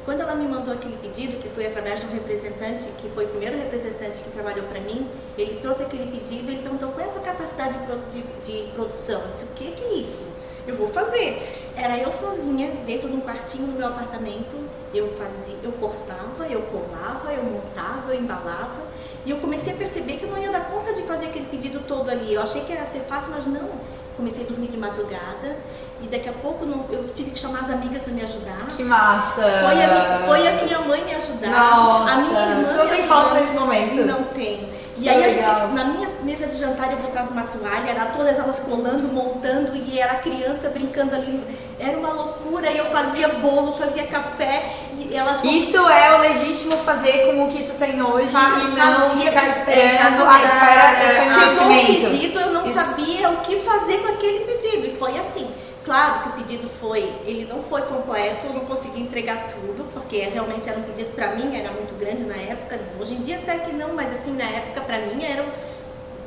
Quando 0.04 0.20
ela 0.20 0.34
me 0.34 0.46
mandou 0.48 0.72
aquele 0.72 0.96
pedido, 0.96 1.38
que 1.38 1.48
foi 1.50 1.66
através 1.66 2.00
de 2.00 2.06
um 2.06 2.10
representante, 2.10 2.86
que 2.98 3.10
foi 3.10 3.26
o 3.26 3.28
primeiro 3.28 3.58
representante 3.58 4.20
que 4.20 4.30
trabalhou 4.30 4.64
para 4.66 4.80
mim, 4.80 5.06
ele 5.36 5.58
trouxe 5.60 5.82
aquele 5.82 6.10
pedido 6.10 6.50
e 6.50 6.54
ele 6.54 6.62
perguntou 6.62 6.90
qual 6.92 7.06
é 7.06 7.10
a 7.10 7.12
tua 7.12 7.22
capacidade 7.22 7.74
de, 8.12 8.22
de, 8.22 8.64
de 8.64 8.72
produção. 8.72 9.20
Eu 9.20 9.28
disse, 9.32 9.44
o 9.44 9.48
que, 9.48 9.72
que 9.72 9.84
é 9.84 9.92
isso? 9.94 10.24
Eu 10.66 10.76
vou 10.76 10.88
fazer. 10.88 11.67
Era 11.78 11.96
eu 11.96 12.10
sozinha, 12.10 12.70
dentro 12.84 13.08
de 13.08 13.14
um 13.14 13.20
quartinho 13.20 13.68
do 13.68 13.78
meu 13.78 13.86
apartamento. 13.86 14.56
Eu 14.92 15.08
fazia, 15.16 15.56
eu 15.62 15.70
cortava, 15.72 16.46
eu 16.50 16.62
colava, 16.62 17.32
eu 17.32 17.44
montava, 17.44 18.12
eu 18.12 18.20
embalava. 18.20 18.88
E 19.24 19.30
eu 19.30 19.36
comecei 19.36 19.74
a 19.74 19.76
perceber 19.76 20.14
que 20.14 20.24
eu 20.24 20.30
não 20.30 20.38
ia 20.38 20.50
dar 20.50 20.64
conta 20.70 20.92
de 20.92 21.02
fazer 21.02 21.26
aquele 21.26 21.46
pedido 21.46 21.80
todo 21.86 22.10
ali. 22.10 22.34
Eu 22.34 22.42
achei 22.42 22.62
que 22.62 22.72
ia 22.72 22.84
ser 22.86 23.00
fácil, 23.00 23.30
mas 23.30 23.46
não. 23.46 23.70
Comecei 24.16 24.44
a 24.44 24.48
dormir 24.48 24.66
de 24.66 24.76
madrugada 24.76 25.56
e 26.00 26.06
daqui 26.06 26.28
a 26.28 26.32
pouco 26.32 26.64
não, 26.64 26.84
eu 26.90 27.08
tive 27.12 27.32
que 27.32 27.38
chamar 27.38 27.60
as 27.60 27.70
amigas 27.70 28.02
para 28.02 28.12
me 28.12 28.22
ajudar. 28.22 28.66
Que 28.76 28.84
massa! 28.84 29.42
Foi 29.42 29.82
a, 29.82 30.22
foi 30.26 30.48
a 30.48 30.52
minha 30.52 30.78
mãe 30.80 31.04
me 31.04 31.14
ajudar. 31.14 31.50
Nossa! 31.50 32.12
A 32.12 32.16
minha 32.16 32.40
irmã 32.40 32.68
Você 32.68 32.76
não 32.76 32.88
tem 32.88 33.02
falta 33.06 33.34
nesse 33.34 33.54
momento? 33.54 34.06
Não 34.06 34.24
tenho. 34.24 34.68
E 34.96 35.08
aí 35.08 35.24
a 35.24 35.28
gente, 35.28 35.74
na 35.74 35.84
minha 35.84 36.07
mesa 36.22 36.46
de 36.46 36.58
jantar 36.58 36.90
eu 36.92 36.98
botava 36.98 37.30
uma 37.30 37.44
toalha, 37.44 37.90
era 37.90 38.06
todas 38.06 38.38
elas 38.38 38.60
colando, 38.60 39.12
montando 39.12 39.76
e 39.76 39.98
era 39.98 40.16
criança 40.16 40.68
brincando 40.68 41.14
ali. 41.14 41.42
Era 41.78 41.96
uma 41.96 42.12
loucura. 42.12 42.70
E 42.70 42.78
eu 42.78 42.86
fazia 42.86 43.28
bolo, 43.28 43.72
fazia 43.74 44.04
café 44.06 44.74
e 44.98 45.14
elas. 45.14 45.42
Isso 45.44 45.76
é 45.88 46.16
o 46.16 46.20
legítimo 46.20 46.76
fazer 46.78 47.26
com 47.26 47.44
o 47.44 47.48
que 47.48 47.62
tu 47.64 47.74
tem 47.78 48.02
hoje 48.02 48.32
Faz, 48.32 48.62
e 48.62 48.66
não 48.68 49.10
fazia, 49.10 49.30
ficar 49.30 49.48
esperando 49.50 50.24
a 50.24 50.44
espera 50.44 50.82
é, 51.02 51.28
Chegou 51.28 51.70
um 51.70 51.84
pedido, 51.84 52.40
eu 52.40 52.52
não 52.52 52.64
Isso. 52.64 52.74
sabia 52.74 53.30
o 53.30 53.36
que 53.38 53.56
fazer 53.60 53.98
com 53.98 54.08
aquele 54.08 54.40
pedido 54.40 54.86
e 54.86 54.96
foi 54.98 55.18
assim. 55.18 55.48
Claro 55.88 56.20
que 56.20 56.28
o 56.28 56.32
pedido 56.32 56.68
foi, 56.78 57.10
ele 57.24 57.46
não 57.50 57.62
foi 57.62 57.80
completo, 57.80 58.46
eu 58.46 58.52
não 58.52 58.66
consegui 58.66 59.00
entregar 59.00 59.48
tudo, 59.48 59.90
porque 59.94 60.18
realmente 60.18 60.68
era 60.68 60.78
um 60.78 60.82
pedido 60.82 61.14
para 61.14 61.28
mim, 61.28 61.56
era 61.58 61.70
muito 61.70 61.98
grande 61.98 62.24
na 62.24 62.36
época. 62.36 62.78
Hoje 63.00 63.14
em 63.14 63.22
dia 63.22 63.38
até 63.38 63.56
que 63.56 63.72
não, 63.72 63.94
mas 63.94 64.12
assim, 64.12 64.36
na 64.36 64.44
época 64.44 64.82
para 64.82 64.98
mim 64.98 65.24
era, 65.24 65.46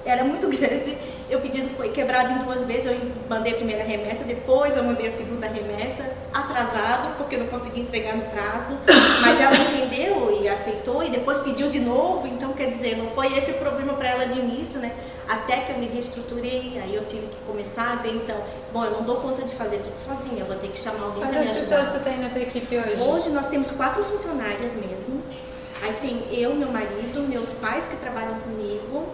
era 0.05 0.23
muito 0.23 0.47
grande. 0.55 0.97
o 1.31 1.39
pedido 1.39 1.69
foi 1.77 1.89
quebrado 1.89 2.33
em 2.33 2.37
duas 2.39 2.65
vezes. 2.65 2.85
Eu 2.85 2.97
mandei 3.29 3.53
a 3.53 3.55
primeira 3.55 3.83
remessa, 3.83 4.23
depois 4.23 4.75
eu 4.75 4.83
mandei 4.83 5.07
a 5.07 5.11
segunda 5.11 5.47
remessa, 5.47 6.03
atrasado, 6.33 7.17
porque 7.17 7.35
eu 7.35 7.39
não 7.39 7.47
consegui 7.47 7.81
entregar 7.81 8.15
no 8.15 8.23
prazo. 8.25 8.77
Mas 9.21 9.39
ela 9.39 9.55
entendeu 9.55 10.39
e 10.41 10.47
aceitou 10.47 11.03
e 11.03 11.09
depois 11.09 11.39
pediu 11.39 11.69
de 11.69 11.79
novo. 11.79 12.27
Então, 12.27 12.53
quer 12.53 12.71
dizer, 12.71 12.97
não 12.97 13.09
foi 13.11 13.37
esse 13.37 13.51
o 13.51 13.55
problema 13.55 13.93
para 13.93 14.09
ela 14.09 14.25
de 14.25 14.39
início, 14.39 14.79
né? 14.79 14.91
Até 15.29 15.57
que 15.57 15.71
eu 15.71 15.77
me 15.77 15.85
reestruturei, 15.85 16.77
aí 16.83 16.93
eu 16.93 17.05
tive 17.05 17.27
que 17.27 17.37
começar 17.47 17.93
a 17.93 17.95
ver, 18.01 18.13
então, 18.15 18.35
bom, 18.73 18.83
eu 18.83 18.91
não 18.91 19.03
dou 19.03 19.15
conta 19.17 19.43
de 19.43 19.53
fazer 19.53 19.77
tudo 19.77 19.95
sozinha, 19.95 20.41
eu 20.41 20.45
vou 20.45 20.57
ter 20.57 20.67
que 20.67 20.77
chamar 20.77 21.05
alguém 21.05 21.21
para 21.21 21.31
me 21.31 21.37
ajudar. 21.37 21.53
Quantas 21.53 21.69
pessoas 21.69 21.93
tu 21.93 22.03
tem 22.03 22.19
na 22.19 22.29
tua 22.29 22.41
equipe 22.41 22.77
hoje? 22.77 23.01
Hoje 23.01 23.29
nós 23.29 23.47
temos 23.47 23.71
quatro 23.71 24.03
funcionárias 24.03 24.73
mesmo. 24.73 25.21
Aí 25.81 25.93
tem 26.01 26.37
eu, 26.37 26.53
meu 26.53 26.69
marido, 26.69 27.25
meus 27.29 27.53
pais 27.53 27.85
que 27.85 27.95
trabalham 27.95 28.35
comigo, 28.41 29.07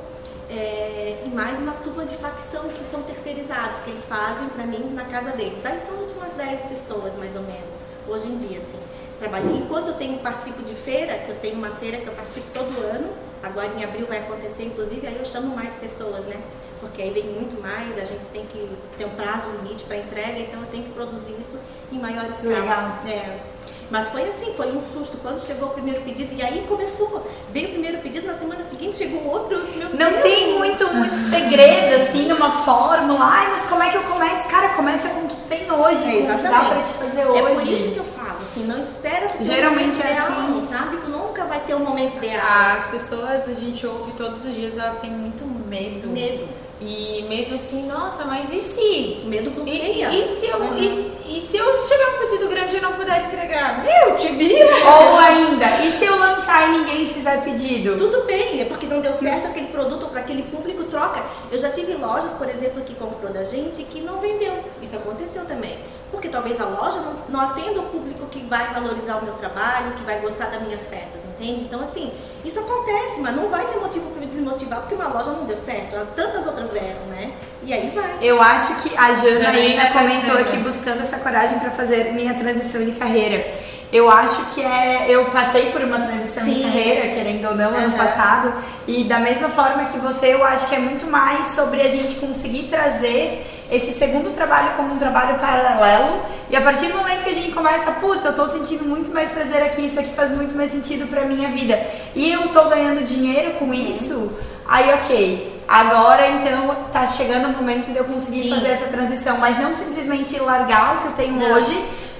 é, 0.49 1.23
e 1.25 1.29
mais 1.29 1.59
uma 1.59 1.73
turma 1.73 2.05
de 2.05 2.15
facção 2.15 2.67
que 2.69 2.85
são 2.85 3.03
terceirizados, 3.03 3.79
que 3.79 3.89
eles 3.91 4.05
fazem 4.05 4.47
para 4.49 4.65
mim 4.65 4.91
na 4.93 5.05
casa 5.05 5.31
deles. 5.31 5.61
Dá 5.61 5.71
em 5.71 5.79
torno 5.79 6.07
de 6.07 6.13
umas 6.13 6.33
10 6.33 6.61
pessoas, 6.61 7.15
mais 7.15 7.35
ou 7.35 7.41
menos, 7.41 7.81
hoje 8.07 8.27
em 8.27 8.37
dia, 8.37 8.59
assim. 8.59 8.79
Trabalho. 9.19 9.55
Enquanto 9.55 9.87
eu 9.87 9.93
tenho 9.95 10.19
participo 10.19 10.61
de 10.63 10.75
feira, 10.75 11.17
que 11.17 11.29
eu 11.29 11.35
tenho 11.39 11.55
uma 11.55 11.71
feira 11.71 11.97
que 11.97 12.07
eu 12.07 12.13
participo 12.13 12.47
todo 12.53 12.77
ano, 12.81 13.11
agora 13.41 13.67
em 13.75 13.83
abril 13.83 14.05
vai 14.05 14.19
acontecer, 14.19 14.65
inclusive, 14.65 15.05
aí 15.07 15.17
eu 15.17 15.25
chamo 15.25 15.55
mais 15.55 15.73
pessoas, 15.73 16.23
né? 16.25 16.39
Porque 16.79 17.01
aí 17.01 17.09
vem 17.09 17.23
muito 17.23 17.59
mais, 17.59 17.97
a 17.97 18.05
gente 18.05 18.25
tem 18.25 18.45
que 18.45 18.69
ter 18.97 19.05
um 19.05 19.09
prazo 19.09 19.49
limite 19.49 19.83
para 19.85 19.97
entrega, 19.97 20.39
então 20.39 20.61
eu 20.61 20.67
tenho 20.67 20.83
que 20.83 20.91
produzir 20.91 21.33
isso 21.39 21.59
em 21.91 21.99
maior 21.99 22.29
escala. 22.29 22.59
Legal. 22.59 22.99
É. 23.07 23.56
Mas 23.89 24.09
foi 24.09 24.23
assim, 24.27 24.53
foi 24.55 24.71
um 24.75 24.79
susto 24.79 25.17
quando 25.21 25.39
chegou 25.39 25.69
o 25.69 25.71
primeiro 25.71 26.01
pedido. 26.01 26.35
E 26.35 26.41
aí 26.41 26.65
começou, 26.67 27.25
veio 27.51 27.69
o 27.69 27.71
primeiro 27.71 27.99
pedido, 27.99 28.27
na 28.27 28.33
semana 28.33 28.63
seguinte 28.63 28.97
chegou 28.97 29.25
outro. 29.25 29.57
Meu 29.75 29.89
não 29.89 30.11
Deus. 30.11 30.23
tem 30.23 30.57
muito, 30.57 30.93
muito 30.93 31.15
segredo, 31.15 32.03
assim, 32.03 32.31
uma 32.31 32.51
fórmula. 32.63 33.19
Ai, 33.21 33.47
mas 33.51 33.65
como 33.69 33.81
é 33.83 33.89
que 33.89 33.95
eu 33.97 34.03
começo? 34.03 34.47
Cara, 34.49 34.69
começa 34.69 35.07
com 35.09 35.21
o 35.21 35.27
que 35.27 35.35
tem 35.47 35.71
hoje, 35.71 36.19
é, 36.19 36.27
com 36.27 36.33
o 36.33 36.37
que 36.37 36.43
dá 36.43 36.59
pra 36.65 36.81
te 36.81 36.93
fazer 36.93 37.25
hoje. 37.25 37.39
É 37.39 37.55
por 37.55 37.63
isso 37.63 37.91
que 37.91 37.97
eu 37.97 38.05
falo, 38.05 38.37
assim, 38.43 38.65
não 38.65 38.79
espera 38.79 39.27
tu 39.27 39.43
Geralmente 39.43 40.01
é 40.01 40.17
assim. 40.17 40.67
sabe? 40.69 40.97
Tu 40.97 41.09
nunca 41.09 41.45
vai 41.45 41.59
ter 41.61 41.73
um 41.75 41.79
momento 41.79 42.17
ideal. 42.17 42.75
As 42.75 42.87
pessoas, 42.87 43.47
a 43.47 43.53
gente 43.53 43.87
ouve 43.87 44.11
todos 44.13 44.43
os 44.45 44.53
dias, 44.53 44.77
elas 44.77 44.99
têm 44.99 45.11
muito 45.11 45.45
medo. 45.45 46.09
Medo 46.09 46.66
e 46.79 47.25
medo 47.27 47.55
assim, 47.55 47.87
nossa, 47.87 48.23
mas 48.23 48.53
e 48.53 48.61
se? 48.61 49.23
Medo 49.25 49.49
bloqueia. 49.49 50.09
E, 50.09 50.21
e 50.21 50.39
se 50.39 50.45
eu, 50.45 50.57
uhum. 50.57 50.77
e, 50.77 51.37
e, 51.37 51.47
se 51.49 51.57
eu 51.57 51.87
chegar 51.87 52.15
um 52.15 52.19
pedido 52.19 52.47
grande 52.47 52.77
e 52.77 52.79
não 52.79 52.93
puder 52.93 53.25
entregar? 53.25 53.83
Eu 53.83 54.15
te 54.15 54.27
vira! 54.27 54.75
Ou 54.85 55.17
ainda, 55.17 55.65
e 55.83 55.91
se 55.91 56.05
eu 56.05 56.17
lançar 56.19 56.67
e 56.69 56.77
ninguém 56.77 57.07
fizer 57.07 57.43
pedido? 57.43 57.97
Tudo 57.97 58.25
bem, 58.25 58.61
é 58.61 58.65
porque 58.65 58.85
não 58.85 59.01
deu 59.01 59.11
certo 59.11 59.47
aquele 59.47 59.67
produto 59.67 60.05
para 60.07 60.21
aquele 60.21 60.43
público, 60.43 60.83
troca. 60.83 61.23
Eu 61.51 61.57
já 61.57 61.69
tive 61.71 61.95
lojas, 61.95 62.33
por 62.33 62.47
exemplo, 62.47 62.83
que 62.83 62.93
comprou 62.93 63.33
da 63.33 63.43
gente 63.43 63.83
que 63.83 64.01
não 64.01 64.19
vendeu. 64.19 64.53
Isso 64.81 64.95
aconteceu 64.95 65.45
também. 65.45 65.79
Porque 66.11 66.29
talvez 66.29 66.61
a 66.61 66.65
loja 66.65 66.99
não, 66.99 67.15
não 67.27 67.41
atenda 67.41 67.79
o 67.81 67.83
público 67.83 68.25
que 68.27 68.39
vai 68.43 68.73
valorizar 68.73 69.17
o 69.17 69.25
meu 69.25 69.33
trabalho, 69.33 69.93
que 69.93 70.03
vai 70.03 70.19
gostar 70.19 70.45
das 70.51 70.61
minhas 70.61 70.83
peças, 70.83 71.21
entende? 71.25 71.63
Então, 71.63 71.81
assim, 71.81 72.11
isso 72.47 72.59
acontece, 72.59 73.19
mas 73.21 73.35
não 73.35 73.49
vai 73.49 73.67
ser 73.67 73.79
motivo 73.79 74.09
para 74.11 74.21
me 74.21 74.27
desmotivar 74.27 74.79
porque 74.79 74.95
uma 74.95 75.07
loja 75.07 75.31
não 75.31 75.45
deu 75.45 75.57
certo. 75.57 76.07
Tantas 76.15 76.47
outras 76.47 76.69
deram, 76.69 77.05
né? 77.09 77.31
E 77.63 77.73
aí 77.73 77.91
vai. 77.93 78.17
Eu 78.21 78.41
acho 78.41 78.75
que 78.81 78.97
a 78.97 79.13
Jana 79.13 79.49
ainda 79.49 79.91
comentou 79.91 80.37
aqui 80.37 80.57
buscando 80.57 81.01
essa 81.01 81.17
coragem 81.17 81.59
para 81.59 81.71
fazer 81.71 82.13
minha 82.13 82.33
transição 82.33 82.83
de 82.85 82.93
carreira. 82.93 83.53
Eu 83.91 84.09
acho 84.09 84.41
que 84.53 84.61
é. 84.61 85.05
Eu 85.09 85.25
passei 85.31 85.71
por 85.71 85.81
uma 85.81 85.99
transição 85.99 86.43
Sim. 86.43 86.53
de 86.53 86.61
carreira, 86.61 87.13
querendo 87.13 87.47
ou 87.47 87.55
não, 87.55 87.71
uhum. 87.71 87.77
ano 87.77 87.97
passado. 87.97 88.53
E 88.87 89.05
da 89.05 89.19
mesma 89.19 89.49
forma 89.49 89.85
que 89.85 89.97
você, 89.97 90.33
eu 90.33 90.45
acho 90.45 90.67
que 90.67 90.75
é 90.75 90.79
muito 90.79 91.05
mais 91.07 91.47
sobre 91.47 91.81
a 91.81 91.87
gente 91.87 92.15
conseguir 92.15 92.63
trazer 92.63 93.45
esse 93.69 93.91
segundo 93.91 94.33
trabalho 94.33 94.71
como 94.75 94.93
um 94.93 94.97
trabalho 94.97 95.39
paralelo. 95.39 96.21
E 96.49 96.55
a 96.55 96.61
partir 96.61 96.87
do 96.87 96.97
momento 96.97 97.23
que 97.23 97.29
a 97.29 97.33
gente 97.33 97.51
começa, 97.51 97.91
putz, 97.91 98.23
eu 98.23 98.33
tô 98.33 98.47
sentindo 98.47 98.85
muito 98.85 99.11
mais 99.11 99.29
prazer 99.29 99.61
aqui, 99.63 99.85
isso 99.85 99.99
aqui 99.99 100.13
faz 100.13 100.31
muito 100.31 100.55
mais 100.55 100.71
sentido 100.71 101.07
pra 101.07 101.23
minha 101.23 101.49
vida. 101.49 101.79
E 102.15 102.31
eu 102.31 102.49
tô 102.49 102.63
ganhando 102.65 103.05
dinheiro 103.05 103.53
com 103.53 103.73
isso, 103.73 104.37
aí 104.65 104.93
ok. 104.93 105.57
Agora 105.67 106.25
então 106.29 106.75
tá 106.93 107.05
chegando 107.07 107.47
o 107.47 107.57
momento 107.57 107.91
de 107.91 107.97
eu 107.97 108.05
conseguir 108.05 108.43
Sim. 108.43 108.49
fazer 108.51 108.69
essa 108.69 108.87
transição, 108.87 109.37
mas 109.37 109.59
não 109.59 109.73
simplesmente 109.73 110.39
largar 110.39 110.95
o 110.95 111.01
que 111.01 111.07
eu 111.07 111.11
tenho 111.13 111.33
não. 111.33 111.51
hoje 111.51 111.77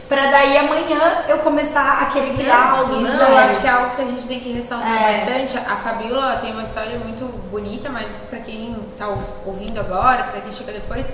para 0.10 0.28
daí 0.32 0.58
amanhã 0.58 1.26
eu 1.28 1.40
começar 1.40 2.02
a 2.02 2.06
querer 2.06 2.34
criar 2.34 2.72
algo 2.78 3.02
Isso 3.02 3.22
eu 3.22 3.38
acho 3.38 3.60
que 3.60 3.68
é 3.68 3.70
algo 3.70 3.96
que 3.96 4.02
a 4.02 4.06
gente 4.06 4.26
tem 4.26 4.40
que 4.40 4.52
ressaltar 4.54 5.04
é. 5.04 5.18
bastante. 5.18 5.58
A 5.58 5.76
Fabiola 5.76 6.38
tem 6.38 6.54
uma 6.54 6.64
história 6.64 6.98
muito 7.00 7.26
bonita, 7.50 7.90
mas 7.90 8.10
para 8.30 8.40
quem 8.40 8.76
tá 8.98 9.08
ouvindo 9.46 9.80
agora, 9.80 10.24
para 10.24 10.40
quem 10.42 10.52
chega 10.52 10.72
depois, 10.72 11.06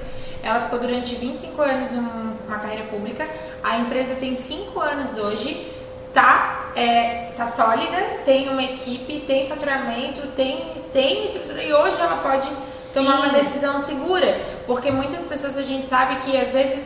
ela 0.43 0.59
ficou 0.59 0.77
durante 0.77 1.15
25 1.15 1.61
anos 1.61 1.89
numa 1.89 2.59
carreira 2.59 2.83
pública. 2.83 3.25
A 3.63 3.77
empresa 3.77 4.15
tem 4.15 4.35
5 4.35 4.77
anos 4.79 5.17
hoje, 5.17 5.71
tá, 6.13 6.71
é, 6.75 7.31
tá 7.37 7.47
sólida, 7.47 7.97
tem 8.25 8.49
uma 8.49 8.61
equipe, 8.61 9.21
tem 9.21 9.47
faturamento, 9.47 10.27
tem, 10.35 10.73
tem 10.91 11.23
estrutura 11.23 11.63
e 11.63 11.73
hoje 11.73 11.95
ela 11.97 12.17
pode 12.17 12.47
tomar 12.93 13.13
Sim. 13.13 13.23
uma 13.23 13.29
decisão 13.29 13.85
segura. 13.85 14.37
Porque 14.67 14.91
muitas 14.91 15.21
pessoas 15.21 15.57
a 15.57 15.61
gente 15.61 15.87
sabe 15.87 16.17
que 16.17 16.35
às 16.35 16.49
vezes 16.49 16.83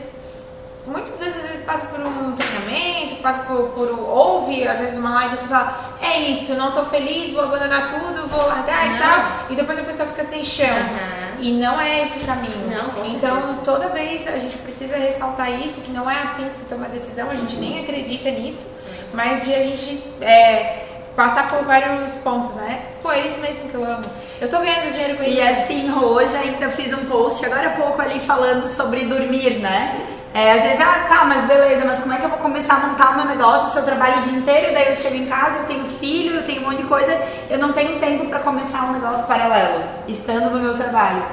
muitas 0.86 1.20
vezes 1.20 1.36
às 1.36 1.50
vezes 1.50 1.66
passa 1.66 1.86
por 1.88 2.00
um 2.00 2.36
treinamento, 2.36 3.18
passa 3.18 3.42
por, 3.42 3.70
por 3.70 3.90
ouve 4.08 4.66
às 4.68 4.80
vezes 4.80 4.98
uma 4.98 5.16
live 5.16 5.34
e 5.34 5.38
você 5.38 5.48
fala, 5.48 5.96
é 6.00 6.20
isso, 6.22 6.54
não 6.54 6.72
tô 6.72 6.86
feliz, 6.86 7.34
vou 7.34 7.44
abandonar 7.44 7.90
tudo, 7.90 8.28
vou 8.28 8.48
largar 8.48 8.96
e 8.96 8.98
tal, 8.98 9.48
e 9.50 9.56
depois 9.56 9.80
a 9.80 9.84
pessoa 9.84 10.08
fica 10.08 10.24
sem 10.24 10.44
chão. 10.46 10.68
Uhum. 10.68 11.17
E 11.40 11.52
não 11.52 11.80
é 11.80 12.04
esse 12.04 12.20
o 12.20 12.26
caminho. 12.26 12.70
Não, 12.70 13.06
então, 13.06 13.60
toda 13.64 13.90
vez 13.90 14.28
a 14.28 14.38
gente 14.38 14.58
precisa 14.58 14.98
ressaltar 14.98 15.52
isso, 15.62 15.82
que 15.82 15.92
não 15.92 16.10
é 16.10 16.22
assim 16.24 16.48
que 16.48 16.60
se 16.60 16.66
toma 16.66 16.86
a 16.86 16.90
decisão, 16.90 17.30
a 17.30 17.36
gente 17.36 17.56
nem 17.56 17.80
acredita 17.80 18.30
nisso, 18.32 18.68
mas 19.14 19.44
de 19.44 19.54
a 19.54 19.64
gente 19.64 20.04
é, 20.22 20.86
passar 21.16 21.50
por 21.50 21.64
vários 21.64 22.14
pontos, 22.16 22.54
né? 22.56 22.86
Pô, 23.02 23.12
é 23.12 23.26
isso 23.26 23.40
mesmo 23.40 23.70
que 23.70 23.76
eu 23.76 23.84
amo. 23.84 24.04
Eu 24.40 24.50
tô 24.50 24.60
ganhando 24.60 24.92
dinheiro 24.94 25.18
com 25.18 25.24
isso. 25.24 25.34
E 25.34 25.42
assim, 25.42 25.92
hoje 25.92 26.36
ainda 26.36 26.70
fiz 26.70 26.94
um 26.94 27.06
post 27.06 27.46
agora 27.46 27.70
há 27.70 27.72
pouco 27.72 28.02
ali 28.02 28.20
falando 28.20 28.68
sobre 28.68 29.06
dormir, 29.06 29.60
né? 29.60 30.17
É, 30.38 30.52
às 30.52 30.62
vezes, 30.62 30.80
ah, 30.80 31.08
tá, 31.10 31.26
mas 31.26 31.46
beleza, 31.46 31.84
mas 31.84 32.00
como 32.00 32.14
é 32.14 32.18
que 32.18 32.26
eu 32.26 32.30
vou 32.30 32.38
começar 32.38 32.76
a 32.76 32.88
montar 32.88 33.10
o 33.10 33.16
meu 33.16 33.26
negócio 33.26 33.74
se 33.74 33.80
eu 33.80 33.84
trabalho 33.84 34.20
o 34.20 34.22
dia 34.22 34.38
inteiro, 34.38 34.72
daí 34.72 34.90
eu 34.90 34.96
chego 34.96 35.16
em 35.16 35.26
casa, 35.26 35.62
eu 35.62 35.66
tenho 35.66 35.86
filho, 36.00 36.36
eu 36.36 36.44
tenho 36.44 36.62
um 36.62 36.66
monte 36.66 36.84
de 36.84 36.88
coisa, 36.88 37.20
eu 37.50 37.58
não 37.58 37.74
tenho 37.74 38.00
tempo 38.00 38.28
para 38.28 38.38
começar 38.42 38.84
um 38.84 38.94
negócio 38.94 39.26
paralelo, 39.26 39.84
estando 40.08 40.52
no 40.52 40.60
meu 40.60 40.76
trabalho. 40.76 41.24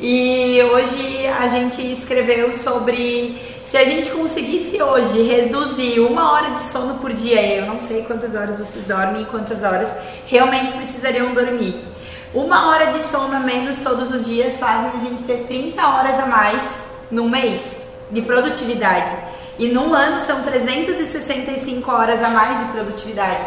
E 0.00 0.58
hoje 0.72 1.26
a 1.38 1.46
gente 1.48 1.82
escreveu 1.82 2.50
sobre 2.50 3.38
se 3.62 3.76
a 3.76 3.84
gente 3.84 4.08
conseguisse 4.08 4.82
hoje 4.82 5.20
reduzir 5.20 6.00
uma 6.00 6.32
hora 6.32 6.52
de 6.52 6.62
sono 6.62 6.94
por 6.94 7.12
dia, 7.12 7.56
eu 7.56 7.66
não 7.66 7.78
sei 7.78 8.04
quantas 8.04 8.34
horas 8.34 8.58
vocês 8.58 8.86
dormem 8.86 9.20
e 9.20 9.26
quantas 9.26 9.62
horas 9.62 9.88
realmente 10.24 10.72
precisariam 10.72 11.34
dormir. 11.34 11.78
Uma 12.32 12.70
hora 12.70 12.86
de 12.86 13.02
sono 13.02 13.36
a 13.36 13.40
menos 13.40 13.76
todos 13.80 14.14
os 14.14 14.24
dias 14.24 14.58
fazem 14.58 14.92
a 14.94 14.98
gente 14.98 15.24
ter 15.24 15.44
30 15.46 15.86
horas 15.86 16.18
a 16.18 16.24
mais 16.24 16.62
no 17.10 17.28
mês 17.28 17.85
de 18.10 18.22
produtividade. 18.22 19.10
E 19.58 19.68
num 19.68 19.94
ano 19.94 20.20
são 20.20 20.42
365 20.42 21.90
horas 21.90 22.22
a 22.22 22.28
mais 22.28 22.58
de 22.58 22.64
produtividade, 22.72 23.40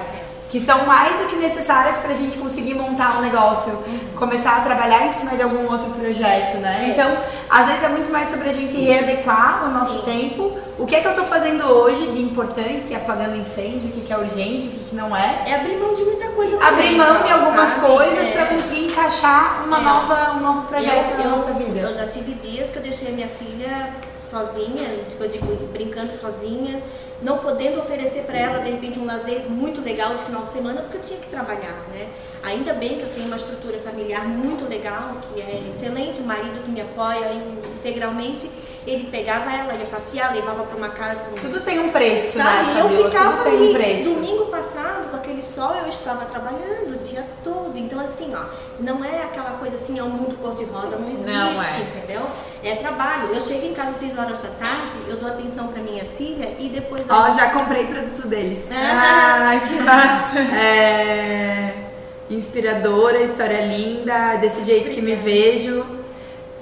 que 0.49 0.59
são 0.59 0.87
mais 0.87 1.15
do 1.19 1.27
que 1.27 1.35
necessárias 1.35 1.97
para 1.97 2.09
a 2.09 2.15
gente 2.15 2.39
conseguir 2.39 2.73
montar 2.73 3.19
um 3.19 3.21
negócio, 3.21 3.71
começar 4.15 4.57
a 4.57 4.61
trabalhar 4.61 5.05
em 5.05 5.11
cima 5.11 5.35
de 5.35 5.43
algum 5.43 5.71
outro 5.71 5.91
projeto, 5.91 6.57
né? 6.57 6.85
É. 6.85 6.89
Então, 6.89 7.15
às 7.47 7.67
vezes 7.67 7.83
é 7.83 7.89
muito 7.89 8.11
mais 8.11 8.29
sobre 8.31 8.49
a 8.49 8.51
gente 8.51 8.75
readequar 8.75 9.65
o 9.65 9.71
nosso 9.71 10.03
Sim. 10.03 10.29
tempo. 10.29 10.57
O 10.79 10.87
que 10.87 10.95
é 10.95 11.01
que 11.01 11.05
eu 11.05 11.11
estou 11.11 11.25
fazendo 11.25 11.63
hoje 11.65 12.07
de 12.07 12.21
importante, 12.23 12.95
apagando 12.95 13.35
incêndio, 13.35 13.89
o 13.89 13.91
que, 13.91 14.01
que 14.01 14.11
é 14.11 14.17
urgente, 14.17 14.67
o 14.67 14.71
que, 14.71 14.85
que 14.85 14.95
não 14.95 15.15
é. 15.15 15.43
É 15.45 15.55
abrir 15.55 15.77
mão 15.77 15.93
de 15.93 16.03
muita 16.03 16.27
coisa. 16.29 16.65
Abrir 16.65 16.97
mão 16.97 17.21
de 17.21 17.31
algumas 17.31 17.69
sabe? 17.69 17.85
coisas 17.85 18.27
é. 18.27 18.31
para 18.31 18.45
conseguir 18.47 18.87
encaixar 18.87 19.63
uma 19.65 19.77
é. 19.77 19.81
nova, 19.81 20.31
um 20.37 20.39
novo 20.39 20.61
projeto 20.63 21.11
eu, 21.11 21.17
na 21.17 21.37
nossa 21.37 21.51
vida. 21.51 21.79
Eu 21.81 21.93
já 21.93 22.07
tive 22.07 22.33
dias 22.33 22.71
que 22.71 22.77
eu 22.77 22.81
deixei 22.81 23.09
a 23.09 23.11
minha 23.11 23.27
filha 23.27 24.08
sozinha, 24.29 24.87
eu 25.19 25.27
digo, 25.27 25.45
brincando 25.73 26.11
sozinha, 26.11 26.81
não 27.21 27.39
podendo 27.39 27.79
oferecer 27.79 28.23
para 28.23 28.37
ela, 28.37 28.59
de 28.59 28.71
repente, 28.71 28.97
um 28.97 29.05
lazer 29.05 29.49
muito 29.49 29.81
legal 29.81 30.15
de 30.15 30.23
final 30.23 30.45
de 30.45 30.53
semana, 30.53 30.81
porque 30.81 30.97
eu 30.97 31.01
tinha 31.01 31.19
que 31.19 31.27
trabalhar, 31.27 31.75
né? 31.91 32.07
Ainda 32.43 32.73
bem 32.73 32.95
que 32.95 33.01
eu 33.01 33.09
tenho 33.13 33.27
uma 33.27 33.35
estrutura 33.35 33.77
familiar 33.79 34.25
muito 34.25 34.69
legal, 34.69 35.17
que 35.33 35.41
é 35.41 35.65
excelente, 35.67 36.21
o 36.21 36.23
marido 36.23 36.63
que 36.63 36.71
me 36.71 36.79
apoia 36.79 37.33
integralmente, 37.77 38.49
ele 38.89 39.07
pegava 39.09 39.51
ela, 39.51 39.73
ia 39.73 39.85
passear, 39.85 40.33
levava 40.33 40.63
para 40.63 40.77
uma 40.77 40.89
casa. 40.89 41.21
Tudo 41.39 41.61
tem 41.61 41.79
um 41.79 41.91
preço, 41.91 42.37
né, 42.37 42.43
sabe? 42.43 42.73
né? 42.73 42.81
Eu 42.81 42.89
ficava 43.05 43.37
Tudo 43.37 43.43
tem 43.43 43.69
um 43.69 43.73
preço. 43.73 44.13
Domingo 44.15 44.45
passado, 44.45 45.11
com 45.11 45.17
aquele 45.17 45.41
sol, 45.41 45.75
eu 45.75 45.89
estava 45.89 46.25
trabalhando 46.25 46.95
o 46.95 46.97
dia 46.97 47.25
todo. 47.43 47.77
Então, 47.77 47.99
assim, 47.99 48.33
ó, 48.35 48.43
não 48.79 49.03
é 49.03 49.23
aquela 49.23 49.51
coisa 49.51 49.77
assim, 49.77 49.99
é 49.99 50.03
um 50.03 50.09
mundo 50.09 50.37
cor-de-rosa, 50.41 50.97
não 50.97 51.09
existe, 51.09 51.31
não 51.31 51.63
é. 51.63 51.79
entendeu? 51.79 52.21
É 52.63 52.75
trabalho. 52.75 53.33
Eu 53.33 53.41
chego 53.41 53.65
em 53.65 53.73
casa 53.73 53.91
às 53.91 53.97
6 53.97 54.17
horas 54.17 54.39
da 54.39 54.49
tarde, 54.49 55.07
eu 55.07 55.17
dou 55.17 55.29
atenção 55.29 55.67
para 55.67 55.81
minha 55.81 56.05
filha 56.17 56.55
e 56.59 56.69
depois. 56.69 57.03
Ó, 57.09 57.27
oh, 57.27 57.31
já 57.31 57.49
comprei 57.49 57.85
produto 57.85 58.27
deles. 58.27 58.59
Ah, 58.71 59.59
que 59.65 59.73
massa! 59.81 60.39
É 60.59 61.85
inspiradora, 62.29 63.21
história 63.23 63.65
linda, 63.65 64.35
desse 64.35 64.63
jeito 64.63 64.91
que 64.91 65.01
me 65.01 65.15
vejo. 65.15 65.98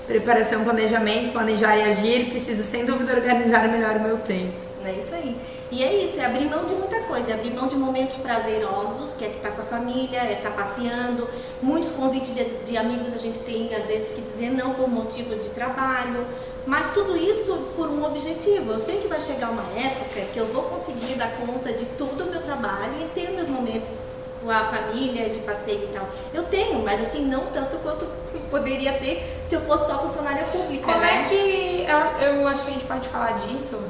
Preparação, 0.08 0.64
planejamento, 0.64 1.34
planejar 1.34 1.78
e 1.78 1.84
agir, 1.84 2.30
preciso 2.30 2.64
sem 2.64 2.86
dúvida 2.86 3.14
organizar 3.14 3.68
melhor 3.68 3.98
o 3.98 4.02
meu 4.02 4.18
tempo. 4.20 4.54
É 4.86 4.94
isso 4.94 5.14
aí. 5.14 5.36
E 5.70 5.84
é 5.84 6.06
isso, 6.06 6.18
é 6.18 6.26
abrir 6.26 6.46
mão 6.46 6.66
de 6.66 6.74
muita 6.74 7.02
coisa, 7.02 7.30
é 7.30 7.34
abrir 7.34 7.54
mão 7.54 7.68
de 7.68 7.76
momentos 7.76 8.16
prazerosos, 8.16 9.14
que 9.16 9.26
é 9.26 9.30
tá 9.42 9.52
com 9.52 9.62
a 9.62 9.66
família, 9.66 10.20
é 10.20 10.34
estar 10.34 10.52
passeando. 10.52 11.28
Muitos 11.62 11.92
convites 11.92 12.34
de, 12.34 12.46
de, 12.66 12.78
amigos 12.78 13.14
a 13.14 13.18
gente 13.18 13.40
tem, 13.40 13.76
às 13.76 13.86
vezes, 13.86 14.12
que 14.12 14.22
dizer 14.22 14.52
não 14.52 14.74
por 14.74 14.90
motivo 14.90 15.36
de 15.36 15.50
trabalho. 15.50 16.26
Mas 16.66 16.94
tudo 16.94 17.18
isso 17.18 17.54
por 17.76 17.90
um 17.90 18.06
objetivo. 18.06 18.74
Eu 18.74 18.80
sei 18.80 18.98
que 19.00 19.10
vai 19.10 19.22
chegar 19.22 19.50
uma 19.50 19.64
época 19.78 20.22
que 20.34 20.38
eu 20.38 20.46
vou 20.48 20.64
conseguir 20.64 21.16
dar 21.16 21.32
conta 21.38 21.74
de 21.74 21.86
todo 21.98 22.24
o 22.24 22.32
meu 22.32 22.42
trabalho 22.42 22.94
e 23.02 23.10
ter 23.14 23.32
meus 23.32 23.50
momentos 23.50 23.90
com 24.48 24.52
a 24.52 24.66
família, 24.66 25.30
de 25.30 25.42
passeio 25.42 25.84
e 25.84 25.94
tal. 25.94 26.08
Eu 26.34 26.44
tenho, 26.44 26.80
mas 26.80 27.02
assim, 27.02 27.26
não 27.26 27.48
tanto 27.48 27.76
quanto 27.80 28.08
poderia 28.50 28.94
ter 28.94 29.22
se 29.46 29.56
eu 29.56 29.62
fosse 29.62 29.88
só 29.88 30.00
funcionária 30.00 30.44
pública. 30.46 30.86
Como 30.86 31.00
né? 31.00 31.22
é 31.22 31.24
que. 31.28 31.86
Eu, 32.24 32.40
eu 32.40 32.48
acho 32.48 32.64
que 32.64 32.72
a 32.72 32.74
gente 32.74 32.86
pode 32.86 33.08
falar 33.10 33.34
disso 33.40 33.84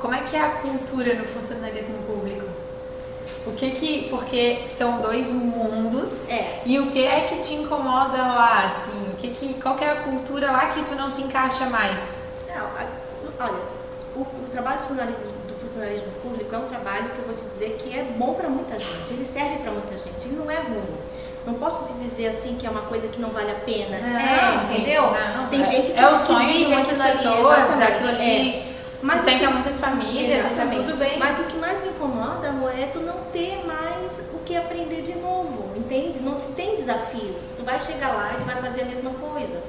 como 0.00 0.14
é 0.14 0.22
que 0.22 0.36
é 0.36 0.40
a 0.40 0.50
cultura 0.50 1.14
no 1.14 1.24
funcionalismo 1.24 1.98
público? 2.06 2.44
O 3.46 3.52
que 3.52 3.70
que, 3.72 4.08
porque 4.08 4.64
são 4.76 5.00
dois 5.00 5.26
mundos. 5.26 6.10
É. 6.28 6.60
E 6.64 6.78
o 6.78 6.90
que 6.90 7.04
é 7.04 7.22
que 7.22 7.36
te 7.38 7.54
incomoda 7.54 8.16
lá, 8.16 8.66
assim? 8.66 9.10
O 9.12 9.16
que 9.16 9.30
que, 9.30 9.54
qual 9.54 9.76
que 9.76 9.84
é 9.84 9.90
a 9.90 9.96
cultura 9.96 10.50
lá 10.50 10.66
que 10.66 10.82
tu 10.84 10.94
não 10.94 11.10
se 11.10 11.22
encaixa 11.22 11.66
mais? 11.66 12.00
Não, 12.48 12.66
a, 12.66 13.44
olha, 13.44 13.60
o, 14.16 14.20
o 14.20 14.48
trabalho 14.50 14.80
do 14.80 14.86
funcionalismo, 14.88 15.32
funcionalismo, 15.72 16.08
público 16.22 16.54
é 16.54 16.58
um 16.58 16.68
trabalho 16.68 17.08
que 17.10 17.18
eu 17.18 17.24
vou 17.24 17.34
te 17.34 17.44
dizer 17.44 17.78
que 17.78 17.96
é 17.96 18.04
bom 18.16 18.34
para 18.34 18.48
muita 18.48 18.78
gente. 18.78 19.10
Ele 19.10 19.24
serve 19.24 19.58
para 19.58 19.72
muita 19.72 19.96
gente. 19.96 20.26
Ele 20.26 20.36
não 20.36 20.50
é 20.50 20.56
ruim. 20.56 20.94
Não 21.46 21.54
posso 21.54 21.86
te 21.86 21.94
dizer 21.94 22.28
assim 22.28 22.56
que 22.56 22.66
é 22.66 22.70
uma 22.70 22.82
coisa 22.82 23.08
que 23.08 23.20
não 23.20 23.30
vale 23.30 23.50
a 23.50 23.54
pena. 23.54 23.98
Não, 23.98 24.18
é, 24.18 24.64
entendeu? 24.64 25.02
Não, 25.36 25.48
tem 25.48 25.62
é, 25.62 25.64
gente 25.64 25.90
que 25.90 25.98
é 25.98 26.08
o 26.08 26.16
sonho 26.16 26.52
de 26.52 26.66
muitas 26.66 26.96
pessoas, 26.96 27.70
ali, 27.70 27.82
aquilo 27.82 28.08
ali. 28.10 28.48
É. 28.48 28.72
Mas 29.02 29.16
Sustenta 29.16 29.46
que, 29.46 29.52
muitas 29.52 29.80
famílias, 29.80 30.46
então 30.52 30.84
tudo 30.84 30.96
bem. 30.96 31.18
Mas 31.18 31.36
o 31.40 31.44
que 31.44 31.56
mais 31.56 31.82
me 31.82 31.88
incomoda, 31.88 32.50
amor, 32.50 32.70
é 32.70 32.86
tu 32.92 33.00
não 33.00 33.16
ter 33.32 33.60
mais 33.66 34.30
o 34.32 34.38
que 34.44 34.56
aprender 34.56 35.02
de 35.02 35.16
novo, 35.16 35.70
entende? 35.76 36.20
Não 36.20 36.36
te 36.36 36.46
tem 36.52 36.76
desafios. 36.76 37.52
Tu 37.56 37.64
vai 37.64 37.80
chegar 37.80 38.14
lá 38.14 38.34
e 38.34 38.36
tu 38.36 38.44
vai 38.44 38.62
fazer 38.62 38.82
a 38.82 38.84
mesma 38.84 39.10
coisa. 39.10 39.60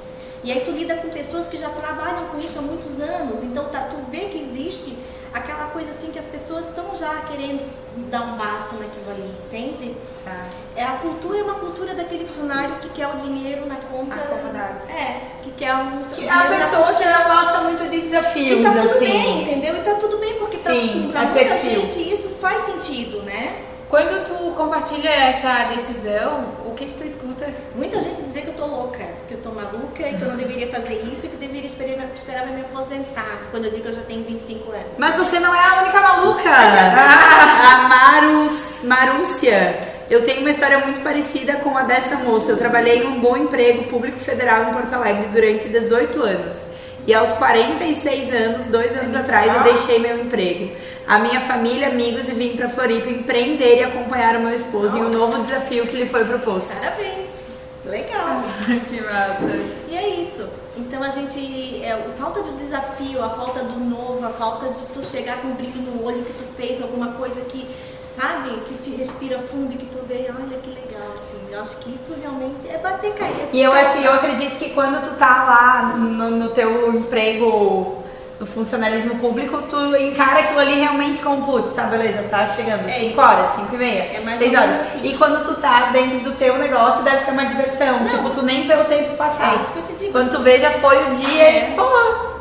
E 0.43 0.51
aí 0.51 0.59
tu 0.59 0.69
lida 0.69 0.97
com 0.97 1.09
pessoas 1.09 1.47
que 1.47 1.57
já 1.57 1.69
trabalham 1.69 2.25
com 2.25 2.37
isso 2.37 2.59
há 2.59 2.61
muitos 2.61 2.99
anos. 2.99 3.43
Então 3.43 3.69
tá, 3.69 3.87
tu 3.89 3.97
vê 4.11 4.25
que 4.25 4.37
existe 4.37 4.95
aquela 5.33 5.65
coisa 5.67 5.91
assim 5.91 6.11
que 6.11 6.19
as 6.19 6.27
pessoas 6.27 6.67
estão 6.67 6.95
já 6.97 7.13
querendo 7.27 7.63
dar 8.09 8.21
um 8.21 8.37
basta 8.37 8.75
naquilo 8.75 9.09
ali, 9.09 9.33
entende? 9.45 9.95
Tá. 10.23 10.45
É, 10.75 10.83
a 10.83 10.97
cultura 10.97 11.39
é 11.39 11.43
uma 11.43 11.55
cultura 11.55 11.93
daquele 11.93 12.25
funcionário 12.25 12.75
que 12.75 12.89
quer 12.89 13.07
o 13.07 13.17
dinheiro 13.17 13.65
na 13.65 13.75
conta. 13.75 14.15
Acomodados. 14.15 14.89
É, 14.89 15.21
que 15.43 15.51
quer 15.51 15.75
um. 15.75 16.03
Que 16.11 16.27
é 16.27 16.33
uma 16.33 16.45
pessoa 16.45 16.93
que 16.93 17.05
não 17.05 17.23
gosta 17.23 17.59
muito 17.61 17.89
de 17.89 18.01
desafios, 18.01 18.59
e 18.59 18.63
tá 18.63 18.71
tudo 18.71 18.91
assim. 18.91 18.99
bem, 18.99 19.41
entendeu? 19.43 19.75
E 19.75 19.79
tá 19.79 19.95
tudo 19.95 20.17
bem, 20.17 20.33
porque 20.35 20.57
Sim, 20.57 21.09
pra, 21.11 21.21
pra 21.21 21.29
muita 21.31 21.49
perfil. 21.49 21.81
gente 21.81 22.13
isso 22.13 22.29
faz 22.41 22.63
sentido, 22.63 23.21
né? 23.23 23.63
Quando 23.89 24.25
tu 24.25 24.55
compartilha 24.55 25.07
essa 25.07 25.65
decisão, 25.65 26.45
o 26.65 26.73
que 26.73 26.85
que 26.85 26.97
tu 26.97 27.03
escuta? 27.03 27.47
Muita 27.75 28.01
gente 28.01 28.23
dizer 28.23 28.41
que 28.41 28.47
eu 28.47 28.55
tô 28.55 28.65
louca, 28.65 29.05
que 29.27 29.35
eu 29.35 29.41
tô 29.43 29.51
maluca 29.63 30.07
e 30.07 30.15
que 30.15 30.21
eu 30.21 30.29
não 30.29 30.37
deveria 30.37 30.67
fazer 30.67 31.01
isso 31.11 31.25
e 31.25 31.29
que 31.29 31.35
eu 31.35 31.39
deveria 31.39 31.67
esperar, 31.67 32.07
esperar 32.15 32.45
me 32.47 32.61
aposentar. 32.61 33.47
Quando 33.51 33.65
eu 33.65 33.71
digo 33.71 33.83
que 33.83 33.89
eu 33.89 33.95
já 33.95 34.01
tenho 34.01 34.23
25 34.23 34.71
anos. 34.71 34.85
Mas 34.97 35.15
você 35.15 35.39
não 35.39 35.53
é 35.53 35.59
a 35.59 35.81
única 35.83 35.99
maluca. 36.01 36.49
a 36.49 37.87
Marus, 37.87 38.83
Marúcia. 38.83 39.93
Eu 40.09 40.23
tenho 40.23 40.41
uma 40.41 40.51
história 40.51 40.79
muito 40.79 41.01
parecida 41.01 41.55
com 41.55 41.77
a 41.77 41.83
dessa 41.83 42.15
moça. 42.17 42.51
Eu 42.51 42.57
trabalhei 42.57 43.03
em 43.03 43.07
um 43.07 43.19
bom 43.19 43.37
emprego 43.37 43.85
público 43.85 44.19
federal 44.19 44.69
em 44.69 44.73
Porto 44.73 44.93
Alegre 44.93 45.27
durante 45.31 45.69
18 45.69 46.21
anos. 46.21 46.55
E 47.05 47.13
aos 47.13 47.29
46 47.33 48.33
anos, 48.33 48.67
dois 48.67 48.95
anos 48.97 49.15
atrás, 49.15 49.53
eu 49.53 49.63
deixei 49.63 49.99
meu 49.99 50.19
emprego. 50.19 50.73
A 51.05 51.19
minha 51.19 51.41
família, 51.41 51.87
amigos 51.89 52.29
e 52.29 52.31
vim 52.31 52.55
para 52.55 52.69
Floripa 52.69 53.09
empreender 53.09 53.79
e 53.79 53.83
acompanhar 53.83 54.37
o 54.37 54.39
meu 54.39 54.53
esposo 54.53 54.97
em 54.97 55.01
um 55.01 55.09
novo 55.09 55.41
desafio 55.41 55.85
que 55.85 55.97
lhe 55.97 56.07
foi 56.07 56.23
proposto. 56.23 56.73
Parabéns! 56.73 57.22
Legal! 57.85 58.41
que 58.87 59.01
massa! 59.01 59.83
E 59.89 59.97
é 59.97 60.21
isso. 60.21 60.47
Então 60.77 61.03
a 61.03 61.09
gente. 61.09 61.83
É, 61.83 61.91
a 61.93 62.17
falta 62.17 62.41
do 62.41 62.57
desafio, 62.57 63.23
a 63.23 63.29
falta 63.29 63.63
do 63.63 63.79
novo, 63.79 64.25
a 64.25 64.29
falta 64.29 64.69
de 64.69 64.85
tu 64.87 65.05
chegar 65.05 65.41
com 65.41 65.49
um 65.49 65.53
brilho 65.53 65.81
no 65.81 66.05
olho 66.05 66.23
que 66.23 66.33
tu 66.33 66.45
fez 66.55 66.81
alguma 66.81 67.11
coisa 67.13 67.41
que, 67.41 67.67
sabe, 68.15 68.51
que 68.67 68.75
te 68.75 68.95
respira 68.95 69.37
fundo 69.39 69.73
e 69.73 69.77
que 69.77 69.85
tu 69.85 69.99
vê, 70.05 70.27
olha 70.29 70.57
que 70.57 70.69
legal, 70.69 71.09
assim. 71.17 71.53
Eu 71.53 71.61
acho 71.61 71.77
que 71.77 71.93
isso 71.93 72.15
realmente 72.19 72.67
é 72.67 72.77
bater 72.77 73.13
cair. 73.13 73.49
E 73.51 73.61
eu 73.61 73.71
acho 73.73 73.93
que 73.93 74.03
eu 74.03 74.13
acredito 74.13 74.57
que 74.57 74.69
quando 74.69 75.03
tu 75.03 75.15
tá 75.17 75.43
lá 75.43 75.97
no, 75.97 76.31
no 76.31 76.49
teu 76.49 76.93
emprego 76.95 78.02
no 78.39 78.45
funcionalismo 78.47 79.15
público, 79.19 79.61
tu 79.69 79.95
encara 79.95 80.39
aquilo 80.41 80.59
ali 80.59 80.75
realmente 80.79 81.21
como, 81.21 81.45
putz, 81.45 81.71
tá, 81.73 81.83
beleza, 81.83 82.23
tá 82.29 82.45
chegando, 82.47 82.87
É 82.89 82.93
5 82.93 83.11
isso. 83.11 83.21
horas, 83.21 83.55
5 83.55 83.75
e 83.75 83.77
meia, 83.77 84.01
É 84.15 84.21
mais 84.23 84.37
6 84.39 84.53
ou 84.53 84.59
menos 84.59 84.75
horas. 84.75 84.87
assim. 84.87 84.99
E 85.07 85.17
quando 85.17 85.45
tu 85.45 85.61
tá 85.61 85.89
dentro 85.93 86.19
do 86.21 86.31
teu 86.33 86.57
negócio, 86.57 87.03
deve 87.03 87.19
ser 87.19 87.31
uma 87.31 87.45
diversão, 87.45 87.99
Não. 87.99 88.07
tipo, 88.07 88.29
tu 88.31 88.43
nem 88.43 88.67
vê 88.67 88.73
o 88.75 88.85
tempo 88.85 89.15
passar. 89.15 89.53
É 89.57 89.61
isso 89.61 89.71
que 89.73 89.79
eu 89.79 89.83
te 89.85 89.93
digo. 89.93 90.11
Quando 90.11 90.31
tu 90.31 90.39
vê, 90.41 90.59
já 90.59 90.71
foi 90.71 91.07
o 91.07 91.11
dia 91.11 91.41
É. 91.43 91.69
e, 91.71 91.75
pô, 91.75 91.83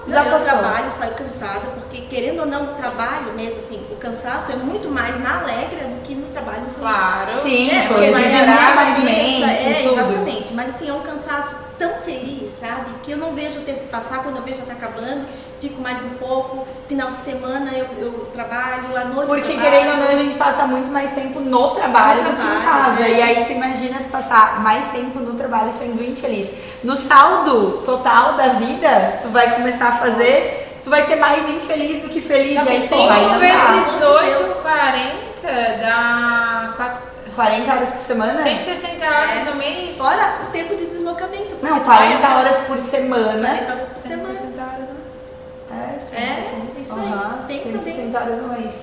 já 0.09 0.25
Não, 0.25 0.33
eu 0.33 0.39
passou. 0.39 0.59
trabalho, 0.59 0.91
saio 0.99 1.13
cansada, 1.15 1.61
porque 1.75 2.01
querendo 2.03 2.41
ou 2.41 2.47
não, 2.47 2.63
o 2.65 2.75
trabalho 2.75 3.33
mesmo, 3.37 3.61
assim, 3.65 3.81
o 3.91 3.97
cansaço 3.97 4.51
é 4.51 4.57
muito 4.57 4.89
mais 4.89 5.21
na 5.23 5.41
alegra 5.41 5.85
do 5.87 6.03
que 6.03 6.15
no 6.15 6.27
trabalho. 6.33 6.63
no 6.63 6.75
Claro. 6.75 7.41
Sim, 7.43 7.71
É, 7.71 7.83
tu 7.83 7.89
porque 7.95 8.07
exige 8.07 8.47
mais 8.47 8.99
mente, 8.99 9.45
é, 9.45 9.83
tudo. 9.85 9.93
Exatamente, 10.01 10.53
mas 10.55 10.69
assim, 10.71 10.89
é 10.89 10.93
um 10.93 11.01
cansaço 11.03 11.55
tão 11.79 11.93
feliz, 12.05 12.51
sabe? 12.53 12.87
Que 13.05 13.13
eu 13.13 13.17
não 13.19 13.33
vejo 13.35 13.61
o 13.61 13.63
tempo 13.63 13.87
passar, 13.89 14.19
quando 14.25 14.37
eu 14.39 14.43
vejo 14.43 14.59
já 14.59 14.67
tá 14.67 14.73
acabando, 14.73 15.25
fico 15.63 15.81
mais 15.81 15.99
um 16.03 16.11
pouco, 16.19 16.67
final 16.89 17.11
de 17.13 17.19
semana 17.25 17.71
eu, 17.73 17.87
eu 17.99 18.13
trabalho, 18.35 18.97
à 18.97 19.05
noite 19.05 19.29
Porque 19.29 19.53
eu 19.53 19.57
trabalho. 19.59 19.71
querendo 19.71 19.91
ou 19.93 19.97
não, 19.99 20.09
a 20.09 20.15
gente 20.17 20.37
passa 20.37 20.67
muito 20.67 20.91
mais 20.91 21.13
tempo 21.13 21.39
no 21.41 21.71
trabalho 21.71 22.25
No 22.25 22.31
do 22.31 22.37
que 22.37 22.43
em 22.43 22.61
casa. 22.63 23.03
é. 23.03 23.11
E 23.13 23.23
aí 23.23 23.45
tu 23.45 23.53
imagina 23.53 23.99
tu 24.01 24.09
passar 24.11 24.61
mais 24.61 24.87
tempo 24.91 25.21
no 25.21 25.35
trabalho 25.35 25.71
sendo 25.73 26.03
infeliz. 26.03 26.51
No 26.83 26.97
saldo 26.97 27.81
total 27.87 28.35
da 28.35 28.49
vida, 28.49 29.21
tu 29.23 29.29
vai 29.29 29.55
começar 29.55 29.87
a 29.89 29.93
fazer, 29.93 30.81
tu 30.83 30.91
vai 30.91 31.03
ser 31.05 31.17
mais 31.17 31.49
infeliz 31.49 32.03
do 32.03 32.09
que 32.09 32.21
feliz. 32.21 32.55
Já 32.57 32.65
e 32.65 32.69
aí 32.69 32.81
pensou? 32.81 32.99
tu 33.03 33.07
vai 33.09 33.21
5 33.21 33.31
andar. 33.31 33.39
vezes 33.39 33.99
Pelo 34.01 34.17
amor 34.19 34.21
de 34.25 34.29
8, 34.31 34.43
Deus. 34.43 34.57
40, 34.63 35.79
dá 35.81 36.73
quatro- 36.77 37.03
40 37.37 37.73
horas 37.73 37.91
por 37.93 38.03
semana? 38.03 38.43
160 38.43 39.07
horas 39.07 39.39
É. 39.39 39.45
no 39.45 39.55
mês. 39.57 39.97
Fora 39.97 40.35
o 40.43 40.51
tempo 40.51 40.75
de 40.77 40.87
deslocamento. 40.87 41.57
Não, 41.63 41.79
tu 41.81 41.87
vai 41.87 41.97
40 41.99 42.17
andar 42.19 42.37
horas 42.41 42.59
por 42.67 42.79
semana. 42.79 43.49
40 43.49 43.73
horas 43.73 43.89
por 43.89 44.03
semana. 44.03 44.27
160 44.27 44.63
horas 44.63 44.89
no 44.89 44.95
mês. 44.95 46.02
É, 46.13 46.21
É, 46.21 46.43
160. 46.43 46.81
isso 46.83 46.93
aí. 46.95 47.47
Pensa 47.49 47.69
bem. 47.69 47.83
160 47.83 48.19
horas 48.19 48.43
no 48.43 48.49
mês. 48.49 48.75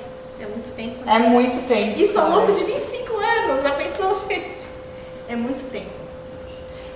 É 0.42 0.46
muito 0.46 0.74
tempo. 0.76 1.06
né? 1.06 1.16
É 1.16 1.20
muito 1.20 1.68
tempo. 1.68 2.00
Isso 2.00 2.18
ao 2.20 2.26
cara. 2.28 2.38
longo 2.40 2.52
de 2.54 2.64
25 2.64 3.18
anos, 3.18 3.64
já 3.64 3.72
pensou, 3.72 4.16
gente? 4.30 4.58
É 5.28 5.36
muito 5.36 5.70
tempo. 5.72 6.00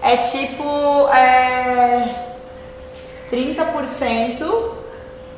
É 0.02 0.18
tipo 0.18 1.08
é, 1.14 2.16
30% 3.32 4.72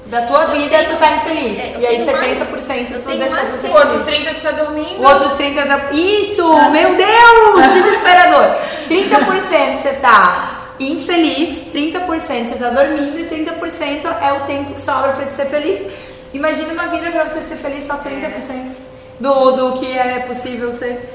da 0.08 0.21
tua 0.27 0.45
vida 0.47 0.77
tu 0.86 0.97
tá 0.97 1.12
infeliz. 1.13 1.60
É, 1.60 1.73
eu 1.75 1.79
e 1.81 1.88
aí 1.88 1.95
tenho 2.05 2.12
mais- 2.17 2.38
70% 2.38 2.91
eu 2.91 3.01
tu 3.01 3.05
tenho 3.08 3.19
deixa 3.19 3.36
mais 3.36 3.51
de 3.53 3.60
ser. 3.60 3.69
Outros 3.71 4.01
feliz. 4.05 4.23
30 4.23 4.34
tu 4.36 4.41
tá 4.43 4.51
dormindo. 4.63 5.01
O 5.01 5.08
outro 5.08 5.29
30 5.36 5.65
tá... 5.65 5.77
Isso! 5.91 6.69
Meu 6.71 6.95
Deus! 6.95 7.73
Desesperador! 7.73 8.55
30% 8.88 9.77
você 9.77 9.93
tá 9.93 10.55
infeliz, 10.80 11.68
30% 11.74 12.06
você 12.48 12.56
tá 12.56 12.70
dormindo 12.70 13.20
e 13.20 13.30
30% 13.30 14.06
é 14.06 14.34
o 14.34 14.42
tempo 14.46 14.74
que 14.74 14.82
sobra 14.82 15.14
pra 15.14 15.26
te 15.26 15.36
ser 15.36 15.46
feliz. 15.48 15.92
Imagina 16.34 16.74
uma 16.74 16.88
vida 16.88 17.10
pra 17.12 17.28
você 17.28 17.42
ser 17.42 17.56
feliz 17.56 17.86
só 17.86 17.98
30% 17.98 18.76
do, 19.20 19.52
do 19.52 19.80
que 19.80 19.92
é 19.98 20.20
possível 20.20 20.72
ser. 20.72 21.10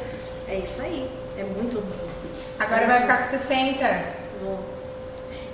É 0.49 0.57
isso 0.57 0.81
aí. 0.81 1.07
É 1.39 1.45
muito 1.45 1.81
bom. 1.81 2.09
Agora 2.59 2.87
vai 2.87 3.01
ficar 3.03 3.25
com 3.25 3.31
60. 3.31 4.05
Bom. 4.43 4.59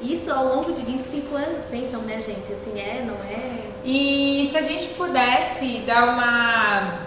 Isso 0.00 0.30
ao 0.30 0.44
longo 0.44 0.72
de 0.72 0.82
25 0.82 1.36
anos, 1.36 1.64
pensam, 1.64 2.00
né, 2.02 2.20
gente? 2.20 2.52
Assim, 2.52 2.78
é, 2.78 3.04
não 3.04 3.14
é? 3.14 3.66
E 3.84 4.48
se 4.50 4.58
a 4.58 4.62
gente 4.62 4.88
pudesse 4.94 5.78
dar 5.86 6.04
uma. 6.04 7.06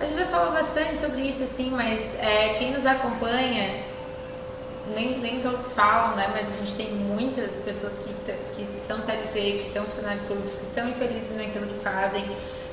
A 0.00 0.04
gente 0.04 0.18
já 0.18 0.26
falou 0.26 0.52
bastante 0.52 0.98
sobre 0.98 1.22
isso, 1.22 1.44
assim, 1.44 1.70
mas 1.70 2.00
é, 2.18 2.54
quem 2.54 2.72
nos 2.72 2.84
acompanha, 2.84 3.82
nem, 4.88 5.18
nem 5.18 5.40
todos 5.40 5.72
falam, 5.72 6.16
né? 6.16 6.28
Mas 6.32 6.52
a 6.52 6.56
gente 6.56 6.74
tem 6.74 6.92
muitas 6.92 7.52
pessoas 7.56 7.92
que, 8.04 8.14
que 8.54 8.80
são 8.80 9.00
CLT, 9.00 9.62
que 9.62 9.70
são 9.72 9.84
funcionários 9.84 10.22
públicos, 10.24 10.52
que 10.52 10.64
estão 10.64 10.88
infelizes 10.88 11.36
naquilo 11.36 11.66
que 11.66 11.78
fazem. 11.80 12.24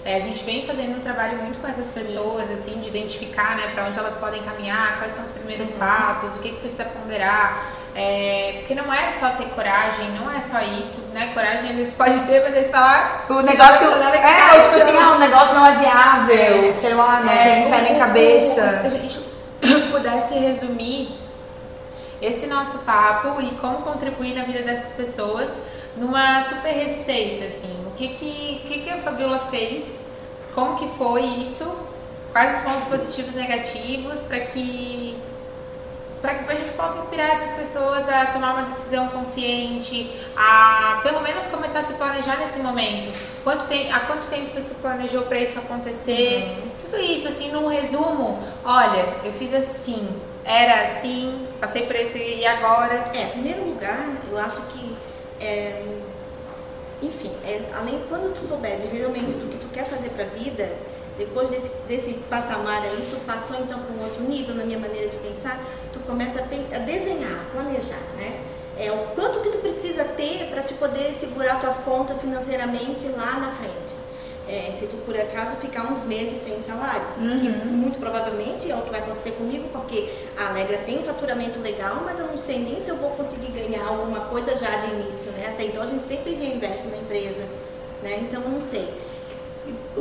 É, 0.04 0.16
a 0.16 0.20
gente 0.20 0.44
vem 0.44 0.66
fazendo 0.66 0.98
um 0.98 1.00
trabalho 1.00 1.38
muito 1.38 1.62
com 1.62 1.68
essas 1.68 1.88
pessoas, 1.94 2.50
assim, 2.50 2.80
de 2.80 2.88
identificar, 2.88 3.56
né, 3.56 3.68
para 3.72 3.86
onde 3.86 4.00
elas 4.00 4.16
podem 4.16 4.42
caminhar, 4.42 4.98
quais 4.98 5.14
são 5.14 5.24
os 5.24 5.32
primeiros 5.32 5.70
passos, 5.72 6.36
o 6.38 6.40
que, 6.40 6.50
que 6.50 6.60
precisa 6.60 6.86
ponderar. 6.86 7.68
É, 7.94 8.56
porque 8.60 8.74
não 8.74 8.92
é 8.92 9.08
só 9.10 9.30
ter 9.32 9.46
coragem, 9.50 10.10
não 10.12 10.32
é 10.32 10.40
só 10.40 10.60
isso, 10.62 11.02
né? 11.14 11.32
Coragem 11.34 11.72
às 11.72 11.76
vezes 11.76 11.94
pode 11.94 12.20
ter, 12.22 12.42
mas 12.42 12.54
daí 12.54 12.64
tu 12.64 12.72
falar 12.72 13.26
O 13.30 13.42
negócio. 13.42 13.86
É, 13.86 14.62
tipo 14.62 14.82
assim, 14.82 14.98
ah, 14.98 15.12
o 15.16 15.20
negócio 15.20 15.54
não 15.54 15.68
é 15.68 15.74
viável, 15.74 16.74
sei 16.74 16.94
lá, 16.94 17.20
não 17.20 17.28
tem 17.28 17.70
pé 17.70 17.82
nem 17.82 18.00
cabeça. 18.00 18.80
Se 18.80 18.88
a 18.88 18.90
gente 18.90 19.20
pudesse 19.92 20.36
resumir, 20.36 21.20
esse 22.22 22.48
nosso 22.48 22.80
papo 22.80 23.42
e 23.42 23.50
como 23.56 23.80
contribuir 23.80 24.36
na 24.36 24.44
vida 24.44 24.62
dessas 24.62 24.94
pessoas 24.94 25.50
numa 25.98 26.42
super 26.44 26.72
receita, 26.72 27.46
assim. 27.46 27.76
O 27.88 27.92
que 27.92 28.10
que, 28.10 28.62
o 28.64 28.68
que, 28.68 28.82
que 28.82 28.90
a 28.90 28.98
Fabiola 28.98 29.40
fez? 29.40 30.04
Como 30.54 30.78
que 30.78 30.88
foi 30.98 31.24
isso? 31.24 31.66
Quais 32.32 32.58
os 32.58 32.62
pontos 32.62 32.84
positivos 32.88 33.34
e 33.34 33.38
negativos 33.38 34.20
para 34.20 34.40
que 34.40 35.18
para 36.22 36.36
que 36.36 36.52
a 36.52 36.56
gente 36.56 36.72
possa 36.74 37.00
inspirar 37.00 37.30
essas 37.32 37.56
pessoas 37.56 38.08
a 38.08 38.28
tomar 38.28 38.54
uma 38.54 38.70
decisão 38.70 39.08
consciente, 39.08 40.08
a 40.38 41.00
pelo 41.02 41.20
menos 41.22 41.46
começar 41.46 41.80
a 41.80 41.84
se 41.84 41.94
planejar 41.94 42.38
nesse 42.38 42.60
momento. 42.60 43.12
Quanto 43.44 43.66
tem, 43.66 43.92
há 43.92 44.02
quanto 44.02 44.28
tempo 44.28 44.52
tu 44.54 44.62
se 44.62 44.76
planejou 44.76 45.24
para 45.24 45.40
isso 45.40 45.58
acontecer? 45.58 46.44
Uhum. 46.44 46.70
Tudo 46.82 46.98
isso, 46.98 47.28
assim, 47.28 47.52
num 47.52 47.68
resumo, 47.68 48.40
olha, 48.64 49.16
eu 49.24 49.32
fiz 49.32 49.52
assim, 49.52 50.08
era 50.44 50.82
assim, 50.82 51.48
passei 51.60 51.86
por 51.86 51.96
esse 51.96 52.18
e 52.18 52.46
agora. 52.46 53.12
É, 53.14 53.24
em 53.24 53.30
primeiro 53.30 53.64
lugar, 53.66 54.10
eu 54.30 54.38
acho 54.38 54.62
que 54.68 54.98
é, 55.40 55.84
enfim, 57.02 57.32
é, 57.44 57.62
além 57.76 58.04
quando 58.08 58.34
tu 58.40 58.48
souber 58.48 58.78
realmente 58.92 59.32
do 59.32 59.50
que 59.50 59.58
tu 59.58 59.68
quer 59.74 59.86
fazer 59.86 60.10
para 60.10 60.26
a 60.26 60.28
vida, 60.28 60.72
depois 61.18 61.50
desse, 61.50 61.72
desse 61.88 62.14
patamar 62.30 62.84
aí, 62.84 63.08
tu 63.10 63.18
passou 63.26 63.58
então 63.60 63.80
para 63.80 63.94
um 63.94 64.04
outro 64.04 64.24
nível 64.24 64.56
na 64.56 64.64
minha 64.64 64.80
maneira 64.80 65.10
de 65.10 65.18
pensar, 65.18 65.60
tu 65.92 66.00
começa 66.02 66.40
a, 66.40 66.76
a 66.76 66.80
desenhar, 66.80 67.48
a 67.48 67.52
planejar, 67.52 68.02
né? 68.18 68.40
É, 68.78 68.92
o 68.92 69.16
quanto 69.16 69.42
que 69.42 69.50
tu 69.50 69.58
precisa 69.58 70.04
ter 70.04 70.48
para 70.50 70.64
te 70.64 70.74
poder 70.76 71.14
segurar 71.20 71.60
tuas 71.60 71.78
contas 71.78 72.22
financeiramente 72.22 73.08
lá 73.10 73.40
na 73.40 73.52
frente. 73.52 73.96
É, 74.50 74.74
se 74.76 74.88
tu 74.88 74.98
por 75.06 75.16
acaso 75.16 75.56
ficar 75.58 75.84
uns 75.84 76.04
meses 76.04 76.44
sem 76.44 76.60
salário, 76.62 77.06
uhum. 77.18 77.40
que 77.40 77.50
muito 77.68 78.00
provavelmente 78.00 78.70
é 78.70 78.76
o 78.76 78.82
que 78.82 78.90
vai 78.90 79.00
acontecer 79.00 79.32
comigo, 79.32 79.70
porque 79.72 80.10
a 80.38 80.50
Alegra 80.50 80.78
tem 80.80 81.00
um 81.00 81.04
faturamento 81.04 81.60
legal, 81.60 82.02
mas 82.04 82.20
eu 82.20 82.28
não 82.28 82.38
sei 82.38 82.60
nem 82.60 82.82
se 82.82 82.90
eu 82.90 82.98
vou 82.98 83.12
conseguir 83.12 83.52
ganhar 83.52 83.86
alguma 83.86 84.22
coisa 84.22 84.56
já 84.56 84.70
de 84.70 84.94
início, 84.94 85.32
né? 85.34 85.52
Até 85.54 85.66
então 85.66 85.84
a 85.84 85.88
gente 85.88 86.06
sempre 86.08 86.34
reinveste 86.34 86.88
na 86.88 86.98
empresa, 86.98 87.46
né? 88.04 88.20
Então 88.22 88.42
eu 88.42 88.50
não 88.50 88.62
sei. 88.62 88.90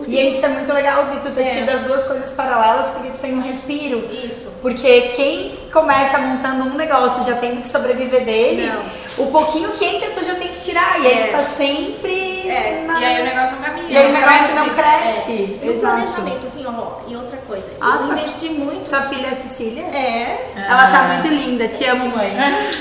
E 0.06 0.28
isso 0.28 0.44
é 0.44 0.48
muito 0.48 0.72
legal 0.72 1.06
de 1.10 1.20
tu 1.20 1.30
ter 1.32 1.42
é. 1.42 1.48
tido 1.48 1.68
as 1.68 1.82
duas 1.82 2.04
coisas 2.04 2.30
paralelas, 2.32 2.88
porque 2.90 3.10
tu 3.10 3.20
tem 3.20 3.34
um 3.34 3.42
respiro. 3.42 4.08
Isso. 4.10 4.50
Porque 4.62 5.00
quem 5.14 5.56
começa 5.72 6.18
montando 6.18 6.64
um 6.64 6.74
negócio 6.74 7.24
já 7.24 7.36
tem 7.38 7.60
que 7.60 7.68
sobreviver 7.68 8.24
dele, 8.24 8.66
não. 8.66 9.26
o 9.26 9.30
pouquinho 9.30 9.70
que 9.72 9.84
entra 9.84 10.10
tu 10.10 10.24
já 10.24 10.34
tem 10.34 10.48
que 10.48 10.60
tirar. 10.60 11.00
E 11.00 11.06
é. 11.06 11.10
aí 11.10 11.28
tu 11.28 11.32
tá 11.32 11.42
sempre. 11.42 12.29
É. 12.52 12.84
Na... 12.86 13.00
E 13.00 13.04
aí 13.04 13.22
o 13.22 13.24
negócio 13.24 13.56
não 13.56 13.62
caminha. 13.62 13.90
E 13.90 13.96
aí 13.96 14.10
o 14.10 14.12
negócio 14.12 14.54
não 14.54 14.68
cresce. 14.70 15.58
É. 15.62 15.66
E 15.66 15.68
Exato. 15.68 15.96
o 15.96 16.12
planejamento, 16.12 16.46
assim, 16.46 16.66
ó, 16.66 17.00
e 17.08 17.16
outra 17.16 17.36
coisa. 17.38 17.70
Ah, 17.80 17.98
eu 18.00 18.12
investi 18.12 18.48
muito. 18.50 18.88
Tua 18.88 19.02
filha 19.02 19.26
é 19.26 19.34
Cecília? 19.34 19.84
É. 19.84 20.52
Ela 20.56 20.90
tá 20.90 21.02
muito 21.04 21.28
linda, 21.28 21.68
te 21.68 21.84
amo, 21.84 22.10
mãe. 22.16 22.32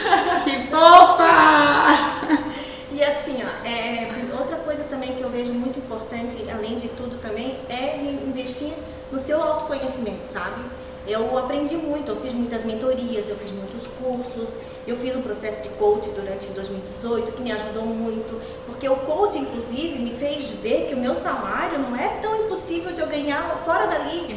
que 0.43 0.67
fofa! 0.67 2.49
E 2.91 3.03
assim, 3.03 3.37
ó, 3.43 3.67
é, 3.67 4.09
outra 4.37 4.57
coisa 4.57 4.83
também 4.83 5.13
que 5.13 5.21
eu 5.21 5.29
vejo 5.29 5.53
muito 5.53 5.79
importante, 5.79 6.37
além 6.51 6.77
de 6.77 6.89
tudo 6.89 7.21
também, 7.21 7.57
é 7.69 7.97
investir 8.27 8.73
no 9.11 9.19
seu 9.19 9.41
autoconhecimento, 9.41 10.25
sabe? 10.25 10.61
Eu 11.07 11.37
aprendi 11.37 11.75
muito, 11.75 12.11
eu 12.11 12.19
fiz 12.19 12.33
muitas 12.33 12.63
mentorias, 12.63 13.27
eu 13.29 13.35
fiz 13.37 13.51
muitos 13.51 13.87
cursos, 13.99 14.53
eu 14.89 14.97
fiz 14.97 15.15
um 15.15 15.21
processo 15.21 15.61
de 15.61 15.69
coach 15.69 16.09
durante 16.09 16.47
2018 16.47 17.31
que 17.33 17.41
me 17.41 17.51
ajudou 17.51 17.85
muito, 17.85 18.41
porque 18.65 18.87
o 18.89 18.95
coach, 18.95 19.37
inclusive, 19.37 19.99
me 19.99 20.11
fez 20.17 20.49
ver 20.61 20.87
que 20.87 20.95
o 20.95 20.97
meu 20.97 21.15
salário 21.15 21.79
não 21.79 21.95
é 21.95 22.07
tão 22.21 22.35
impossível 22.45 22.91
de 22.91 23.01
eu 23.01 23.07
ganhar 23.07 23.61
fora 23.65 23.87
dali, 23.87 24.31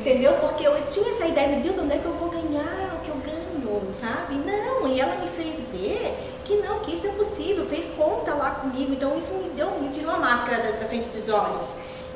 entendeu? 0.00 0.34
Porque 0.34 0.66
eu 0.66 0.74
tinha 0.88 1.10
essa 1.10 1.26
ideia, 1.26 1.48
meu 1.48 1.60
Deus, 1.60 1.78
onde 1.78 1.94
é 1.94 1.98
que 1.98 2.06
eu 2.06 2.14
vou 2.14 2.30
ganhar 2.30 2.94
o 2.96 3.00
que 3.04 3.10
eu 3.10 3.16
ganho, 3.16 3.94
sabe? 4.00 4.36
Não, 4.36 4.88
e 4.88 5.00
ela 5.00 5.16
me 5.16 5.28
fez 5.28 5.60
ver 5.70 6.16
que 6.44 6.56
não, 6.56 6.78
que 6.80 6.94
isso 6.94 7.06
é 7.06 7.10
possível, 7.10 7.66
fez 7.66 7.88
conta 7.88 8.32
lá 8.32 8.52
comigo, 8.52 8.92
então 8.92 9.16
isso 9.18 9.34
me 9.34 9.50
deu, 9.50 9.70
me 9.72 9.90
tirou 9.90 10.14
a 10.14 10.16
máscara 10.16 10.62
da, 10.62 10.70
da 10.78 10.86
frente 10.86 11.08
dos 11.10 11.28
olhos. 11.28 11.66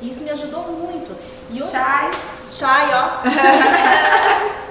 E 0.01 0.09
isso 0.09 0.23
me 0.23 0.31
ajudou 0.31 0.63
muito. 0.63 1.15
E 1.51 1.61
outra, 1.61 2.11
Shy, 2.51 2.65
ó. 2.93 3.21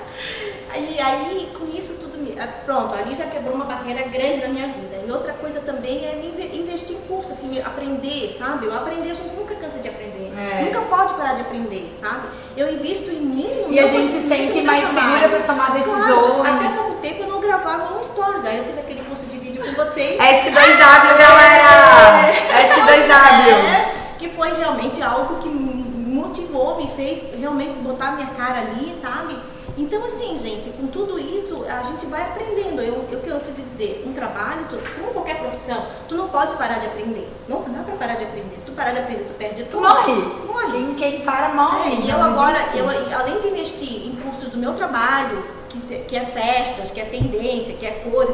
e 0.76 1.00
aí, 1.00 1.48
com 1.56 1.64
isso 1.66 1.94
tudo, 2.00 2.18
me, 2.18 2.31
ah, 2.31 2.31
pronto, 2.46 2.94
ali 2.94 3.14
já 3.14 3.26
quebrou 3.26 3.54
uma 3.54 3.64
barreira 3.64 4.02
grande 4.08 4.40
na 4.40 4.48
minha 4.48 4.66
vida. 4.68 5.02
E 5.06 5.10
outra 5.10 5.32
coisa 5.32 5.60
também 5.60 6.04
é 6.04 6.32
investir 6.54 6.96
em 6.96 7.00
curso, 7.02 7.32
assim, 7.32 7.60
aprender, 7.60 8.34
sabe? 8.38 8.66
Eu 8.66 8.74
aprender, 8.74 9.10
a 9.10 9.14
gente 9.14 9.34
nunca 9.34 9.54
cansa 9.54 9.78
de 9.78 9.88
aprender. 9.88 10.32
É. 10.36 10.64
Nunca 10.64 10.80
pode 10.82 11.14
parar 11.14 11.34
de 11.34 11.42
aprender, 11.42 11.92
sabe? 12.00 12.28
Eu 12.56 12.72
invisto 12.72 13.10
em 13.10 13.20
mim. 13.20 13.66
E 13.68 13.78
a 13.78 13.86
gente 13.86 14.12
se 14.12 14.28
sente 14.28 14.62
mais 14.62 14.88
segura 14.88 15.28
para 15.28 15.40
tomar 15.40 15.72
decisões. 15.72 16.06
Claro, 16.06 16.42
até 16.42 16.68
pouco 16.70 16.94
tempo 17.00 17.22
eu 17.22 17.28
não 17.28 17.40
gravava 17.40 17.96
um 17.96 18.02
stories. 18.02 18.44
Aí 18.44 18.58
eu 18.58 18.64
fiz 18.64 18.78
aquele 18.78 19.04
curso 19.04 19.24
de 19.26 19.38
vídeo 19.38 19.64
com 19.64 19.72
vocês. 19.72 20.20
S2W, 20.20 21.18
galera! 21.18 22.28
É. 22.28 22.68
S2W! 22.68 23.48
É, 23.48 24.16
que 24.18 24.28
foi 24.28 24.52
realmente 24.54 25.02
algo 25.02 25.42
que 25.42 25.48
me 25.48 25.82
motivou, 26.14 26.76
me 26.76 26.88
fez 26.94 27.22
realmente 27.38 27.74
botar 27.80 28.12
minha 28.12 28.28
cara 28.28 28.60
ali, 28.60 28.94
sabe? 28.94 29.36
Então, 29.76 30.04
assim, 30.04 30.38
gente, 30.38 30.68
com 30.70 30.86
tudo 30.86 31.18
isso, 31.18 31.64
a 31.64 31.82
gente 31.82 32.04
vai 32.06 32.22
aprendendo. 32.22 32.82
Eu, 32.82 33.06
eu 33.10 33.20
canso 33.20 33.50
de 33.52 33.62
dizer, 33.62 34.04
um 34.06 34.12
trabalho, 34.12 34.66
tu, 34.68 34.76
como 35.00 35.12
qualquer 35.12 35.38
profissão, 35.38 35.86
tu 36.08 36.14
não 36.14 36.28
pode 36.28 36.52
parar 36.54 36.78
de 36.78 36.86
aprender. 36.86 37.28
Não, 37.48 37.60
é 37.60 37.82
pra 37.84 37.96
parar 37.96 38.14
de 38.16 38.24
aprender. 38.24 38.58
Se 38.58 38.66
tu 38.66 38.72
parar 38.72 38.92
de 38.92 38.98
aprender, 38.98 39.24
tu 39.24 39.34
perde 39.34 39.64
tudo. 39.64 39.82
Morre. 39.82 40.12
Morre. 40.46 40.72
Quem, 40.72 40.94
quem 40.94 41.20
para, 41.20 41.54
morre. 41.54 41.90
É, 41.90 42.00
e 42.00 42.10
eu 42.10 42.22
agora, 42.22 42.58
eu, 42.74 42.86
além 43.18 43.40
de 43.40 43.48
investir 43.48 44.08
em 44.08 44.16
cursos 44.16 44.50
do 44.50 44.58
meu 44.58 44.74
trabalho, 44.74 45.42
que, 45.70 45.80
que 46.04 46.16
é 46.16 46.24
festas, 46.24 46.90
que 46.90 47.00
é 47.00 47.04
tendência, 47.06 47.74
que 47.74 47.86
é 47.86 47.90
cor, 47.90 48.26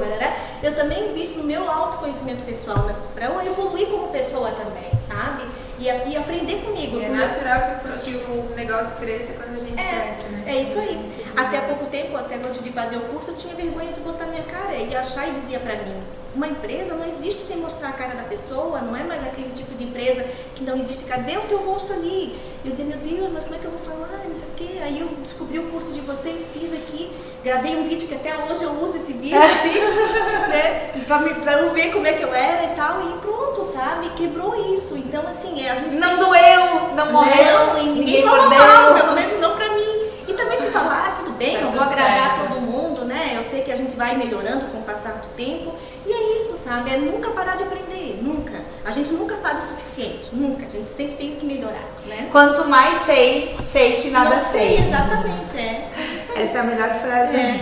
eu 0.63 0.75
também 0.75 1.11
invisto 1.11 1.39
no 1.39 1.45
meu 1.45 1.71
autoconhecimento 1.71 2.45
pessoal, 2.45 2.79
né, 2.79 2.97
para 3.15 3.27
eu 3.27 3.41
evoluir 3.41 3.87
como 3.89 4.09
pessoa 4.09 4.51
também, 4.51 4.91
sabe? 5.07 5.45
E, 5.79 5.85
e 5.85 6.17
aprender 6.17 6.57
comigo. 6.65 7.01
É 7.01 7.09
natural 7.09 7.81
que, 8.03 8.13
que, 8.13 8.31
o 8.31 8.53
negócio 8.57 8.97
cresça 8.97 9.33
quando 9.35 9.55
a 9.55 9.59
gente 9.59 9.81
é, 9.81 9.85
cresce, 9.85 10.29
né? 10.29 10.45
É 10.47 10.63
isso 10.63 10.79
aí. 10.79 11.13
Até 11.37 11.61
pouco 11.61 11.87
tempo, 11.87 12.17
até 12.17 12.35
antes 12.35 12.65
de 12.65 12.71
fazer 12.71 12.97
o 12.97 13.01
curso, 13.03 13.31
eu 13.31 13.37
tinha 13.37 13.55
vergonha 13.55 13.93
de 13.93 14.01
botar 14.01 14.27
minha 14.27 14.43
cara 14.43 14.75
e 14.75 14.95
achar 14.97 15.29
e 15.29 15.33
dizia 15.33 15.61
para 15.61 15.77
mim, 15.77 16.03
uma 16.35 16.49
empresa 16.49 16.95
não 16.95 17.07
existe 17.09 17.43
sem 17.43 17.57
mostrar 17.59 17.91
a 17.91 17.93
cara 17.93 18.15
da 18.15 18.25
pessoa, 18.25 18.81
não 18.81 18.97
é 18.97 19.03
mais 19.03 19.25
aquele 19.27 19.51
tipo 19.51 19.75
de 19.75 19.85
empresa 19.85 20.25
que 20.59 20.65
não 20.65 20.77
existe. 20.77 21.05
Cadê 21.05 21.37
o 21.37 21.43
teu 21.43 21.59
rosto 21.59 21.93
ali? 21.93 22.37
Eu 22.65 22.73
dizia, 22.73 22.85
meu 22.85 22.99
Deus, 22.99 23.31
mas 23.33 23.45
como 23.45 23.57
é 23.57 23.59
que 23.61 23.65
eu 23.65 23.71
vou 23.71 23.81
falar? 23.81 24.25
Não 24.27 24.35
sei 24.35 24.49
o 24.49 24.55
quê. 24.57 24.79
Aí 24.83 25.01
eu 25.01 25.09
descobri 25.23 25.59
o 25.59 25.69
curso 25.69 25.93
de 25.93 26.01
vocês, 26.01 26.49
fiz 26.53 26.73
aqui, 26.73 27.11
gravei 27.45 27.77
um 27.77 27.89
vídeo 27.89 28.09
que 28.09 28.15
até 28.15 28.35
hoje 28.35 28.65
eu 28.65 28.73
uso 28.83 28.97
esse 28.97 29.13
vídeo, 29.13 29.39
assim, 29.41 29.79
né? 30.51 31.05
Pra, 31.07 31.21
me, 31.21 31.35
pra 31.37 31.53
eu 31.61 31.71
ver 31.71 31.93
como 31.93 32.07
é 32.07 32.13
que 32.13 32.23
eu 32.23 32.35
era 32.35 32.65
e 32.65 32.77
tal. 32.77 33.01
E 33.01 33.19
pronto, 33.21 33.65
sabe? 33.65 34.11
Quebrou 34.11 34.75
isso. 34.75 34.99
Então, 34.99 35.23
assim, 35.29 35.65
é, 35.65 35.71
a 35.71 35.75
gente. 35.77 35.95
Não 35.95 36.17
tem... 36.17 36.19
doeu, 36.19 36.95
não 36.95 37.13
morreu, 37.13 37.67
não, 37.67 37.75
ninguém, 37.75 37.95
ninguém 37.95 38.23
falou 38.25 38.51
mal, 38.51 38.95
pelo 38.95 39.13
menos 39.13 39.39
não 39.39 39.57
pra 39.57 39.73
mim. 39.73 40.09
E 40.27 40.35
também 40.35 40.61
se 40.61 40.71
falar, 40.71 41.07
ah, 41.09 41.23
tudo 41.23 41.37
bem, 41.39 41.57
tá 41.57 41.63
eu 41.63 41.71
vou 41.71 41.81
agradar 41.81 42.37
certo. 42.37 42.49
todo 42.49 42.61
mundo, 42.61 43.05
né? 43.05 43.35
Eu 43.37 43.45
sei 43.49 43.63
que 43.63 43.73
a 43.73 43.77
gente 43.77 43.97
vai 43.97 44.17
melhorando 44.17 44.67
com 44.67 44.79
o 44.79 44.83
passar 44.83 45.13
do 45.15 45.29
tempo. 45.37 45.75
E 46.05 46.13
é 46.13 46.37
isso, 46.37 46.57
sabe? 46.57 46.93
É 46.93 46.99
nunca 46.99 47.31
parar 47.31 47.57
de 47.57 47.63
aprender. 47.63 47.88
A 48.89 48.91
gente 48.91 49.13
nunca 49.13 49.37
sabe 49.37 49.59
o 49.59 49.61
suficiente, 49.61 50.31
nunca. 50.33 50.65
A 50.65 50.71
gente 50.71 50.91
sempre 50.91 51.17
tem 51.17 51.37
que 51.37 51.45
melhorar, 51.45 51.85
né? 52.07 52.27
Quanto 52.33 52.67
mais 52.67 53.03
sei, 53.05 53.55
sei 53.71 54.01
que 54.01 54.09
nada 54.09 54.37
Não 54.37 54.51
sei. 54.51 54.79
sei. 54.79 54.89
Exatamente, 54.89 55.59
é. 55.59 55.91
Essa 56.35 56.57
é 56.57 56.61
a 56.61 56.65
melhor 56.65 56.95
frase 56.95 57.37
é. 57.37 57.61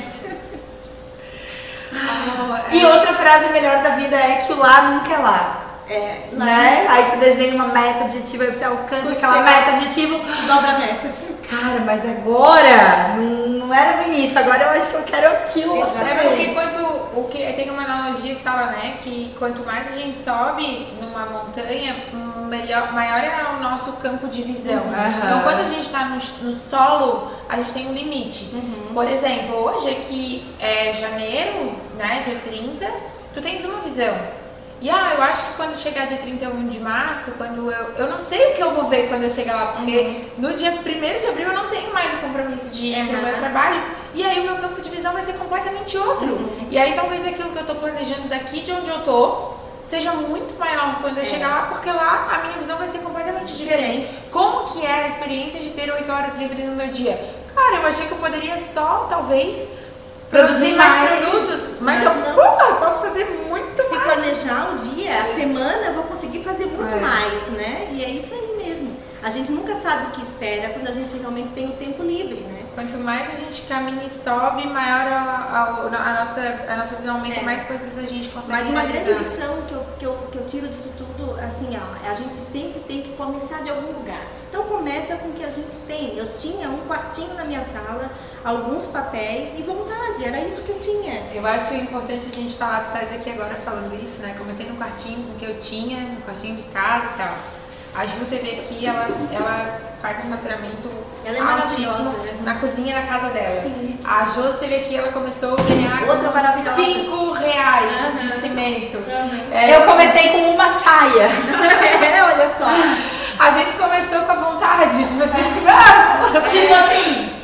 E 2.71 2.85
outra 2.85 3.13
frase 3.15 3.49
melhor 3.51 3.83
da 3.83 3.91
vida 3.97 4.15
é 4.15 4.37
que 4.37 4.53
o 4.53 4.57
lá 4.57 4.83
nunca 4.83 5.13
é 5.13 5.19
lá. 5.19 5.63
É, 5.89 6.29
lá 6.33 6.45
né? 6.45 6.85
É. 6.85 6.93
Aí 6.93 7.11
tu 7.11 7.17
desenha 7.17 7.57
uma 7.57 7.67
meta 7.75 8.05
objetiva, 8.05 8.45
aí 8.45 8.55
você 8.55 8.65
alcança 8.65 9.11
aquela 9.11 9.43
meta 9.43 9.71
objetiva, 9.73 10.19
dobra 10.47 10.71
a 10.71 10.79
meta. 10.79 11.13
Cara, 11.49 11.81
mas 11.81 12.05
agora 12.05 13.15
não, 13.17 13.49
não 13.67 13.75
era 13.75 13.99
bem 13.99 14.25
isso, 14.25 14.39
agora 14.39 14.65
eu 14.65 14.71
acho 14.71 14.91
que 14.91 14.97
eu 14.97 15.03
quero 15.05 15.29
aquilo. 15.29 15.83
É 15.83 16.29
porque 16.29 16.47
quanto, 16.55 17.21
o 17.21 17.29
que, 17.31 17.53
tem 17.53 17.71
uma 17.71 17.85
analogia 17.85 18.35
que 18.35 18.43
fala, 18.43 18.67
né, 18.73 18.97
que 19.03 19.35
quanto 19.39 19.65
mais 19.65 19.89
a 19.89 19.97
gente 19.97 20.23
sobe 20.23 20.89
numa 21.01 21.27
montanha, 21.27 22.05
melhor, 22.49 22.93
maior 22.93 23.23
é 23.23 23.57
o 23.57 23.63
nosso 23.63 23.93
campo 23.95 24.29
de 24.29 24.43
visão. 24.43 24.83
Uhum. 24.85 25.19
Então 25.25 25.43
quando 25.43 25.61
a 25.61 25.65
gente 25.65 25.83
está 25.83 26.05
no, 26.05 26.15
no, 26.15 26.55
solo, 26.69 27.31
a 27.49 27.57
gente 27.57 27.73
tem 27.73 27.89
um 27.89 27.93
limite. 27.93 28.51
Uhum. 28.53 28.95
Por 28.95 29.09
exemplo, 29.09 29.57
hoje 29.57 29.91
aqui 29.91 30.45
é 30.61 30.93
janeiro, 30.93 31.75
né, 31.97 32.23
dia 32.25 32.39
30, 32.45 32.87
tu 33.35 33.41
tens 33.41 33.65
uma 33.65 33.81
visão. 33.81 34.15
E 34.81 34.91
ah, 34.91 35.15
eu 35.17 35.23
acho 35.23 35.47
que 35.47 35.55
quando 35.55 35.77
chegar 35.77 36.07
dia 36.07 36.19
31 36.19 36.69
de 36.69 36.79
março, 36.81 37.31
quando 37.33 37.71
eu. 37.71 37.95
Eu 37.97 38.11
não 38.11 38.21
sei 38.21 38.53
o 38.53 38.55
que 38.55 38.63
eu 38.63 38.73
vou 38.73 38.89
ver 38.89 39.09
quando 39.09 39.23
eu 39.23 39.31
chegar 39.31 39.57
lá, 39.57 39.67
porque 39.73 39.99
uhum. 39.99 40.25
no 40.39 40.53
dia 40.53 40.71
1 40.71 41.19
de 41.19 41.27
abril 41.27 41.49
eu 41.49 41.55
não 41.55 41.69
tenho 41.69 41.93
mais 41.95 42.13
o 42.15 42.19
compromisso 42.19 42.71
de 42.75 42.87
ir 42.87 42.99
uhum. 42.99 43.09
pro 43.09 43.23
meu 43.23 43.37
trabalho. 43.37 43.83
E 44.15 44.23
aí 44.23 44.41
o 44.41 44.45
meu 44.45 44.57
campo 44.57 44.81
de 44.81 44.91
visão 44.91 45.13
vai 45.13 45.23
ser 45.23 45.33
completamente 45.35 45.97
outro. 45.97 46.27
Uhum. 46.27 46.69
E 46.71 46.79
aí 46.79 46.95
talvez 46.95 47.27
aquilo 47.27 47.51
que 47.51 47.59
eu 47.59 47.67
tô 47.67 47.75
planejando 47.75 48.29
daqui 48.29 48.61
de 48.61 48.73
onde 48.73 48.91
eu 48.91 49.03
tô 49.03 49.57
seja 49.81 50.13
muito 50.13 50.59
maior 50.59 51.01
quando 51.01 51.17
eu 51.17 51.23
é. 51.23 51.27
chegar 51.27 51.49
lá, 51.49 51.63
porque 51.73 51.91
lá 51.91 52.29
a 52.33 52.47
minha 52.47 52.59
visão 52.59 52.77
vai 52.77 52.91
ser 52.91 52.99
completamente 52.99 53.57
diferente. 53.57 54.01
diferente. 54.01 54.31
Como 54.31 54.69
que 54.73 54.85
é 54.85 55.05
a 55.05 55.09
experiência 55.09 55.61
de 55.61 55.71
ter 55.71 55.91
8 55.91 56.11
horas 56.11 56.37
livres 56.37 56.67
no 56.67 56.75
meu 56.75 56.89
dia? 56.89 57.19
Cara, 57.55 57.77
eu 57.77 57.87
achei 57.87 58.07
que 58.07 58.13
eu 58.13 58.19
poderia 58.19 58.59
só, 58.59 59.07
talvez 59.09 59.69
produzir 60.31 60.75
mais, 60.75 61.11
mais 61.11 61.25
produtos. 61.25 61.61
Mas 61.81 62.03
eu, 62.03 62.11
eu 62.11 62.77
posso 62.77 63.03
fazer 63.03 63.25
muito 63.49 63.83
Se 63.83 63.91
mais. 63.91 64.03
planejar 64.03 64.73
o 64.73 64.79
dia, 64.79 65.23
a 65.23 65.35
semana, 65.35 65.87
eu 65.87 65.95
vou 65.95 66.05
conseguir 66.05 66.43
fazer 66.43 66.67
muito 66.67 66.95
é. 66.95 67.01
mais, 67.01 67.43
né? 67.53 67.89
E 67.93 68.05
é 68.05 68.11
isso 68.11 68.35
aí 68.35 68.67
mesmo. 68.67 68.97
A 69.23 69.31
gente 69.31 69.51
nunca 69.51 69.75
sabe 69.77 70.07
o 70.07 70.11
que 70.13 70.23
espera 70.23 70.69
quando 70.71 70.89
a 70.89 70.93
gente 70.93 71.17
realmente 71.19 71.51
tem 71.51 71.67
o 71.67 71.73
tempo 71.73 72.03
livre, 72.03 72.41
né? 72.41 72.63
Quanto 72.75 72.97
mais 72.99 73.29
a 73.31 73.35
gente 73.35 73.63
caminha 73.63 74.05
e 74.05 74.11
sobe, 74.11 74.67
maior 74.67 75.07
a, 75.11 75.49
a, 75.51 76.11
a 76.11 76.15
nossa, 76.21 76.41
a 76.69 76.77
nossa 76.77 76.95
visão 76.97 77.17
aumenta, 77.17 77.41
é. 77.41 77.43
mais 77.43 77.63
coisas 77.65 77.99
a 77.99 78.03
gente 78.03 78.29
consegue 78.29 78.53
Mas 78.53 78.67
uma 78.69 78.85
grande 78.85 79.13
lição 79.15 79.63
que 79.63 79.73
eu, 79.73 79.87
que, 79.99 80.05
eu, 80.05 80.13
que 80.31 80.39
eu 80.39 80.47
tiro 80.47 80.69
disso 80.69 80.91
tudo, 80.97 81.33
assim, 81.41 81.71
ó, 81.75 82.09
a 82.11 82.15
gente 82.15 82.37
sempre 82.37 82.81
tem 82.87 83.03
que 83.03 83.17
começar 83.17 83.63
de 83.63 83.71
algum 83.71 83.99
lugar. 83.99 84.21
Então 84.49 84.63
começa 84.65 85.17
com 85.17 85.29
o 85.29 85.33
que 85.33 85.45
a 85.45 85.51
gente 85.51 85.75
tem. 85.89 86.17
Eu 86.17 86.33
tinha 86.33 86.69
um 86.69 86.87
quartinho 86.87 87.35
na 87.35 87.45
minha 87.45 87.63
sala, 87.63 88.11
alguns 88.45 88.87
papéis 88.87 89.59
e 89.59 89.63
vontade, 89.63 90.25
era 90.25 90.39
isso 90.41 90.63
que 90.63 90.71
eu 90.71 90.79
tinha. 90.79 91.23
Eu 91.35 91.47
acho 91.47 91.75
importante 91.75 92.27
a 92.31 92.35
gente 92.35 92.55
falar, 92.57 92.81
tu 92.81 92.87
estás 92.87 93.13
aqui 93.13 93.31
agora 93.31 93.55
falando 93.57 93.95
isso, 94.01 94.23
né? 94.23 94.35
Comecei 94.39 94.67
no 94.67 94.77
quartinho 94.77 95.23
com 95.25 95.33
o 95.33 95.37
que 95.37 95.45
eu 95.45 95.59
tinha, 95.59 96.01
no 96.01 96.23
quartinho 96.23 96.57
de 96.57 96.63
casa 96.65 97.07
e 97.15 97.19
tal. 97.19 97.35
A 97.95 98.07
Ju 98.07 98.27
teve 98.29 98.51
aqui, 98.51 98.87
ela, 98.87 99.09
ela 99.33 99.81
faz 100.03 100.25
um 100.25 100.29
faturamento 100.29 100.91
ela 101.27 101.39
é 101.39 101.41
altíssimo 101.41 102.11
né? 102.23 102.39
na 102.45 102.55
cozinha 102.55 102.95
da 102.95 103.03
casa 103.03 103.31
dela. 103.31 103.63
Sim. 103.63 103.99
A 104.05 104.25
Josi 104.27 104.59
teve 104.59 104.77
aqui, 104.77 104.97
ela 104.97 105.11
começou 105.11 105.55
a 105.55 105.63
ganhar 105.63 106.09
Outra 106.09 106.31
maravilhosa. 106.31 106.77
5 106.77 107.33
reais 107.33 108.05
uhum. 108.05 108.15
de 108.15 108.41
cimento. 108.41 108.97
Uhum. 108.99 109.41
É, 109.51 109.77
eu 109.77 109.83
comecei 109.83 110.31
com 110.31 110.51
uma 110.53 110.71
saia. 110.79 111.25
é, 112.07 112.23
olha 112.23 112.51
só. 112.57 113.45
A 113.45 113.51
gente 113.51 113.73
começou 113.73 114.21
com 114.23 114.33
a 114.33 114.37
vontade, 114.37 115.03
tipo 115.05 115.25
assim, 115.25 115.43
tipo 116.49 116.75
assim. 116.75 117.36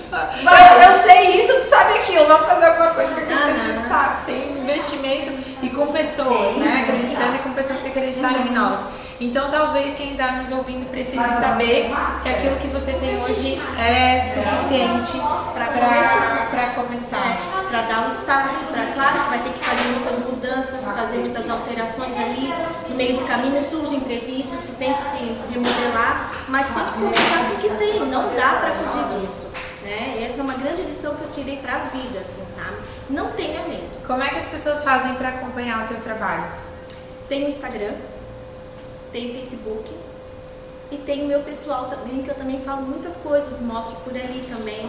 Eu, 0.42 0.92
eu, 0.92 1.02
sei 1.02 1.40
isso, 1.40 1.60
tu 1.60 1.70
sabe 1.70 1.98
aquilo, 1.98 2.26
vamos 2.26 2.48
fazer 2.48 2.66
alguma 2.66 2.90
coisa 2.90 3.14
que 3.14 3.32
a 3.32 3.52
gente 3.52 3.88
sabe, 3.88 4.24
sem 4.26 4.58
investimento 4.58 5.30
e 5.62 5.70
com 5.70 5.86
pessoas, 5.86 6.56
né? 6.56 6.84
Acreditando 6.88 7.36
e 7.36 7.38
com 7.38 7.52
pessoas 7.52 7.80
que 7.80 7.88
acreditaram 7.88 8.40
em 8.46 8.52
nós. 8.52 8.80
Então, 9.20 9.48
talvez 9.52 9.96
quem 9.96 10.12
está 10.12 10.32
nos 10.32 10.50
ouvindo 10.50 10.90
precise 10.90 11.16
saber 11.16 11.92
que 12.24 12.28
aquilo 12.28 12.56
que 12.56 12.66
você 12.66 12.92
tem 12.94 13.22
hoje 13.22 13.62
é 13.78 14.18
suficiente 14.34 15.12
para 15.54 15.66
começar. 15.66 17.38
Para 17.70 17.82
dar 17.82 18.08
o 18.08 18.12
start, 18.12 18.58
para 18.72 18.84
claro 18.94 19.22
que 19.22 19.30
vai 19.30 19.38
ter 19.38 19.52
que 19.52 19.64
fazer 19.64 19.88
muitas 19.90 20.18
mudanças, 20.18 20.84
fazer 20.84 21.18
muitas 21.18 21.48
alterações 21.48 22.18
ali. 22.18 22.52
No 22.88 22.96
meio 22.96 23.18
do 23.18 23.24
caminho 23.26 23.64
surgem 23.70 23.98
imprevistos 23.98 24.60
que 24.60 24.72
tem 24.72 24.92
que 24.92 25.02
se 25.02 25.38
remodelar, 25.52 26.44
mas 26.48 26.66
tem 26.66 26.84
que 26.84 26.92
começar 26.92 27.38
com 27.38 27.54
o 27.54 27.58
que 27.60 27.68
tem, 27.76 28.00
não 28.06 28.34
dá 28.34 28.58
para 28.60 28.74
fugir 28.74 29.20
disso. 29.20 29.51
Né? 29.92 30.26
Essa 30.28 30.40
é 30.40 30.42
uma 30.42 30.54
grande 30.54 30.82
lição 30.82 31.14
que 31.14 31.22
eu 31.22 31.30
tirei 31.30 31.58
para 31.58 31.74
a 31.74 31.78
vida, 31.78 32.20
assim, 32.20 32.42
sabe? 32.56 32.76
Não 33.10 33.30
tenha 33.32 33.60
medo. 33.68 33.90
Como 34.06 34.22
é 34.22 34.28
que 34.28 34.38
as 34.38 34.48
pessoas 34.48 34.82
fazem 34.82 35.14
para 35.14 35.28
acompanhar 35.28 35.84
o 35.84 35.88
teu 35.88 36.00
trabalho? 36.00 36.44
Tem 37.28 37.44
o 37.44 37.48
Instagram, 37.48 37.92
tem 39.12 39.34
Facebook 39.34 39.90
e 40.90 40.96
tem 40.96 41.22
o 41.22 41.26
meu 41.26 41.40
pessoal 41.40 41.84
também, 41.86 42.22
que 42.22 42.28
eu 42.30 42.34
também 42.34 42.60
falo 42.60 42.82
muitas 42.82 43.16
coisas, 43.16 43.60
mostro 43.60 43.96
por 43.96 44.14
ali 44.14 44.46
também. 44.50 44.88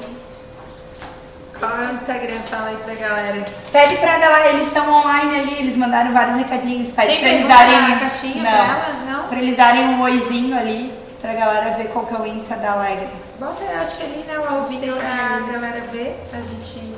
Qual 1.60 1.72
é 1.72 1.92
o 1.92 1.94
Instagram? 1.94 2.40
Fala 2.46 2.70
aí 2.70 2.78
pra 2.78 2.96
galera. 2.96 3.46
Pede 3.72 3.98
pra 3.98 4.18
galera, 4.18 4.50
eles 4.50 4.68
estão 4.68 4.92
online 4.92 5.40
ali, 5.40 5.60
eles 5.60 5.78
mandaram 5.78 6.12
vários 6.12 6.38
recadinhos. 6.38 6.92
Pede 6.92 7.08
Tem 7.08 7.20
pra 7.20 7.30
eles 7.30 7.48
darem. 7.48 8.00
caixinha 8.00 8.44
não, 8.44 8.52
pra 8.52 8.60
ela? 8.60 8.94
Não? 9.06 9.28
Pra 9.28 9.38
eles 9.40 9.56
darem 9.56 9.84
um 9.90 10.02
oizinho 10.02 10.58
ali, 10.58 10.94
pra 11.24 11.34
galera 11.34 11.70
ver 11.72 11.88
qual 11.88 12.06
que 12.06 12.14
é 12.14 12.18
o 12.18 12.28
Insta 12.28 12.58
da 12.58 12.74
Alegre. 12.74 13.08
Bota, 13.40 13.64
acho 13.82 13.96
que 13.96 14.04
ali, 14.04 14.26
né, 14.28 14.38
o 14.38 14.44
albinho 14.44 14.94
pra 14.98 15.40
galera 15.54 15.86
ver, 15.90 16.22
pra 16.30 16.42
gente. 16.42 16.94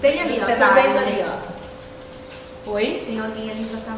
Tem 0.00 0.20
ali, 0.20 0.40
ó, 0.42 0.46
tá 0.46 0.68
vendo 0.70 0.98
ali, 0.98 1.24
ó. 1.24 2.70
Oi? 2.72 3.04
Tem 3.06 3.20
alguém 3.20 3.50
ali 3.52 3.70
já 3.70 3.78
tá. 3.78 3.96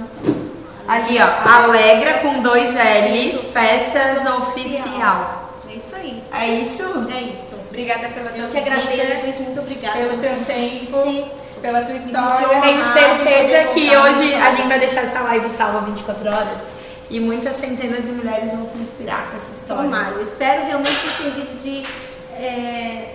Ali, 0.87 1.19
ó. 1.19 1.49
Alegra 1.49 2.19
com 2.19 2.43
dois 2.43 2.75
L's, 2.75 3.53
festas 3.55 4.27
oficial. 4.37 5.55
É 5.67 5.73
isso 5.73 5.97
aí. 5.97 6.23
É 6.31 6.47
isso? 6.47 6.83
É 7.11 7.21
isso. 7.23 7.57
Obrigada 7.69 8.09
pela 8.09 8.31
tua 8.31 8.45
Eu 8.45 8.51
que 8.51 8.59
agradeço, 8.59 9.27
gente. 9.27 9.43
Muito 9.43 9.61
obrigada. 9.61 9.97
Pelo 9.97 10.19
teu 10.19 10.37
tempo. 10.45 11.03
Sim. 11.03 11.31
Pela 11.63 11.81
tua 11.83 11.95
história. 11.95 12.61
Tenho 12.61 12.85
certeza 12.93 13.73
que 13.73 13.97
hoje 13.97 14.35
a 14.35 14.51
gente 14.51 14.69
vai 14.69 14.79
deixar 14.79 15.03
essa 15.03 15.21
live 15.23 15.49
salva 15.49 15.81
24 15.81 16.29
horas. 16.29 16.78
E 17.11 17.21
muitas 17.21 17.57
centenas 17.57 18.05
de 18.05 18.13
mulheres 18.13 18.51
vão 18.51 18.67
se 18.67 18.79
inspirar 18.79 19.31
com 19.31 19.37
essa 19.37 19.51
história. 19.51 19.85
Tomara. 19.85 20.11
Eu 20.11 20.23
espero 20.23 20.67
realmente 20.67 20.91
ter 20.91 21.09
servido 21.09 21.59
de. 21.63 21.87
É, 22.35 23.15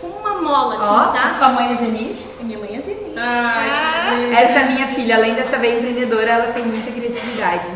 como 0.00 0.14
uma 0.18 0.40
mola, 0.40 0.74
assim, 0.74 0.84
Ó, 0.84 1.12
sabe? 1.12 1.38
Sua 1.38 1.48
mãe 1.50 1.72
é 1.72 1.76
Zeni? 1.76 2.26
Minha 2.40 2.58
mãe 2.58 2.76
é 2.76 2.80
Zeni. 2.80 3.14
Ai, 3.16 4.34
Essa 4.34 4.64
minha 4.66 4.86
filha, 4.88 5.16
além 5.16 5.34
dessa 5.34 5.58
bem 5.58 5.78
empreendedora, 5.78 6.30
ela 6.30 6.52
tem 6.52 6.64
muita 6.64 6.90
criatividade. 6.90 7.68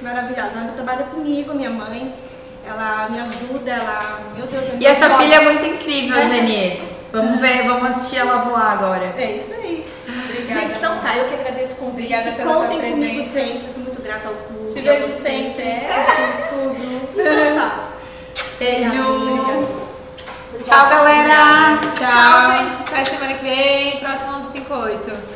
Maravilhosa. 0.00 0.50
Ela 0.56 0.72
trabalha 0.74 1.04
comigo, 1.04 1.54
minha 1.54 1.70
mãe. 1.70 2.12
Ela 2.66 3.08
me 3.08 3.20
ajuda, 3.20 3.70
ela. 3.70 4.20
Meu 4.36 4.46
Deus, 4.46 4.64
eu 4.72 4.78
E 4.80 4.86
essa 4.86 5.10
filha 5.18 5.36
é 5.36 5.40
muito 5.40 5.64
incrível, 5.64 6.16
é. 6.18 6.28
Zeni. 6.28 6.82
Vamos 7.12 7.40
ver, 7.40 7.66
vamos 7.66 7.90
assistir 7.90 8.18
ela 8.18 8.36
voar 8.42 8.72
agora. 8.72 9.14
É 9.16 9.36
isso 9.36 9.52
aí. 9.54 9.86
Obrigada. 10.06 10.60
Gente, 10.60 10.76
então 10.76 10.98
tá, 10.98 11.16
eu 11.16 11.28
que 11.28 11.34
agradeço 11.34 11.72
o 11.74 11.76
convite. 11.76 12.14
Obrigada 12.14 12.32
pela 12.32 12.54
Contem 12.54 12.92
comigo 12.92 13.32
sempre, 13.32 13.72
hidrata 14.08 14.30
o 14.30 14.34
cu. 14.34 14.68
Te 14.72 14.80
vejo 14.80 15.08
sempre. 15.08 15.62
É. 15.62 16.46
Tudo. 16.48 17.10
Então 17.14 17.56
tá. 17.58 17.88
Beijo. 18.58 19.68
Tchau, 20.64 20.88
galera. 20.88 21.78
Tchau. 21.82 21.92
Tchau 21.92 22.56
gente. 22.56 22.90
Até 22.90 23.04
semana 23.04 23.34
que 23.34 23.44
vem. 23.44 24.00
Próximo 24.00 24.50
158. 24.52 25.27